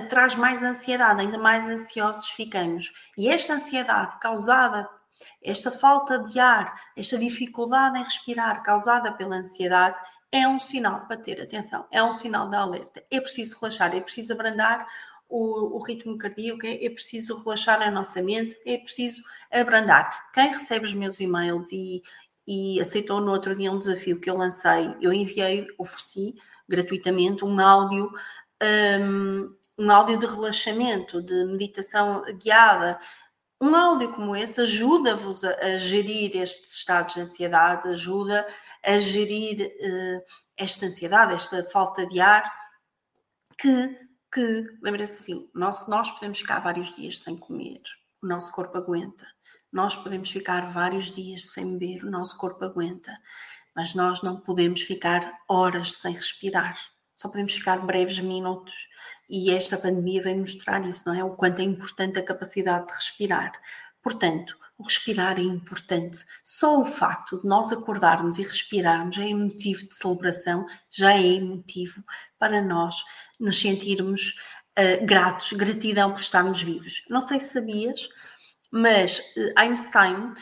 traz 0.08 0.36
mais 0.36 0.64
ansiedade, 0.64 1.22
ainda 1.22 1.38
mais 1.38 1.68
ansiosos 1.68 2.30
ficamos. 2.30 2.92
E 3.18 3.28
esta 3.30 3.54
ansiedade 3.54 4.20
causada, 4.20 4.88
esta 5.44 5.72
falta 5.72 6.20
de 6.20 6.40
ar, 6.40 6.74
esta 6.96 7.18
dificuldade 7.18 7.98
em 7.98 8.04
respirar 8.04 8.62
causada 8.64 9.12
pela 9.12 9.38
ansiedade, 9.38 10.00
é 10.32 10.48
um 10.48 10.60
sinal 10.60 11.06
para 11.06 11.18
ter 11.18 11.40
atenção, 11.42 11.86
é 11.92 12.04
um 12.04 12.12
sinal 12.12 12.50
de 12.50 12.56
alerta. 12.56 13.04
É 13.10 13.20
preciso 13.20 13.58
relaxar, 13.60 13.96
é 13.96 14.02
preciso 14.02 14.34
abrandar 14.34 14.88
o, 15.30 15.78
o, 15.78 15.84
ritmo 15.84 16.18
cardíaco, 16.18 16.66
é, 16.66 16.86
é 16.86 16.90
preciso 16.90 17.38
relaxar 17.38 17.82
a 17.82 17.92
nossa 17.92 18.22
mente, 18.22 18.58
é 18.66 18.78
preciso 18.78 19.24
abrandar. 19.52 20.32
Quem 20.32 20.48
recebe 20.50 20.86
os 20.86 20.94
meus 20.94 21.20
e-mails 21.20 21.72
e, 21.72 22.02
e 22.48 22.82
aceitou 22.82 23.22
no 23.22 23.32
outro 23.32 23.56
dia 23.56 23.72
um 23.72 23.80
desafio 23.80 24.20
que 24.20 24.30
eu 24.30 24.38
lancei, 24.38 24.96
eu 25.02 25.14
enviei, 25.14 25.68
ofereci 25.78 26.36
gratuitamente 26.68 27.46
um 27.46 27.60
áudio 27.60 28.12
um, 29.00 29.56
um 29.78 29.92
áudio 29.92 30.18
de 30.18 30.26
relaxamento, 30.26 31.22
de 31.22 31.46
meditação 31.46 32.24
guiada. 32.42 33.00
Um 33.62 33.76
áudio 33.76 34.14
como 34.14 34.36
esse 34.36 34.62
ajuda-vos 34.62 35.44
a, 35.44 35.78
gerir 35.78 36.36
estes 36.36 36.74
estados 36.74 37.14
de 37.14 37.22
ansiedade, 37.22 37.88
ajuda 37.88 38.46
a 38.84 39.00
gerir 39.00 39.68
uh, 39.68 40.22
esta 40.58 40.86
ansiedade, 40.86 41.34
esta 41.34 41.64
falta 41.64 42.06
de 42.06 42.20
ar, 42.20 42.44
que, 43.58 43.98
que 44.32 44.66
lembrem-se 44.82 45.22
assim, 45.22 45.50
nós, 45.54 45.88
nós 45.88 46.12
podemos 46.12 46.40
ficar 46.40 46.60
vários 46.60 46.94
dias 46.96 47.20
sem 47.20 47.38
comer, 47.38 47.82
o 48.22 48.28
nosso 48.28 48.52
corpo 48.52 48.78
aguenta. 48.78 49.26
Nós 49.72 49.96
podemos 49.96 50.30
ficar 50.30 50.72
vários 50.72 51.06
dias 51.06 51.50
sem 51.50 51.78
beber, 51.78 52.04
o 52.04 52.12
nosso 52.12 52.38
corpo 52.38 52.64
aguenta. 52.64 53.18
Mas 53.76 53.96
nós 53.96 54.22
não 54.22 54.40
podemos 54.40 54.84
ficar 54.84 55.40
horas 55.50 55.96
sem 55.96 56.14
respirar 56.14 56.93
só 57.16 57.28
podemos 57.28 57.54
ficar 57.54 57.78
breves 57.86 58.20
minutos. 58.20 58.74
E 59.30 59.52
esta 59.52 59.78
pandemia 59.78 60.22
vem 60.22 60.40
mostrar 60.40 60.86
isso, 60.86 61.04
não 61.08 61.16
é? 61.16 61.24
O 61.24 61.36
quanto 61.36 61.60
é 61.60 61.64
importante 61.64 62.20
a 62.20 62.24
capacidade 62.24 62.88
de 62.88 62.94
respirar. 62.94 63.54
Portanto, 64.02 64.58
o 64.78 64.84
respirar 64.84 65.40
é 65.40 65.44
importante. 65.44 66.26
Só 66.44 66.82
o 66.82 66.86
facto 66.86 67.42
de 67.42 67.48
nós 67.48 67.72
acordarmos 67.72 68.38
e 68.38 68.44
respirarmos 68.44 69.18
é 69.18 69.34
motivo 69.34 69.88
de 69.88 69.96
celebração, 69.96 70.66
já 70.92 71.14
é 71.14 71.40
motivo 71.40 72.04
para 72.38 72.62
nós 72.62 72.96
nos 73.40 73.60
sentirmos 73.60 74.36
uh, 74.78 75.06
gratos, 75.06 75.54
gratidão 75.54 76.12
por 76.12 76.22
estarmos 76.22 76.62
vivos. 76.62 77.04
Não 77.10 77.22
sei 77.22 77.40
se 77.40 77.54
sabias, 77.54 78.10
mas 78.72 79.20
uh, 79.20 79.54
Einstein 79.56 80.34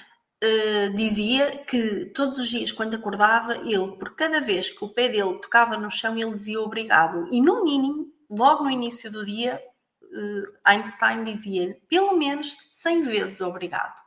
uh, 0.43 0.95
dizia 0.95 1.57
que 1.65 2.05
todos 2.05 2.37
os 2.37 2.47
dias, 2.47 2.71
quando 2.71 2.95
acordava, 2.95 3.57
ele, 3.57 3.95
por 3.97 4.15
cada 4.15 4.39
vez 4.39 4.69
que 4.69 4.83
o 4.83 4.89
pé 4.89 5.09
dele 5.09 5.39
tocava 5.39 5.77
no 5.77 5.91
chão, 5.91 6.17
ele 6.17 6.33
dizia 6.33 6.61
obrigado. 6.61 7.27
E 7.31 7.41
no 7.41 7.63
mínimo, 7.63 8.11
logo 8.29 8.63
no 8.63 8.71
início 8.71 9.11
do 9.11 9.25
dia, 9.25 9.61
uh, 10.03 10.57
Einstein 10.65 11.23
dizia 11.23 11.77
pelo 11.87 12.17
menos 12.17 12.57
100 12.71 13.03
vezes 13.03 13.41
obrigado. 13.41 14.01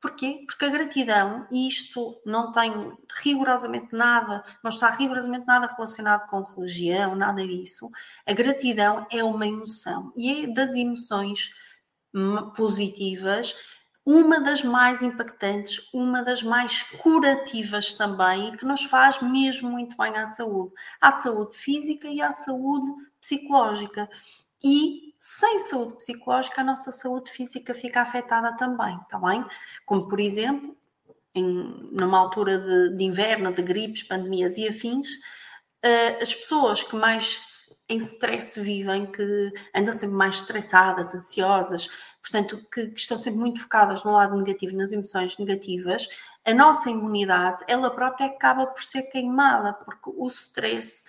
Porquê? 0.00 0.42
Porque 0.48 0.64
a 0.64 0.68
gratidão, 0.68 1.46
e 1.48 1.68
isto 1.68 2.20
não 2.26 2.50
tem 2.50 2.72
rigorosamente 3.22 3.94
nada, 3.94 4.42
não 4.62 4.68
está 4.68 4.90
rigorosamente 4.90 5.46
nada 5.46 5.68
relacionado 5.68 6.26
com 6.28 6.42
religião, 6.42 7.14
nada 7.14 7.46
disso. 7.46 7.88
A 8.26 8.32
gratidão 8.32 9.06
é 9.12 9.22
uma 9.22 9.46
emoção 9.46 10.12
e 10.16 10.42
é 10.42 10.46
das 10.48 10.74
emoções 10.74 11.54
hum, 12.12 12.50
positivas 12.50 13.54
uma 14.04 14.40
das 14.40 14.64
mais 14.64 15.00
impactantes, 15.00 15.88
uma 15.92 16.22
das 16.22 16.42
mais 16.42 16.82
curativas 16.82 17.94
também 17.94 18.48
e 18.48 18.56
que 18.56 18.64
nos 18.64 18.82
faz 18.84 19.20
mesmo 19.22 19.70
muito 19.70 19.96
bem 19.96 20.16
à 20.16 20.26
saúde, 20.26 20.72
à 21.00 21.12
saúde 21.12 21.56
física 21.56 22.08
e 22.08 22.20
à 22.20 22.32
saúde 22.32 22.92
psicológica. 23.20 24.08
E 24.62 25.14
sem 25.18 25.60
saúde 25.60 25.98
psicológica, 25.98 26.60
a 26.60 26.64
nossa 26.64 26.90
saúde 26.90 27.30
física 27.30 27.74
fica 27.74 28.02
afetada 28.02 28.56
também, 28.56 28.98
está 29.02 29.18
bem? 29.18 29.44
Como, 29.86 30.08
por 30.08 30.18
exemplo, 30.18 30.76
em, 31.34 31.44
numa 31.92 32.18
altura 32.18 32.58
de, 32.58 32.96
de 32.96 33.04
inverno, 33.04 33.52
de 33.52 33.62
gripes, 33.62 34.02
pandemias 34.02 34.56
e 34.58 34.68
afins, 34.68 35.08
uh, 35.84 36.22
as 36.22 36.34
pessoas 36.34 36.82
que 36.82 36.96
mais 36.96 37.61
em 37.88 37.98
stress 37.98 38.60
vivem, 38.60 39.10
que 39.10 39.52
andam 39.74 39.92
sempre 39.92 40.16
mais 40.16 40.36
estressadas, 40.36 41.14
ansiosas, 41.14 41.88
portanto, 42.20 42.64
que, 42.72 42.88
que, 42.88 43.00
estão 43.00 43.16
sempre 43.16 43.40
muito 43.40 43.60
focadas 43.60 44.04
no 44.04 44.12
lado 44.12 44.36
negativo, 44.36 44.76
nas 44.76 44.92
emoções 44.92 45.36
negativas, 45.36 46.08
a 46.44 46.54
nossa 46.54 46.90
imunidade, 46.90 47.64
ela 47.68 47.90
própria 47.90 48.26
acaba 48.26 48.66
por 48.66 48.82
ser 48.82 49.02
queimada, 49.02 49.72
porque 49.72 50.10
o 50.14 50.26
stress 50.28 51.04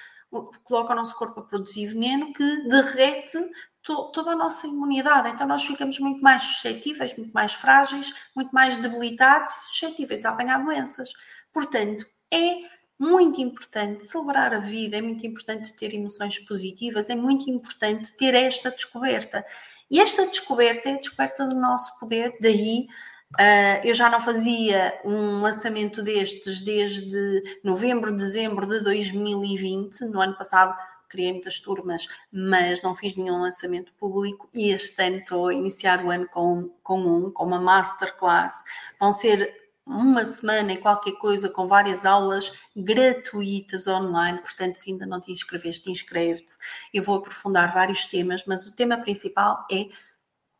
coloca 0.63 0.93
o 0.93 0.95
nosso 0.95 1.15
corpo 1.15 1.39
a 1.39 1.43
produzir 1.43 1.87
veneno 1.87 2.33
que 2.33 2.67
derrete 2.67 3.37
to, 3.83 4.11
toda 4.11 4.31
a 4.31 4.35
nossa 4.35 4.65
imunidade. 4.65 5.29
Então, 5.29 5.45
nós 5.45 5.63
ficamos 5.63 5.99
muito 5.99 6.21
mais 6.21 6.43
suscetíveis, 6.43 7.15
muito 7.15 7.31
mais 7.33 7.53
frágeis, 7.53 8.13
muito 8.35 8.51
mais 8.51 8.77
debilitados, 8.77 9.53
suscetíveis 9.69 10.25
a 10.25 10.29
apanhar 10.29 10.63
doenças. 10.63 11.13
Portanto, 11.51 12.05
é 12.31 12.73
muito 13.03 13.41
importante 13.41 14.05
celebrar 14.05 14.53
a 14.53 14.59
vida, 14.59 14.97
é 14.97 15.01
muito 15.01 15.27
importante 15.27 15.73
ter 15.73 15.93
emoções 15.93 16.39
positivas, 16.39 17.09
é 17.09 17.15
muito 17.15 17.49
importante 17.49 18.15
ter 18.15 18.33
esta 18.33 18.71
descoberta. 18.71 19.45
E 19.91 19.99
esta 19.99 20.25
descoberta 20.25 20.89
é 20.89 20.93
a 20.93 20.97
descoberta 20.97 21.45
do 21.45 21.55
nosso 21.55 21.99
poder, 21.99 22.35
daí 22.39 22.87
Uh, 23.33 23.81
eu 23.83 23.95
já 23.95 24.11
não 24.11 24.21
fazia 24.21 24.93
um 25.03 25.41
lançamento 25.41 26.03
destes 26.03 26.61
desde 26.61 27.41
novembro, 27.63 28.15
dezembro 28.15 28.67
de 28.67 28.79
2020. 28.81 30.01
No 30.01 30.21
ano 30.21 30.37
passado 30.37 30.77
criei 31.09 31.31
muitas 31.31 31.59
turmas, 31.59 32.05
mas 32.31 32.83
não 32.83 32.95
fiz 32.95 33.15
nenhum 33.15 33.41
lançamento 33.41 33.91
público. 33.93 34.47
E 34.53 34.69
este 34.69 35.01
ano 35.01 35.17
estou 35.17 35.47
a 35.47 35.53
iniciar 35.53 36.05
o 36.05 36.11
ano 36.11 36.27
com, 36.27 36.69
com 36.83 36.99
um, 36.99 37.31
com 37.31 37.43
uma 37.43 37.59
masterclass. 37.59 38.63
Vão 38.99 39.11
ser 39.11 39.62
uma 39.85 40.25
semana 40.25 40.73
em 40.73 40.79
qualquer 40.79 41.13
coisa 41.13 41.49
com 41.49 41.67
várias 41.67 42.05
aulas 42.05 42.51
gratuitas 42.75 43.87
online, 43.87 44.39
portanto, 44.39 44.75
se 44.75 44.91
ainda 44.91 45.05
não 45.05 45.19
te 45.19 45.31
inscreveste, 45.31 45.91
inscreve-te. 45.91 46.55
Eu 46.93 47.03
vou 47.03 47.17
aprofundar 47.17 47.73
vários 47.73 48.05
temas, 48.05 48.45
mas 48.45 48.65
o 48.65 48.75
tema 48.75 48.97
principal 48.97 49.65
é 49.71 49.89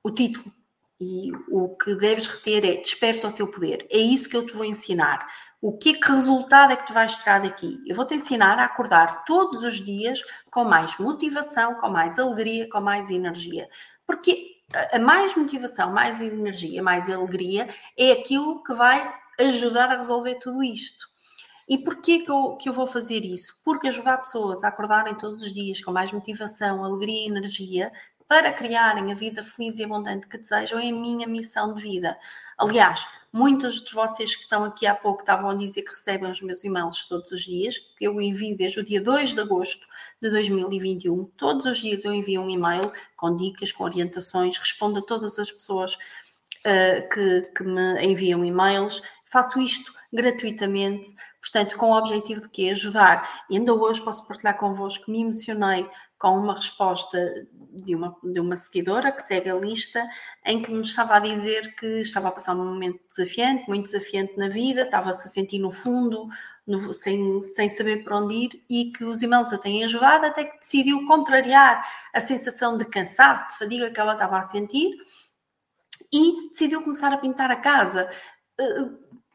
o 0.03 0.11
título. 0.11 0.51
E 0.99 1.31
o 1.49 1.75
que 1.75 1.95
deves 1.95 2.27
reter 2.27 2.63
é 2.63 2.77
desperta 2.77 3.27
o 3.27 3.33
teu 3.33 3.47
poder. 3.47 3.85
É 3.89 3.97
isso 3.97 4.29
que 4.29 4.37
eu 4.37 4.45
te 4.45 4.53
vou 4.53 4.63
ensinar. 4.63 5.27
O 5.61 5.77
que, 5.77 5.93
que 5.93 6.11
resultado 6.11 6.71
é 6.71 6.75
que 6.75 6.85
tu 6.85 6.93
vais 6.93 7.17
tirar 7.17 7.39
daqui? 7.39 7.81
Eu 7.87 7.95
vou 7.95 8.05
te 8.05 8.13
ensinar 8.13 8.59
a 8.59 8.65
acordar 8.65 9.25
todos 9.25 9.63
os 9.63 9.83
dias 9.83 10.21
com 10.51 10.63
mais 10.63 10.97
motivação, 10.97 11.75
com 11.75 11.89
mais 11.89 12.19
alegria, 12.19 12.69
com 12.69 12.79
mais 12.79 13.09
energia. 13.09 13.67
Porque 14.05 14.52
a 14.91 14.99
mais 14.99 15.35
motivação, 15.35 15.91
mais 15.91 16.21
energia, 16.21 16.81
mais 16.81 17.09
alegria 17.09 17.67
é 17.97 18.11
aquilo 18.11 18.63
que 18.63 18.73
vai 18.73 19.13
ajudar 19.39 19.89
a 19.89 19.97
resolver 19.97 20.35
tudo 20.35 20.63
isto. 20.63 21.07
E 21.67 21.77
porquê 21.77 22.19
que 22.19 22.29
eu, 22.29 22.57
que 22.57 22.67
eu 22.67 22.73
vou 22.73 22.85
fazer 22.85 23.23
isso? 23.23 23.59
Porque 23.63 23.87
ajudar 23.87 24.17
pessoas 24.17 24.63
a 24.63 24.67
acordarem 24.67 25.15
todos 25.15 25.41
os 25.41 25.53
dias 25.53 25.81
com 25.81 25.91
mais 25.91 26.11
motivação, 26.11 26.83
alegria 26.83 27.23
e 27.23 27.29
energia 27.29 27.91
para 28.27 28.51
criarem 28.51 29.11
a 29.11 29.15
vida 29.15 29.43
feliz 29.43 29.77
e 29.77 29.83
abundante 29.83 30.27
que 30.27 30.37
desejam 30.37 30.79
é 30.79 30.89
a 30.89 30.93
minha 30.93 31.27
missão 31.27 31.73
de 31.73 31.81
vida. 31.81 32.17
Aliás, 32.57 33.07
muitos 33.33 33.83
de 33.83 33.91
vocês 33.91 34.35
que 34.35 34.43
estão 34.43 34.63
aqui 34.63 34.85
há 34.85 34.93
pouco 34.93 35.21
estavam 35.21 35.49
a 35.49 35.55
dizer 35.55 35.81
que 35.81 35.91
recebem 35.91 36.29
os 36.29 36.39
meus 36.39 36.63
e-mails 36.63 37.05
todos 37.05 37.31
os 37.31 37.41
dias, 37.41 37.77
que 37.97 38.05
eu 38.05 38.21
envio 38.21 38.55
desde 38.55 38.79
o 38.79 38.85
dia 38.85 39.01
2 39.01 39.33
de 39.33 39.41
agosto 39.41 39.85
de 40.21 40.29
2021. 40.29 41.25
Todos 41.35 41.65
os 41.65 41.79
dias 41.79 42.05
eu 42.05 42.13
envio 42.13 42.41
um 42.41 42.49
e-mail 42.49 42.93
com 43.17 43.35
dicas, 43.35 43.71
com 43.71 43.83
orientações, 43.85 44.57
respondo 44.59 44.99
a 44.99 45.01
todas 45.01 45.39
as 45.39 45.51
pessoas 45.51 45.95
uh, 45.95 47.09
que, 47.11 47.41
que 47.55 47.63
me 47.63 48.05
enviam 48.05 48.45
e-mails. 48.45 49.01
Faço 49.25 49.59
isto 49.59 49.91
gratuitamente, 50.13 51.11
portanto, 51.41 51.75
com 51.75 51.89
o 51.89 51.97
objetivo 51.97 52.41
de 52.41 52.49
quê? 52.49 52.69
Ajudar. 52.69 53.45
E 53.49 53.57
ainda 53.57 53.73
hoje 53.73 53.99
posso 53.99 54.27
partilhar 54.27 54.59
convosco 54.59 55.05
que 55.05 55.11
me 55.11 55.21
emocionei 55.21 55.89
com 56.23 56.39
uma 56.39 56.55
resposta 56.55 57.45
de 57.51 57.93
uma, 57.93 58.15
de 58.23 58.39
uma 58.39 58.55
seguidora 58.55 59.11
que 59.11 59.21
segue 59.21 59.49
a 59.49 59.55
lista, 59.55 60.01
em 60.45 60.61
que 60.61 60.71
me 60.71 60.79
estava 60.79 61.17
a 61.17 61.19
dizer 61.19 61.75
que 61.75 61.99
estava 61.99 62.29
a 62.29 62.31
passar 62.31 62.55
um 62.55 62.63
momento 62.63 62.97
desafiante, 63.09 63.67
muito 63.67 63.91
desafiante 63.91 64.37
na 64.37 64.47
vida, 64.47 64.83
estava-se 64.83 65.27
a 65.27 65.29
sentir 65.29 65.59
no 65.59 65.69
fundo, 65.69 66.29
no, 66.65 66.93
sem, 66.93 67.43
sem 67.43 67.69
saber 67.69 68.05
para 68.05 68.19
onde 68.19 68.35
ir, 68.35 68.65
e 68.69 68.91
que 68.93 69.03
os 69.03 69.21
e-mails 69.21 69.51
a 69.51 69.57
têm 69.57 69.83
ajudado, 69.83 70.27
até 70.27 70.45
que 70.45 70.59
decidiu 70.59 71.05
contrariar 71.05 71.85
a 72.13 72.21
sensação 72.21 72.77
de 72.77 72.85
cansaço, 72.85 73.49
de 73.49 73.57
fadiga 73.57 73.91
que 73.91 73.99
ela 73.99 74.13
estava 74.13 74.37
a 74.37 74.43
sentir 74.43 74.95
e 76.09 76.51
decidiu 76.51 76.83
começar 76.83 77.11
a 77.11 77.17
pintar 77.17 77.51
a 77.51 77.57
casa. 77.57 78.09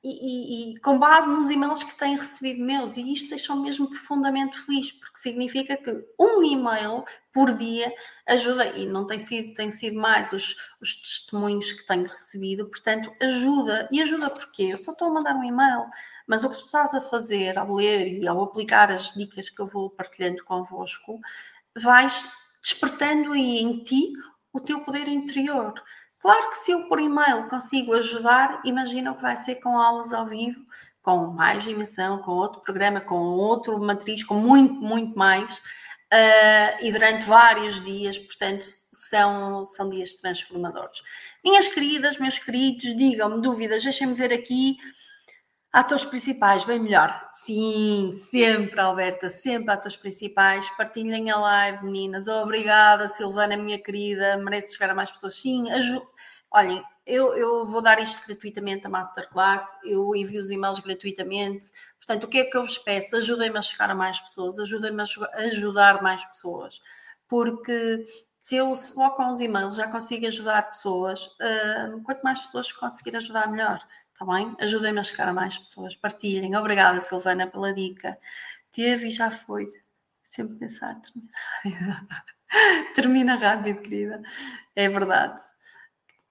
E, 0.02 0.10
e, 0.10 0.74
e, 0.74 0.80
com 0.80 0.96
base 0.96 1.28
nos 1.28 1.50
e-mails 1.50 1.82
que 1.82 1.98
têm 1.98 2.16
recebido 2.16 2.62
meus, 2.62 2.96
e 2.96 3.12
isto 3.12 3.30
deixou-me 3.30 3.62
mesmo 3.62 3.90
profundamente 3.90 4.56
feliz, 4.60 4.92
porque 4.92 5.18
significa 5.18 5.76
que 5.76 5.90
um 6.18 6.40
e-mail 6.42 7.04
por 7.32 7.52
dia 7.58 7.92
ajuda, 8.26 8.66
e 8.76 8.86
não 8.86 9.06
tem 9.06 9.18
sido, 9.18 9.52
tem 9.54 9.72
sido 9.72 9.98
mais 9.98 10.32
os, 10.32 10.56
os 10.80 10.94
testemunhos 10.96 11.72
que 11.72 11.84
tenho 11.84 12.04
recebido, 12.04 12.66
portanto, 12.66 13.12
ajuda. 13.20 13.88
E 13.90 14.00
ajuda 14.00 14.30
porque 14.30 14.62
eu 14.62 14.78
só 14.78 14.92
estou 14.92 15.08
a 15.08 15.12
mandar 15.12 15.34
um 15.34 15.42
e-mail, 15.42 15.86
mas 16.26 16.44
o 16.44 16.50
que 16.50 16.56
tu 16.58 16.66
estás 16.66 16.94
a 16.94 17.00
fazer 17.00 17.58
ao 17.58 17.74
ler 17.74 18.06
e 18.06 18.28
ao 18.28 18.42
aplicar 18.42 18.92
as 18.92 19.12
dicas 19.14 19.50
que 19.50 19.60
eu 19.60 19.66
vou 19.66 19.90
partilhando 19.90 20.44
convosco, 20.44 21.20
vais 21.76 22.28
despertando 22.62 23.32
aí 23.32 23.58
em 23.58 23.82
ti 23.82 24.12
o 24.52 24.60
teu 24.60 24.80
poder 24.80 25.08
interior. 25.08 25.74
Claro 26.20 26.50
que 26.50 26.56
se 26.56 26.72
eu 26.72 26.88
por 26.88 27.00
e-mail 27.00 27.48
consigo 27.48 27.94
ajudar, 27.94 28.60
imagina 28.64 29.12
o 29.12 29.16
que 29.16 29.22
vai 29.22 29.36
ser 29.36 29.56
com 29.56 29.78
aulas 29.78 30.12
ao 30.12 30.26
vivo, 30.26 30.60
com 31.00 31.28
mais 31.28 31.62
dimensão, 31.62 32.18
com 32.18 32.32
outro 32.32 32.60
programa, 32.60 33.00
com 33.00 33.14
outro 33.14 33.78
matriz, 33.78 34.24
com 34.24 34.34
muito, 34.34 34.74
muito 34.74 35.16
mais, 35.16 35.50
uh, 35.54 36.82
e 36.82 36.90
durante 36.90 37.24
vários 37.24 37.82
dias, 37.84 38.18
portanto, 38.18 38.66
são, 38.92 39.64
são 39.64 39.88
dias 39.88 40.14
transformadores. 40.14 41.02
Minhas 41.44 41.68
queridas, 41.68 42.18
meus 42.18 42.38
queridos, 42.38 42.96
digam-me 42.96 43.40
dúvidas, 43.40 43.84
deixem-me 43.84 44.14
ver 44.14 44.32
aqui 44.32 44.76
Atores 45.72 46.04
principais, 46.04 46.64
bem 46.64 46.78
melhor. 46.80 47.28
Sim, 47.30 48.18
sempre, 48.30 48.80
Alberta, 48.80 49.28
sempre 49.28 49.70
atores 49.70 49.96
principais. 49.96 50.68
Partilhem 50.76 51.30
a 51.30 51.38
live, 51.38 51.84
meninas. 51.84 52.26
Obrigada, 52.26 53.06
Silvana, 53.06 53.56
minha 53.56 53.78
querida. 53.78 54.38
Merece 54.38 54.72
chegar 54.72 54.90
a 54.90 54.94
mais 54.94 55.10
pessoas. 55.10 55.36
Sim, 55.36 55.70
aju... 55.70 56.00
olhem, 56.50 56.82
eu, 57.04 57.34
eu 57.34 57.66
vou 57.66 57.82
dar 57.82 58.02
isto 58.02 58.26
gratuitamente, 58.26 58.86
a 58.86 58.88
Masterclass. 58.88 59.78
Eu 59.84 60.16
envio 60.16 60.40
os 60.40 60.50
e-mails 60.50 60.78
gratuitamente. 60.78 61.70
Portanto, 61.98 62.24
o 62.24 62.28
que 62.28 62.38
é 62.38 62.44
que 62.44 62.56
eu 62.56 62.62
vos 62.62 62.78
peço? 62.78 63.16
Ajudem-me 63.16 63.58
a 63.58 63.62
chegar 63.62 63.90
a 63.90 63.94
mais 63.94 64.18
pessoas, 64.18 64.58
ajudem-me 64.58 65.02
a 65.02 65.36
ajudar 65.44 66.02
mais 66.02 66.24
pessoas. 66.24 66.80
Porque 67.28 68.06
se 68.40 68.56
eu 68.56 68.74
só 68.74 69.10
com 69.10 69.28
os 69.28 69.40
e-mails 69.40 69.76
já 69.76 69.86
consigo 69.88 70.26
ajudar 70.26 70.70
pessoas, 70.70 71.26
uh, 71.26 72.02
quanto 72.04 72.22
mais 72.22 72.40
pessoas 72.40 72.72
conseguir 72.72 73.14
ajudar, 73.16 73.50
melhor. 73.50 73.78
Está 74.20 74.34
bem? 74.34 74.56
Ajudem-me 74.60 74.98
a 74.98 75.02
chegar 75.04 75.28
a 75.28 75.32
mais 75.32 75.56
pessoas. 75.56 75.94
Partilhem. 75.94 76.56
Obrigada, 76.56 77.00
Silvana, 77.00 77.46
pela 77.46 77.72
dica. 77.72 78.18
Teve 78.72 79.06
e 79.06 79.10
já 79.12 79.30
foi. 79.30 79.68
Sempre 80.24 80.58
pensar, 80.58 80.96
termina 81.00 81.94
rápido. 81.94 82.24
termina 82.96 83.34
rápido, 83.36 83.80
querida. 83.80 84.20
É 84.74 84.88
verdade. 84.88 85.40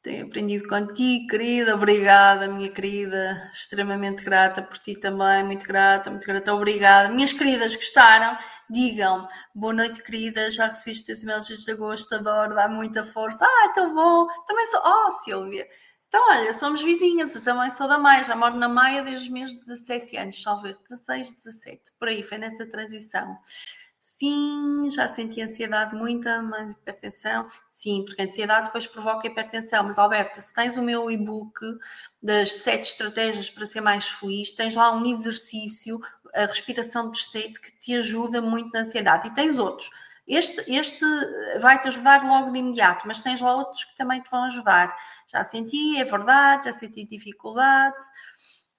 Tenho 0.04 0.26
aprendido 0.26 0.68
contigo, 0.68 1.28
querida. 1.28 1.76
Obrigada, 1.76 2.50
minha 2.50 2.70
querida. 2.70 3.50
Extremamente 3.54 4.22
grata 4.22 4.62
por 4.62 4.78
ti 4.80 4.94
também. 5.00 5.46
Muito 5.46 5.66
grata, 5.66 6.10
muito 6.10 6.28
grata. 6.28 6.54
Obrigada. 6.54 7.08
Minhas 7.08 7.32
queridas, 7.32 7.74
gostaram? 7.74 8.36
Digam. 8.70 9.30
Boa 9.56 9.74
noite, 9.74 10.04
querida. 10.04 10.52
Já 10.52 10.68
recebi 10.68 10.92
os 10.92 11.04
teus 11.04 11.24
e-mails 11.24 11.48
desde 11.48 11.72
agosto. 11.72 12.14
Adoro, 12.16 12.54
dá 12.54 12.68
muita 12.68 13.06
força. 13.06 13.46
Ah, 13.46 13.70
tão 13.74 13.96
bom. 13.96 14.28
Também 14.46 14.66
sou. 14.68 14.82
Oh, 14.84 15.12
Silvia. 15.12 15.66
Então, 16.08 16.22
olha, 16.30 16.54
somos 16.54 16.82
vizinhas, 16.82 17.36
eu 17.36 17.44
também 17.44 17.70
sou 17.72 17.88
da 17.88 17.98
Maia, 17.98 18.24
já 18.24 18.36
moro 18.36 18.56
na 18.56 18.70
Maia 18.70 19.04
desde 19.04 19.28
os 19.28 19.32
meus 19.32 19.58
17 19.58 20.16
anos, 20.16 20.42
ver 20.62 20.78
16, 20.88 21.34
17, 21.34 21.92
por 22.00 22.08
aí, 22.08 22.24
foi 22.24 22.38
nessa 22.38 22.66
transição. 22.66 23.38
Sim, 24.00 24.90
já 24.90 25.10
senti 25.10 25.42
ansiedade 25.42 25.94
muita, 25.94 26.42
mas 26.42 26.72
hipertensão, 26.72 27.46
sim, 27.70 28.06
porque 28.06 28.22
a 28.22 28.26
ansiedade 28.26 28.68
depois 28.68 28.88
provoca 28.88 29.28
hipertensão. 29.28 29.84
Mas, 29.84 29.98
Alberta, 29.98 30.40
se 30.40 30.54
tens 30.54 30.78
o 30.78 30.82
meu 30.82 31.12
e-book 31.12 31.60
das 32.24 32.54
sete 32.54 32.92
estratégias 32.92 33.50
para 33.50 33.66
ser 33.66 33.82
mais 33.82 34.08
feliz, 34.08 34.52
tens 34.52 34.76
lá 34.76 34.94
um 34.96 35.06
exercício, 35.06 36.00
a 36.34 36.46
respiração 36.46 37.12
de 37.12 37.20
sede, 37.22 37.60
que 37.60 37.72
te 37.80 37.96
ajuda 37.96 38.42
muito 38.42 38.72
na 38.72 38.80
ansiedade. 38.80 39.28
E 39.28 39.34
tens 39.34 39.58
outros 39.58 39.90
este, 40.28 40.64
este 40.74 41.06
vai-te 41.60 41.88
ajudar 41.88 42.24
logo 42.26 42.52
de 42.52 42.60
imediato, 42.60 43.08
mas 43.08 43.22
tens 43.22 43.40
lá 43.40 43.56
outros 43.56 43.86
que 43.86 43.96
também 43.96 44.22
te 44.22 44.30
vão 44.30 44.44
ajudar. 44.44 44.96
Já 45.28 45.44
senti, 45.44 45.98
é 45.98 46.04
verdade, 46.04 46.66
já 46.66 46.74
senti 46.74 47.06
dificuldade. 47.06 47.96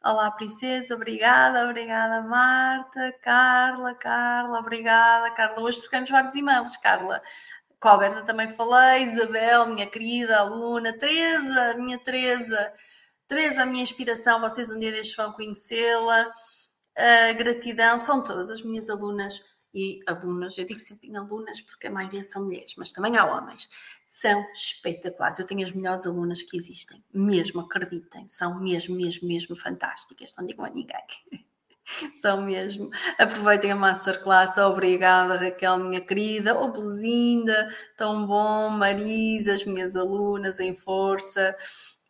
Olá, 0.04 0.30
princesa, 0.30 0.94
obrigada, 0.94 1.64
obrigada, 1.64 2.20
Marta, 2.22 3.12
Carla, 3.22 3.94
Carla, 3.94 4.58
obrigada, 4.60 5.30
Carla. 5.30 5.60
Hoje 5.62 5.80
trocamos 5.80 6.10
vários 6.10 6.34
e-mails, 6.34 6.76
Carla. 6.76 7.22
Com 7.80 7.96
também 8.26 8.48
falei, 8.48 9.04
Isabel, 9.04 9.66
minha 9.68 9.86
querida 9.86 10.38
aluna, 10.38 10.92
Teresa, 10.92 11.74
minha 11.78 11.98
Teresa, 11.98 12.72
Teresa, 13.26 13.62
a 13.62 13.66
minha 13.66 13.84
inspiração, 13.84 14.40
vocês 14.40 14.70
um 14.70 14.78
dia 14.78 14.90
destes 14.90 15.16
vão 15.16 15.32
conhecê-la. 15.32 16.26
Uh, 16.98 17.38
gratidão, 17.38 17.98
são 17.98 18.22
todas 18.22 18.50
as 18.50 18.62
minhas 18.62 18.90
alunas 18.90 19.40
e 19.78 20.00
alunas, 20.06 20.58
eu 20.58 20.64
digo 20.64 20.80
sempre 20.80 21.08
em 21.08 21.16
alunas 21.16 21.60
porque 21.60 21.86
a 21.86 21.90
maioria 21.90 22.24
são 22.24 22.44
mulheres, 22.44 22.74
mas 22.76 22.90
também 22.90 23.16
há 23.16 23.24
homens, 23.24 23.68
são 24.06 24.44
espetaculares. 24.52 25.38
Eu 25.38 25.46
tenho 25.46 25.64
as 25.64 25.70
melhores 25.70 26.04
alunas 26.04 26.42
que 26.42 26.56
existem, 26.56 27.02
mesmo, 27.14 27.60
acreditem, 27.60 28.28
são 28.28 28.58
mesmo, 28.60 28.96
mesmo, 28.96 29.28
mesmo 29.28 29.54
fantásticas, 29.54 30.34
não 30.36 30.44
digam 30.44 30.64
a 30.64 30.70
ninguém. 30.70 30.98
São 32.16 32.42
mesmo. 32.42 32.90
Aproveitem 33.18 33.72
a 33.72 33.74
Masterclass. 33.74 34.58
Obrigada, 34.58 35.38
Raquel, 35.38 35.78
minha 35.78 36.02
querida. 36.02 36.54
Oh, 36.54 36.68
Belinda, 36.70 37.74
tão 37.96 38.26
bom. 38.26 38.68
Marisa, 38.68 39.54
as 39.54 39.64
minhas 39.64 39.96
alunas 39.96 40.60
em 40.60 40.74
força. 40.74 41.56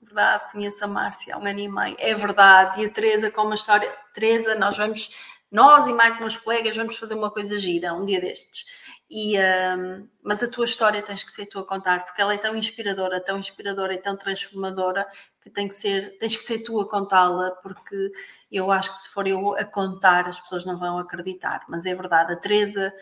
Verdade, 0.03 0.51
conheço 0.51 0.85
a 0.85 0.89
Márcia 0.89 1.37
há 1.37 1.39
um 1.39 1.47
ano 1.47 1.61
e 1.61 1.69
meio. 1.69 1.97
É 2.01 2.13
verdade. 2.13 2.83
E 2.83 2.87
a 2.87 2.91
Teresa 2.91 3.31
com 3.31 3.43
uma 3.43 3.55
história. 3.55 3.89
Teresa, 4.13 4.57
nós 4.57 4.77
vamos 4.77 5.11
nós 5.51 5.87
e 5.87 5.95
mais 5.95 6.19
meus 6.21 6.37
colegas 6.37 6.77
vamos 6.77 6.97
fazer 6.97 7.15
uma 7.15 7.31
coisa 7.31 7.59
gira 7.59 7.95
um 7.95 8.05
dia 8.05 8.21
destes. 8.21 8.67
E, 9.11 9.39
um, 9.39 10.07
mas 10.23 10.43
a 10.43 10.49
tua 10.49 10.67
história 10.67 11.01
tens 11.01 11.23
que 11.23 11.33
ser 11.33 11.47
tu 11.47 11.59
a 11.59 11.67
contar, 11.67 12.05
porque 12.05 12.21
ela 12.21 12.35
é 12.35 12.39
tão 12.39 12.55
inspiradora, 12.55 13.21
tão 13.21 13.39
inspiradora 13.39 13.95
e 13.95 13.99
tão 13.99 14.17
transformadora 14.17 15.07
que, 15.41 15.49
tem 15.49 15.67
que 15.67 15.75
ser, 15.75 16.19
tens 16.19 16.37
que 16.37 16.43
ser 16.43 16.59
tu 16.59 16.79
a 16.81 16.89
contá-la, 16.89 17.53
porque 17.63 18.13
eu 18.53 18.71
acho 18.71 18.93
que 18.93 18.99
se 18.99 19.09
for 19.09 19.27
eu 19.27 19.57
a 19.57 19.65
contar, 19.65 20.29
as 20.29 20.39
pessoas 20.39 20.67
não 20.67 20.79
vão 20.79 20.99
acreditar. 20.99 21.65
Mas 21.69 21.87
é 21.87 21.95
verdade, 21.95 22.33
a 22.35 22.37
Teresa, 22.37 22.93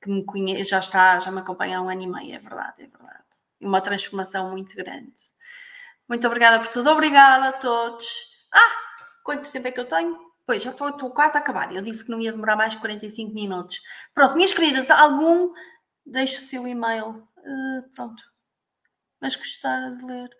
que 0.00 0.10
me 0.10 0.24
conhece, 0.24 0.64
já 0.64 0.78
está, 0.80 1.18
já 1.18 1.30
me 1.30 1.40
acompanha 1.40 1.78
há 1.78 1.82
um 1.82 1.88
ano 1.88 2.02
e 2.02 2.06
meio, 2.06 2.34
é 2.34 2.38
verdade, 2.38 2.82
é 2.82 2.86
verdade. 2.86 3.24
Uma 3.60 3.80
transformação 3.80 4.50
muito 4.50 4.76
grande. 4.76 5.14
Muito 6.08 6.26
obrigada 6.26 6.58
por 6.60 6.68
tudo, 6.68 6.90
obrigada 6.90 7.48
a 7.48 7.52
todos. 7.52 8.06
Ah, 8.52 8.72
quanto 9.24 9.50
tempo 9.50 9.68
é 9.68 9.72
que 9.72 9.80
eu 9.80 9.86
tenho? 9.86 10.25
Pois, 10.46 10.62
já 10.62 10.70
estou, 10.70 11.10
quase 11.10 11.36
a 11.36 11.40
acabar. 11.40 11.74
Eu 11.74 11.82
disse 11.82 12.04
que 12.04 12.10
não 12.10 12.20
ia 12.20 12.30
demorar 12.30 12.54
mais 12.54 12.74
de 12.74 12.78
45 12.78 13.34
minutos. 13.34 13.80
Pronto, 14.14 14.36
minhas 14.36 14.52
queridas, 14.52 14.90
algum 14.90 15.52
deixe 16.06 16.38
o 16.38 16.40
seu 16.40 16.66
e-mail. 16.68 17.26
Uh, 17.38 17.88
pronto. 17.94 18.22
Mas 19.20 19.34
gostar 19.34 19.90
de 19.96 20.04
ler. 20.04 20.30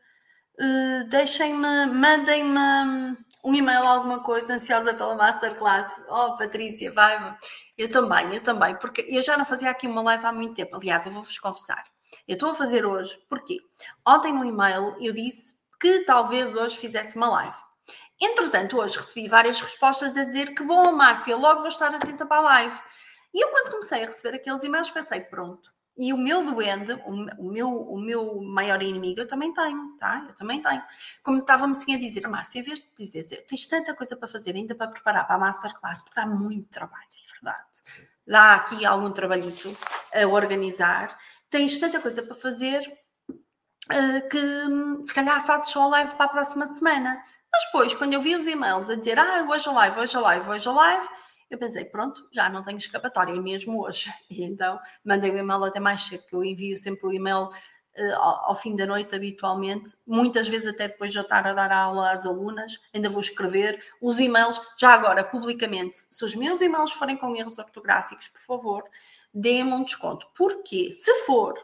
Uh, 0.59 1.09
Deixem-me, 1.09 1.87
mandem-me 1.87 3.17
um 3.45 3.55
e-mail, 3.55 3.83
alguma 3.83 4.23
coisa, 4.23 4.55
ansiosa 4.55 4.95
pela 4.95 5.17
Masterclass. 5.17 5.93
Oh, 6.09 6.37
Patrícia, 6.37 6.91
vai. 6.93 7.37
Eu 7.77 7.91
também, 7.91 8.33
eu 8.33 8.41
também, 8.41 8.77
porque 8.77 9.05
eu 9.09 9.23
já 9.23 9.37
não 9.37 9.45
fazia 9.45 9.71
aqui 9.71 9.87
uma 9.87 10.03
live 10.03 10.25
há 10.25 10.33
muito 10.33 10.55
tempo. 10.55 10.77
Aliás, 10.77 11.05
eu 11.05 11.13
vou-vos 11.13 11.39
confessar. 11.39 11.85
Eu 12.29 12.35
estou 12.35 12.51
a 12.51 12.55
fazer 12.55 12.87
hoje, 12.87 13.19
porque 13.29 13.59
ontem 14.07 14.33
no 14.33 14.45
e-mail 14.45 14.97
eu 15.01 15.13
disse 15.13 15.55
que 15.81 16.05
talvez 16.05 16.57
hoje 16.57 16.77
fizesse 16.77 17.17
uma 17.17 17.29
live. 17.29 17.57
Entretanto, 18.21 18.79
hoje 18.79 18.97
recebi 18.97 19.29
várias 19.29 19.61
respostas 19.61 20.17
a 20.17 20.25
dizer 20.25 20.55
que 20.55 20.63
bom, 20.63 20.93
Márcia, 20.93 21.37
logo 21.37 21.61
vou 21.61 21.69
estar 21.69 21.95
atenta 21.95 22.25
para 22.25 22.39
a 22.39 22.41
live. 22.41 22.81
E 23.35 23.45
eu, 23.45 23.49
quando 23.51 23.71
comecei 23.71 24.03
a 24.03 24.07
receber 24.07 24.37
aqueles 24.37 24.65
e-mails, 24.65 24.91
pensei, 24.91 25.21
pronto. 25.21 25.71
E 25.99 26.13
o 26.13 26.19
meu 26.19 26.45
duende, 26.45 26.93
o 27.39 27.51
meu, 27.51 27.71
o 27.71 27.99
meu 27.99 28.43
maior 28.43 28.83
inimigo, 28.83 29.21
eu 29.21 29.27
também 29.27 29.53
tenho, 29.55 29.97
tá? 29.97 30.27
Eu 30.29 30.35
também 30.35 30.61
tenho. 30.61 30.83
Como 31.23 31.39
estava-me 31.39 31.75
assim 31.75 31.95
a 31.95 31.99
dizer, 31.99 32.29
Márcia, 32.29 32.61
em 32.61 32.63
vez 32.63 32.81
de 32.81 32.95
dizer, 32.95 33.47
tens 33.47 33.67
tanta 33.67 33.95
coisa 33.95 34.15
para 34.15 34.29
fazer 34.29 34.55
ainda 34.55 34.75
para 34.75 34.89
preparar 34.89 35.27
para 35.27 35.37
a 35.37 35.39
Masterclass, 35.39 36.03
porque 36.03 36.21
dá 36.21 36.27
muito 36.27 36.69
trabalho, 36.69 37.03
é 37.03 37.33
verdade. 37.33 37.67
Dá 38.27 38.55
aqui 38.57 38.85
algum 38.85 39.11
trabalhito 39.11 39.75
a 40.13 40.27
organizar. 40.27 41.17
Tens 41.49 41.79
tanta 41.79 41.99
coisa 41.99 42.23
para 42.23 42.35
fazer 42.35 42.81
uh, 43.31 44.29
que 44.29 44.39
hum, 44.39 45.03
se 45.03 45.15
calhar 45.15 45.47
fazes 45.47 45.71
só 45.71 45.85
a 45.85 45.89
live 45.89 46.15
para 46.15 46.27
a 46.27 46.31
próxima 46.31 46.67
semana. 46.67 47.23
Mas 47.57 47.65
depois, 47.65 47.95
quando 47.95 48.13
eu 48.13 48.21
vi 48.21 48.35
os 48.35 48.47
e-mails 48.47 48.91
a 48.91 48.97
dizer, 48.97 49.19
ah, 49.19 49.47
hoje 49.49 49.67
a 49.67 49.73
live, 49.73 49.99
hoje 49.99 50.15
a 50.15 50.21
live, 50.21 50.51
hoje 50.51 50.69
a 50.69 50.73
live, 50.73 51.09
eu 51.49 51.57
pensei, 51.57 51.87
pronto, 51.87 52.29
já 52.31 52.51
não 52.51 52.63
tenho 52.63 52.77
escapatória, 52.77 53.33
é 53.33 53.39
mesmo 53.39 53.83
hoje. 53.83 54.13
E 54.31 54.45
então 54.45 54.79
mandei 55.03 55.31
o 55.31 55.39
e-mail 55.39 55.65
até 55.65 55.81
mais 55.81 56.03
cedo, 56.03 56.27
que 56.27 56.37
eu 56.37 56.45
envio 56.45 56.77
sempre 56.77 57.07
o 57.07 57.13
e-mail 57.15 57.45
uh, 57.45 58.15
ao, 58.17 58.51
ao, 58.51 58.57
fim 58.57 58.77
da 58.77 58.85
noite, 58.85 59.17
habitualmente. 59.17 59.95
Muitas 60.07 60.47
vezes, 60.49 60.67
até 60.69 60.87
depois 60.87 61.13
de 61.13 61.17
eu 61.17 61.23
estar 61.23 61.47
a 61.47 61.55
dar 61.55 61.73
aula 61.73 62.11
às 62.11 62.27
alunas, 62.27 62.79
ainda 62.93 63.09
vou 63.09 63.23
escrever 63.23 63.83
os 64.03 64.21
e-mails, 64.21 64.61
já 64.79 64.91
agora, 64.91 65.25
publicamente. 65.25 65.97
Se 66.11 66.27
os 66.27 66.35
meus 66.35 66.61
e-mails 66.61 66.93
forem 66.93 67.17
com 67.17 67.35
erros 67.35 67.59
ortográficos, 67.59 68.29
por 68.29 68.41
favor, 68.43 68.85
dê-me 69.33 69.73
um 69.73 69.83
desconto. 69.83 70.29
Porquê? 70.35 70.93
Se 70.93 71.25
for 71.25 71.55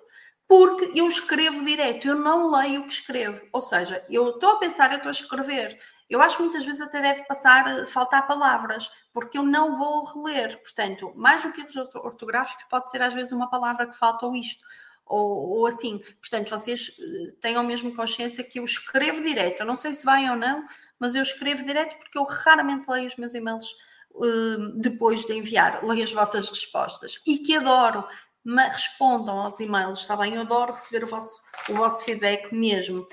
porque 0.53 0.93
eu 0.95 1.09
escrevo 1.09 1.65
direto, 1.65 2.07
eu 2.07 2.15
não 2.15 2.51
leio 2.51 2.83
o 2.83 2.85
que 2.87 2.93
escrevo. 2.93 3.43
Ou 3.55 3.63
seja, 3.63 4.05
eu 4.11 4.29
estou 4.29 4.51
a 4.51 4.59
pensar, 4.59 4.91
eu 4.91 4.99
estou 4.99 5.09
a 5.09 5.11
escrever. 5.11 5.79
Eu 6.11 6.21
acho 6.21 6.37
que 6.37 6.43
muitas 6.43 6.67
vezes 6.67 6.83
até 6.83 7.01
deve 7.01 7.25
passar, 7.25 7.67
eh, 7.67 7.87
faltar 7.87 8.27
palavras, 8.27 8.91
porque 9.15 9.39
eu 9.39 9.45
não 9.45 9.79
vou 9.79 10.05
reler. 10.05 10.61
Portanto, 10.61 11.11
mais 11.17 11.43
do 11.43 11.53
que 11.53 11.63
os 11.63 11.75
ortográficos, 11.75 12.65
pode 12.65 12.91
ser 12.91 13.01
às 13.01 13.15
vezes 13.15 13.33
uma 13.33 13.49
palavra 13.49 13.87
que 13.87 13.97
falta 13.97 14.27
ou 14.27 14.37
isto. 14.37 14.63
Ou, 15.07 15.57
ou, 15.57 15.67
assim. 15.67 16.03
Portanto, 16.21 16.51
vocês 16.51 16.99
eh, 17.01 17.33
tenham 17.41 17.65
mesmo 17.65 17.97
consciência 17.97 18.45
que 18.45 18.59
eu 18.59 18.65
escrevo 18.67 19.23
direto. 19.23 19.61
Eu 19.61 19.67
não 19.67 19.75
sei 19.75 19.95
se 19.95 20.05
vai 20.05 20.29
ou 20.29 20.37
não, 20.37 20.67
mas 20.99 21.15
eu 21.15 21.23
escrevo 21.23 21.65
direto 21.65 21.97
porque 21.97 22.19
eu 22.19 22.25
raramente 22.25 22.91
leio 22.91 23.07
os 23.07 23.17
meus 23.17 23.35
e-mails 23.35 23.75
uh, 24.11 24.79
depois 24.79 25.25
de 25.25 25.33
enviar. 25.33 25.83
Leio 25.83 26.05
as 26.05 26.13
vossas 26.13 26.47
respostas. 26.47 27.23
E 27.27 27.39
que 27.39 27.57
adoro 27.57 28.07
respondam 28.45 29.39
aos 29.41 29.59
e-mails, 29.61 30.01
está 30.01 30.17
bem? 30.17 30.35
Eu 30.35 30.43
adoro 30.43 30.73
receber 30.73 31.05
o 31.05 31.09
vosso, 31.09 31.41
o 31.69 31.75
vosso 31.75 32.05
feedback 32.05 32.53
mesmo. 32.53 33.07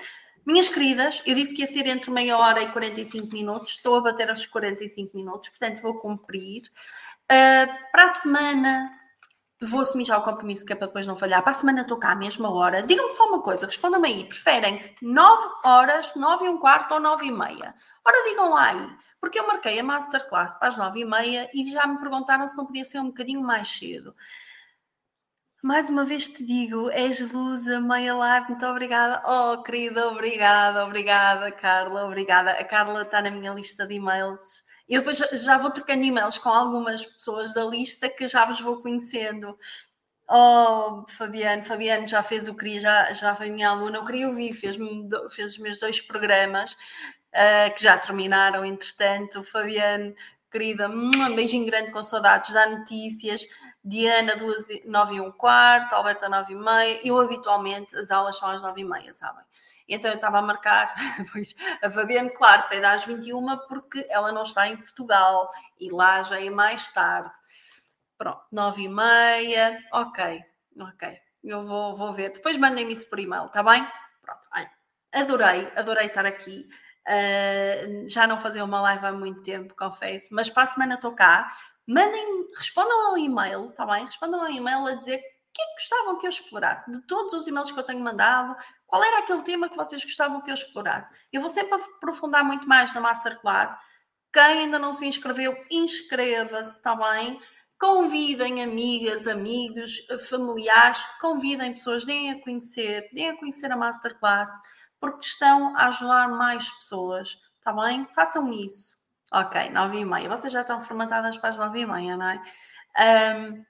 Minhas 0.44 0.68
queridas, 0.68 1.22
eu 1.26 1.34
disse 1.34 1.54
que 1.54 1.60
ia 1.60 1.66
ser 1.66 1.86
entre 1.86 2.10
meia 2.10 2.36
hora 2.36 2.62
e 2.62 2.72
45 2.72 3.32
minutos, 3.32 3.72
estou 3.72 3.96
a 3.96 4.00
bater 4.00 4.30
aos 4.30 4.44
45 4.46 5.16
minutos, 5.16 5.48
portanto 5.50 5.80
vou 5.82 5.98
cumprir. 6.00 6.62
Uh, 7.30 7.90
para 7.92 8.06
a 8.06 8.14
semana, 8.14 8.90
vou 9.62 9.80
assumir 9.80 10.06
já 10.06 10.16
o 10.16 10.24
compromisso 10.24 10.64
que 10.64 10.72
é 10.72 10.76
para 10.76 10.86
depois 10.86 11.06
não 11.06 11.14
falhar. 11.14 11.42
Para 11.42 11.52
a 11.52 11.54
semana 11.54 11.82
estou 11.82 11.98
cá 11.98 12.12
à 12.12 12.14
mesma 12.14 12.50
hora. 12.50 12.82
Digam-me 12.82 13.12
só 13.12 13.28
uma 13.28 13.42
coisa, 13.42 13.66
respondam-me 13.66 14.08
aí, 14.08 14.24
preferem 14.24 14.96
9 15.02 15.50
horas, 15.62 16.14
9 16.16 16.46
e 16.46 16.48
um 16.48 16.58
quarto 16.58 16.94
ou 16.94 17.00
9 17.00 17.26
e 17.26 17.30
meia? 17.30 17.74
Ora, 18.04 18.28
digam 18.28 18.50
lá 18.50 18.70
aí, 18.70 18.96
porque 19.20 19.38
eu 19.38 19.46
marquei 19.46 19.78
a 19.78 19.84
masterclass 19.84 20.54
para 20.54 20.68
as 20.68 20.76
9 20.76 21.00
e 21.00 21.04
meia 21.04 21.50
e 21.52 21.70
já 21.70 21.86
me 21.86 21.98
perguntaram 21.98 22.48
se 22.48 22.56
não 22.56 22.66
podia 22.66 22.84
ser 22.84 22.98
um 22.98 23.08
bocadinho 23.08 23.42
mais 23.42 23.68
cedo. 23.68 24.14
Mais 25.62 25.90
uma 25.90 26.06
vez 26.06 26.26
te 26.26 26.42
digo, 26.42 26.88
és 26.90 27.20
luz, 27.20 27.66
a 27.68 27.80
meia 27.80 28.14
live, 28.14 28.48
muito 28.48 28.64
obrigada. 28.64 29.22
Oh, 29.26 29.62
querida, 29.62 30.08
obrigada, 30.08 30.84
obrigada, 30.86 31.52
Carla, 31.52 32.06
obrigada. 32.06 32.52
A 32.52 32.64
Carla 32.64 33.02
está 33.02 33.20
na 33.20 33.30
minha 33.30 33.52
lista 33.52 33.86
de 33.86 33.94
e-mails. 33.94 34.64
Eu 34.88 35.00
depois 35.00 35.18
já 35.18 35.58
vou 35.58 35.70
trocando 35.70 36.02
e-mails 36.02 36.38
com 36.38 36.48
algumas 36.48 37.04
pessoas 37.04 37.52
da 37.52 37.62
lista 37.64 38.08
que 38.08 38.26
já 38.26 38.46
vos 38.46 38.58
vou 38.60 38.80
conhecendo. 38.80 39.56
Oh, 40.28 41.04
Fabiano, 41.08 41.62
Fabiano 41.64 42.06
já 42.06 42.22
fez 42.22 42.48
o 42.48 42.54
queria, 42.56 42.80
já, 42.80 43.12
já 43.12 43.36
foi 43.36 43.50
minha 43.50 43.68
aluna. 43.68 44.00
O 44.00 44.06
queria 44.06 44.28
ouvir, 44.28 44.54
fez, 44.54 44.76
fez 45.30 45.52
os 45.52 45.58
meus 45.58 45.78
dois 45.78 46.00
programas 46.00 46.72
uh, 46.72 47.74
que 47.76 47.82
já 47.82 47.98
terminaram, 47.98 48.64
entretanto. 48.64 49.44
Fabiano, 49.44 50.14
querida, 50.50 50.88
um 50.88 51.34
beijinho 51.34 51.66
grande 51.66 51.90
com 51.90 52.02
saudades, 52.02 52.52
dá 52.52 52.66
notícias. 52.66 53.44
Diana, 53.82 54.36
duas, 54.36 54.66
nove 54.84 55.14
e 55.16 55.20
um 55.20 55.32
quarto, 55.32 55.94
Alberta, 55.94 56.28
nove 56.28 56.52
e 56.52 56.56
meia. 56.56 57.00
Eu, 57.02 57.18
habitualmente, 57.18 57.96
as 57.96 58.10
aulas 58.10 58.36
são 58.36 58.50
às 58.50 58.60
nove 58.60 58.82
e 58.82 58.84
meia, 58.84 59.12
sabem? 59.12 59.42
Então, 59.88 60.10
eu 60.10 60.16
estava 60.16 60.38
a 60.38 60.42
marcar 60.42 60.92
pois, 61.32 61.54
a 61.82 61.90
Fabiana, 61.90 62.30
claro, 62.30 62.64
para 62.64 62.76
ir 62.76 62.84
às 62.84 63.04
21, 63.04 63.44
porque 63.68 64.06
ela 64.10 64.32
não 64.32 64.42
está 64.42 64.68
em 64.68 64.76
Portugal 64.76 65.50
e 65.78 65.90
lá 65.90 66.22
já 66.22 66.40
é 66.40 66.50
mais 66.50 66.88
tarde. 66.88 67.32
Pronto, 68.18 68.42
nove 68.52 68.82
e 68.82 68.88
meia, 68.88 69.82
ok, 69.92 70.44
ok. 70.78 71.18
Eu 71.42 71.62
vou, 71.62 71.96
vou 71.96 72.12
ver. 72.12 72.32
Depois 72.32 72.58
mandem-me 72.58 72.92
isso 72.92 73.08
por 73.08 73.18
e-mail, 73.18 73.46
está 73.46 73.62
bem? 73.62 73.86
Pronto, 74.20 74.40
adorei, 75.12 75.72
adorei 75.74 76.06
estar 76.06 76.26
aqui. 76.26 76.68
Uh, 77.08 78.08
já 78.08 78.26
não 78.26 78.40
fazia 78.40 78.64
uma 78.64 78.80
live 78.82 79.06
há 79.06 79.12
muito 79.12 79.42
tempo, 79.42 79.74
confesso, 79.74 80.28
mas 80.30 80.48
para 80.48 80.64
a 80.64 80.66
semana 80.66 80.94
estou 80.94 81.12
cá 81.12 81.50
mandem, 81.92 82.48
respondam 82.56 83.08
ao 83.08 83.18
e-mail, 83.18 83.70
está 83.70 83.84
bem? 83.86 84.04
Respondam 84.04 84.40
ao 84.40 84.50
e-mail 84.50 84.86
a 84.86 84.94
dizer 84.94 85.16
o 85.16 85.52
que 85.52 85.62
é 85.62 85.66
que 85.66 85.72
gostavam 85.74 86.18
que 86.18 86.26
eu 86.26 86.30
explorasse. 86.30 86.90
De 86.90 87.00
todos 87.06 87.32
os 87.32 87.46
e-mails 87.46 87.72
que 87.72 87.78
eu 87.78 87.84
tenho 87.84 88.00
mandado, 88.00 88.56
qual 88.86 89.02
era 89.02 89.18
aquele 89.18 89.42
tema 89.42 89.68
que 89.68 89.76
vocês 89.76 90.04
gostavam 90.04 90.40
que 90.40 90.50
eu 90.50 90.54
explorasse? 90.54 91.12
Eu 91.32 91.40
vou 91.40 91.50
sempre 91.50 91.74
aprofundar 91.74 92.44
muito 92.44 92.68
mais 92.68 92.94
na 92.94 93.00
Masterclass. 93.00 93.76
Quem 94.32 94.42
ainda 94.42 94.78
não 94.78 94.92
se 94.92 95.04
inscreveu, 95.06 95.56
inscreva-se, 95.70 96.76
está 96.76 96.94
bem? 96.94 97.40
Convidem 97.76 98.62
amigas, 98.62 99.26
amigos, 99.26 100.06
familiares, 100.28 101.02
convidem 101.20 101.72
pessoas, 101.72 102.04
deem 102.04 102.30
a 102.30 102.40
conhecer, 102.40 103.08
deem 103.12 103.30
a 103.30 103.36
conhecer 103.36 103.72
a 103.72 103.76
Masterclass, 103.76 104.50
porque 105.00 105.26
estão 105.26 105.74
a 105.76 105.88
ajudar 105.88 106.28
mais 106.28 106.70
pessoas, 106.70 107.36
está 107.58 107.72
bem? 107.72 108.06
Façam 108.14 108.52
isso. 108.52 108.99
Ok, 109.32 109.70
nove 109.70 109.98
e 109.98 110.04
meia. 110.04 110.28
Vocês 110.28 110.52
já 110.52 110.62
estão 110.62 110.80
formatadas 110.80 111.38
para 111.38 111.50
as 111.50 111.56
nove 111.56 111.80
e 111.80 111.86
meia, 111.86 112.16
não 112.16 112.28
é? 112.28 112.42
Um, 113.36 113.64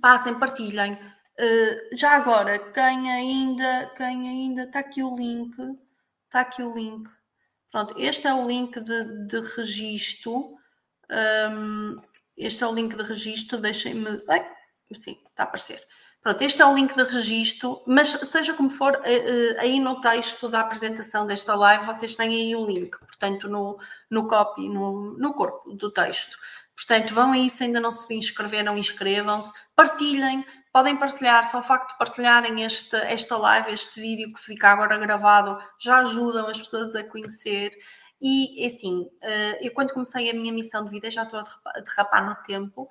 passem, 0.00 0.38
partilhem. 0.38 0.94
Uh, 0.94 1.96
já 1.96 2.12
agora, 2.12 2.58
quem 2.72 3.10
ainda, 3.10 3.92
quem 3.96 4.28
ainda, 4.28 4.62
está 4.62 4.78
aqui 4.78 5.02
o 5.02 5.14
link, 5.16 5.56
está 6.24 6.40
aqui 6.40 6.62
o 6.62 6.72
link. 6.72 7.10
Pronto, 7.70 7.94
este 7.98 8.28
é 8.28 8.34
o 8.34 8.46
link 8.46 8.80
de, 8.80 9.26
de 9.26 9.40
registro. 9.56 10.56
Um, 11.10 11.96
este 12.36 12.62
é 12.62 12.66
o 12.66 12.74
link 12.74 12.94
de 12.94 13.02
registro, 13.02 13.58
deixem-me. 13.58 14.18
Sim, 14.94 15.18
está 15.28 15.42
a 15.42 15.46
aparecer. 15.46 15.82
Pronto, 16.22 16.42
este 16.42 16.62
é 16.62 16.66
o 16.66 16.74
link 16.74 16.94
de 16.94 17.02
registro, 17.02 17.82
mas 17.86 18.08
seja 18.08 18.54
como 18.54 18.70
for, 18.70 19.00
eh, 19.04 19.14
eh, 19.14 19.56
aí 19.60 19.80
no 19.80 20.00
texto 20.00 20.48
da 20.48 20.60
apresentação 20.60 21.26
desta 21.26 21.54
live 21.56 21.84
vocês 21.84 22.14
têm 22.14 22.28
aí 22.28 22.54
o 22.54 22.66
link, 22.66 22.96
portanto, 22.98 23.48
no, 23.48 23.78
no 24.08 24.28
copy, 24.28 24.68
no, 24.68 25.16
no 25.18 25.34
corpo 25.34 25.72
do 25.72 25.90
texto. 25.90 26.36
Portanto, 26.76 27.14
vão 27.14 27.32
aí, 27.32 27.50
se 27.50 27.64
ainda 27.64 27.80
não 27.80 27.90
se 27.90 28.14
inscreveram, 28.14 28.76
inscrevam-se, 28.78 29.52
partilhem, 29.74 30.44
podem 30.72 30.96
partilhar, 30.96 31.50
só 31.50 31.58
o 31.60 31.62
facto 31.62 31.92
de 31.92 31.98
partilharem 31.98 32.62
este, 32.62 32.94
esta 32.96 33.36
live, 33.36 33.72
este 33.72 34.00
vídeo 34.00 34.32
que 34.32 34.40
fica 34.40 34.68
agora 34.68 34.96
gravado, 34.98 35.58
já 35.78 35.98
ajudam 35.98 36.46
as 36.48 36.60
pessoas 36.60 36.94
a 36.94 37.02
conhecer. 37.02 37.72
E 38.20 38.64
assim, 38.64 39.08
eh, 39.22 39.66
eu 39.66 39.72
quando 39.72 39.92
comecei 39.92 40.30
a 40.30 40.34
minha 40.34 40.52
missão 40.52 40.84
de 40.84 40.90
vida, 40.90 41.10
já 41.10 41.24
estou 41.24 41.40
a 41.40 41.80
derrapar 41.80 42.26
no 42.28 42.34
tempo, 42.44 42.88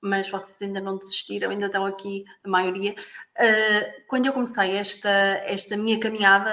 mas 0.00 0.28
vocês 0.30 0.60
ainda 0.62 0.80
não 0.80 0.96
desistiram, 0.96 1.50
ainda 1.50 1.66
estão 1.66 1.84
aqui, 1.84 2.24
a 2.44 2.48
maioria. 2.48 2.92
Uh, 2.92 4.02
quando 4.06 4.26
eu 4.26 4.32
comecei 4.32 4.76
esta, 4.76 5.08
esta 5.08 5.76
minha 5.76 5.98
caminhada, 5.98 6.50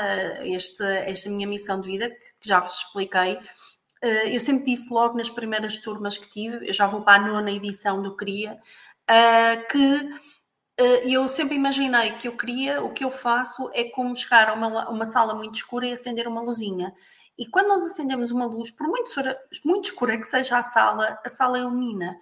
esta, 0.47 0.85
esta 0.85 1.29
minha 1.29 1.47
missão 1.47 1.79
de 1.79 1.87
vida, 1.87 2.09
que 2.09 2.47
já 2.47 2.59
vos 2.59 2.77
expliquei, 2.77 3.35
uh, 3.35 4.27
eu 4.27 4.39
sempre 4.39 4.65
disse 4.65 4.91
logo 4.91 5.17
nas 5.17 5.29
primeiras 5.29 5.77
turmas 5.77 6.17
que 6.17 6.29
tive, 6.29 6.67
eu 6.67 6.73
já 6.73 6.87
vou 6.87 7.01
para 7.01 7.23
a 7.23 7.27
nona 7.27 7.51
edição 7.51 8.01
do 8.01 8.15
CRIA, 8.15 8.53
uh, 9.09 9.67
que 9.69 10.35
eu 11.05 11.29
sempre 11.29 11.55
imaginei 11.55 12.17
que 12.17 12.27
eu 12.27 12.35
queria, 12.35 12.83
o 12.83 12.91
que 12.91 13.05
eu 13.05 13.09
faço 13.09 13.69
é 13.73 13.85
como 13.85 14.13
chegar 14.13 14.49
a 14.49 14.53
uma, 14.53 14.89
uma 14.89 15.05
sala 15.05 15.33
muito 15.33 15.55
escura 15.55 15.85
e 15.87 15.93
acender 15.93 16.27
uma 16.27 16.41
luzinha. 16.41 16.93
E 17.37 17.45
quando 17.45 17.67
nós 17.67 17.83
acendemos 17.83 18.31
uma 18.31 18.45
luz, 18.45 18.71
por 18.71 18.87
muito, 18.87 19.09
muito 19.65 19.85
escura 19.85 20.17
que 20.17 20.25
seja 20.25 20.57
a 20.57 20.63
sala, 20.63 21.19
a 21.23 21.29
sala 21.29 21.59
ilumina. 21.59 22.17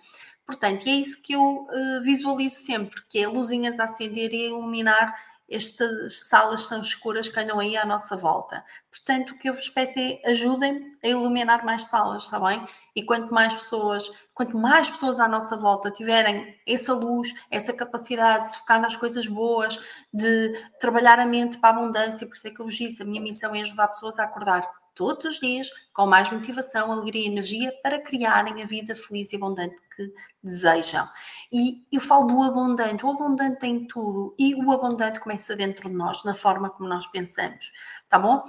Portanto, 0.46 0.88
é 0.88 0.92
isso 0.92 1.22
que 1.22 1.34
eu 1.34 1.42
uh, 1.42 2.02
visualizo 2.04 2.56
sempre, 2.58 3.02
que 3.08 3.20
é 3.20 3.28
luzinhas 3.28 3.80
a 3.80 3.86
acender 3.86 4.34
e 4.34 4.46
a 4.46 4.48
iluminar 4.50 5.16
estas 5.50 6.22
salas 6.22 6.68
tão 6.68 6.82
escuras 6.82 7.28
que 7.28 7.40
andam 7.40 7.60
aí 7.60 7.78
à 7.78 7.86
nossa 7.86 8.16
volta. 8.16 8.64
Portanto, 8.90 9.32
o 9.32 9.38
que 9.38 9.50
eu 9.50 9.54
vos 9.54 9.70
peço 9.70 10.00
é 10.00 10.20
ajudem 10.26 10.98
a 11.04 11.08
iluminar 11.08 11.64
mais 11.66 11.84
salas, 11.84 12.24
está 12.24 12.40
bem? 12.40 12.66
E 12.96 13.04
quanto 13.04 13.34
mais 13.34 13.54
pessoas, 13.54 14.10
quanto 14.34 14.58
mais 14.58 14.90
pessoas 14.90 15.20
à 15.20 15.28
nossa 15.28 15.56
volta 15.56 15.92
tiverem 15.92 16.58
essa 16.66 16.94
luz, 16.94 17.34
essa 17.52 17.74
capacidade 17.74 18.46
de 18.46 18.52
se 18.54 18.60
focar 18.60 18.82
nas 18.82 18.96
coisas 18.96 19.28
boas, 19.28 19.80
de 20.14 20.54
trabalhar 20.80 21.20
a 21.20 21.26
mente 21.26 21.58
para 21.58 21.76
a 21.76 21.80
abundância, 21.80 22.26
por 22.26 22.36
isso 22.36 22.48
é 22.48 22.52
que 22.52 22.60
eu 22.60 22.66
vos 22.66 22.76
disse, 22.76 23.02
a 23.02 23.06
minha 23.06 23.22
missão 23.22 23.54
é 23.54 23.62
ajudar 23.62 23.90
pessoas 23.90 24.18
a 24.18 24.24
acordar 24.24 24.68
todos 24.94 25.26
os 25.26 25.40
dias 25.40 25.70
com 25.94 26.06
mais 26.06 26.30
motivação, 26.32 26.92
alegria 26.92 27.24
e 27.24 27.32
energia 27.32 27.74
para 27.82 28.00
criarem 28.00 28.62
a 28.62 28.66
vida 28.66 28.96
feliz 28.96 29.32
e 29.32 29.36
abundante 29.36 29.76
que 29.96 30.14
desejam. 30.42 31.08
E 31.52 31.86
eu 31.92 32.02
falo 32.02 32.28
do 32.28 32.42
abundante, 32.44 33.06
o 33.06 33.10
abundante 33.10 33.60
tem 33.60 33.88
tudo 33.88 34.36
e 34.38 34.56
o 34.56 34.72
abundante 34.72 35.20
começa 35.20 35.56
dentro 35.56 35.90
de 35.90 35.96
nós, 35.96 36.24
na 36.24 36.34
forma 36.34 36.70
como 36.70 36.90
nós 36.90 37.08
pensamos, 37.08 37.72
tá 38.10 38.18
bom? 38.18 38.44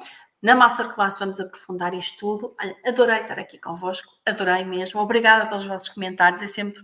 Na 0.44 0.54
Masterclass 0.54 1.18
vamos 1.18 1.40
aprofundar 1.40 1.94
isto 1.94 2.18
tudo. 2.18 2.56
Adorei 2.86 3.22
estar 3.22 3.38
aqui 3.38 3.58
convosco, 3.58 4.12
adorei 4.26 4.62
mesmo. 4.62 5.00
Obrigada 5.00 5.46
pelos 5.46 5.64
vossos 5.64 5.88
comentários, 5.88 6.42
é 6.42 6.46
sempre 6.46 6.82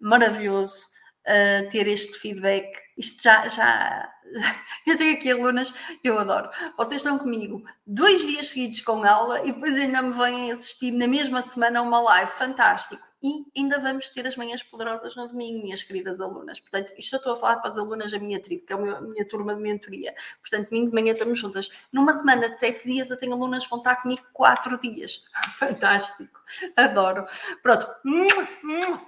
maravilhoso 0.00 0.88
uh, 1.20 1.68
ter 1.70 1.86
este 1.86 2.18
feedback. 2.18 2.76
Isto 2.98 3.22
já, 3.22 3.48
já. 3.48 4.12
Eu 4.86 4.96
tenho 4.96 5.16
aqui 5.16 5.30
alunas, 5.30 5.72
eu 6.04 6.18
adoro. 6.18 6.48
Vocês 6.76 7.00
estão 7.00 7.18
comigo 7.18 7.64
dois 7.84 8.24
dias 8.24 8.50
seguidos 8.50 8.80
com 8.82 9.04
aula 9.04 9.44
e 9.44 9.52
depois 9.52 9.74
ainda 9.76 10.00
me 10.00 10.12
vêm 10.12 10.52
assistir 10.52 10.92
na 10.92 11.08
mesma 11.08 11.42
semana 11.42 11.80
a 11.80 11.82
uma 11.82 12.00
live. 12.00 12.30
Fantástico 12.30 13.02
e 13.22 13.44
ainda 13.56 13.80
vamos 13.80 14.08
ter 14.10 14.26
as 14.26 14.36
manhãs 14.36 14.62
poderosas 14.62 15.16
no 15.16 15.26
domingo, 15.26 15.62
minhas 15.62 15.82
queridas 15.82 16.20
alunas. 16.20 16.60
Portanto, 16.60 16.92
isto 16.96 17.14
eu 17.14 17.18
estou 17.18 17.32
a 17.32 17.36
falar 17.36 17.56
para 17.56 17.70
as 17.70 17.78
alunas 17.78 18.12
da 18.12 18.18
minha 18.18 18.38
tribo, 18.38 18.66
que 18.66 18.72
é 18.72 18.76
a 18.76 19.00
minha 19.00 19.26
turma 19.26 19.54
de 19.54 19.60
mentoria. 19.62 20.14
Portanto, 20.40 20.68
domingo 20.68 20.90
de 20.90 20.94
manhã 20.94 21.12
estamos 21.12 21.38
juntas. 21.38 21.68
Numa 21.92 22.12
semana 22.12 22.50
de 22.50 22.58
sete 22.58 22.86
dias, 22.86 23.10
eu 23.10 23.18
tenho 23.18 23.32
alunas 23.32 23.64
que 23.64 23.70
vão 23.70 23.78
estar 23.78 23.96
comigo 23.96 24.22
quatro 24.32 24.78
dias. 24.80 25.24
Fantástico. 25.58 26.40
Adoro. 26.76 27.26
Pronto. 27.62 27.86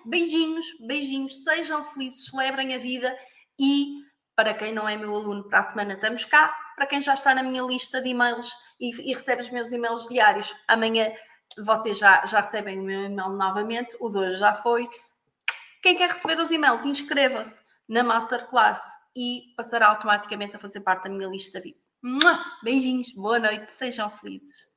Beijinhos, 0.05 0.67
beijinhos. 0.81 1.37
Sejam 1.45 1.85
felizes, 1.85 2.27
celebrem 2.27 2.75
a 2.75 2.79
vida 2.79 3.15
e 3.59 4.08
Para 4.39 4.55
quem 4.55 4.73
não 4.73 4.89
é 4.89 4.97
meu 4.97 5.17
aluno, 5.17 5.49
para 5.49 5.59
a 5.59 5.63
semana 5.65 5.95
estamos 5.95 6.25
cá. 6.25 6.57
Para 6.77 6.87
quem 6.87 7.01
já 7.03 7.13
está 7.13 7.35
na 7.35 7.43
minha 7.43 7.61
lista 7.61 8.01
de 8.01 8.11
e-mails 8.11 8.49
e, 8.79 9.11
e 9.11 9.13
recebe 9.13 9.43
os 9.43 9.51
meus 9.51 9.73
e-mails 9.73 10.09
diários, 10.09 10.55
amanhã 10.69 11.13
vocês 11.59 11.99
já, 11.99 12.25
já 12.25 12.39
recebem 12.39 12.79
o 12.79 12.85
meu 12.85 13.07
e-mail 13.07 13.31
novamente. 13.31 13.97
O 13.99 14.09
de 14.09 14.17
hoje 14.17 14.37
já 14.37 14.55
foi. 14.55 14.89
Quem 15.83 15.97
quer 15.97 16.11
receber 16.11 16.39
os 16.39 16.53
e-mails, 16.53 16.85
inscreva-se 16.85 17.65
na 17.89 18.05
Masterclass 18.05 18.81
e 19.17 19.55
passará 19.57 19.89
automaticamente 19.89 20.55
a 20.55 20.61
fazer 20.61 20.83
parte 20.83 21.09
da 21.09 21.11
minha 21.11 21.29
lista 21.29 21.61
VIP. 21.61 21.83
Beijinhos, 22.63 23.13
boa 23.17 23.41
noite, 23.41 23.69
sejam 23.73 24.09
felizes. 24.09 24.69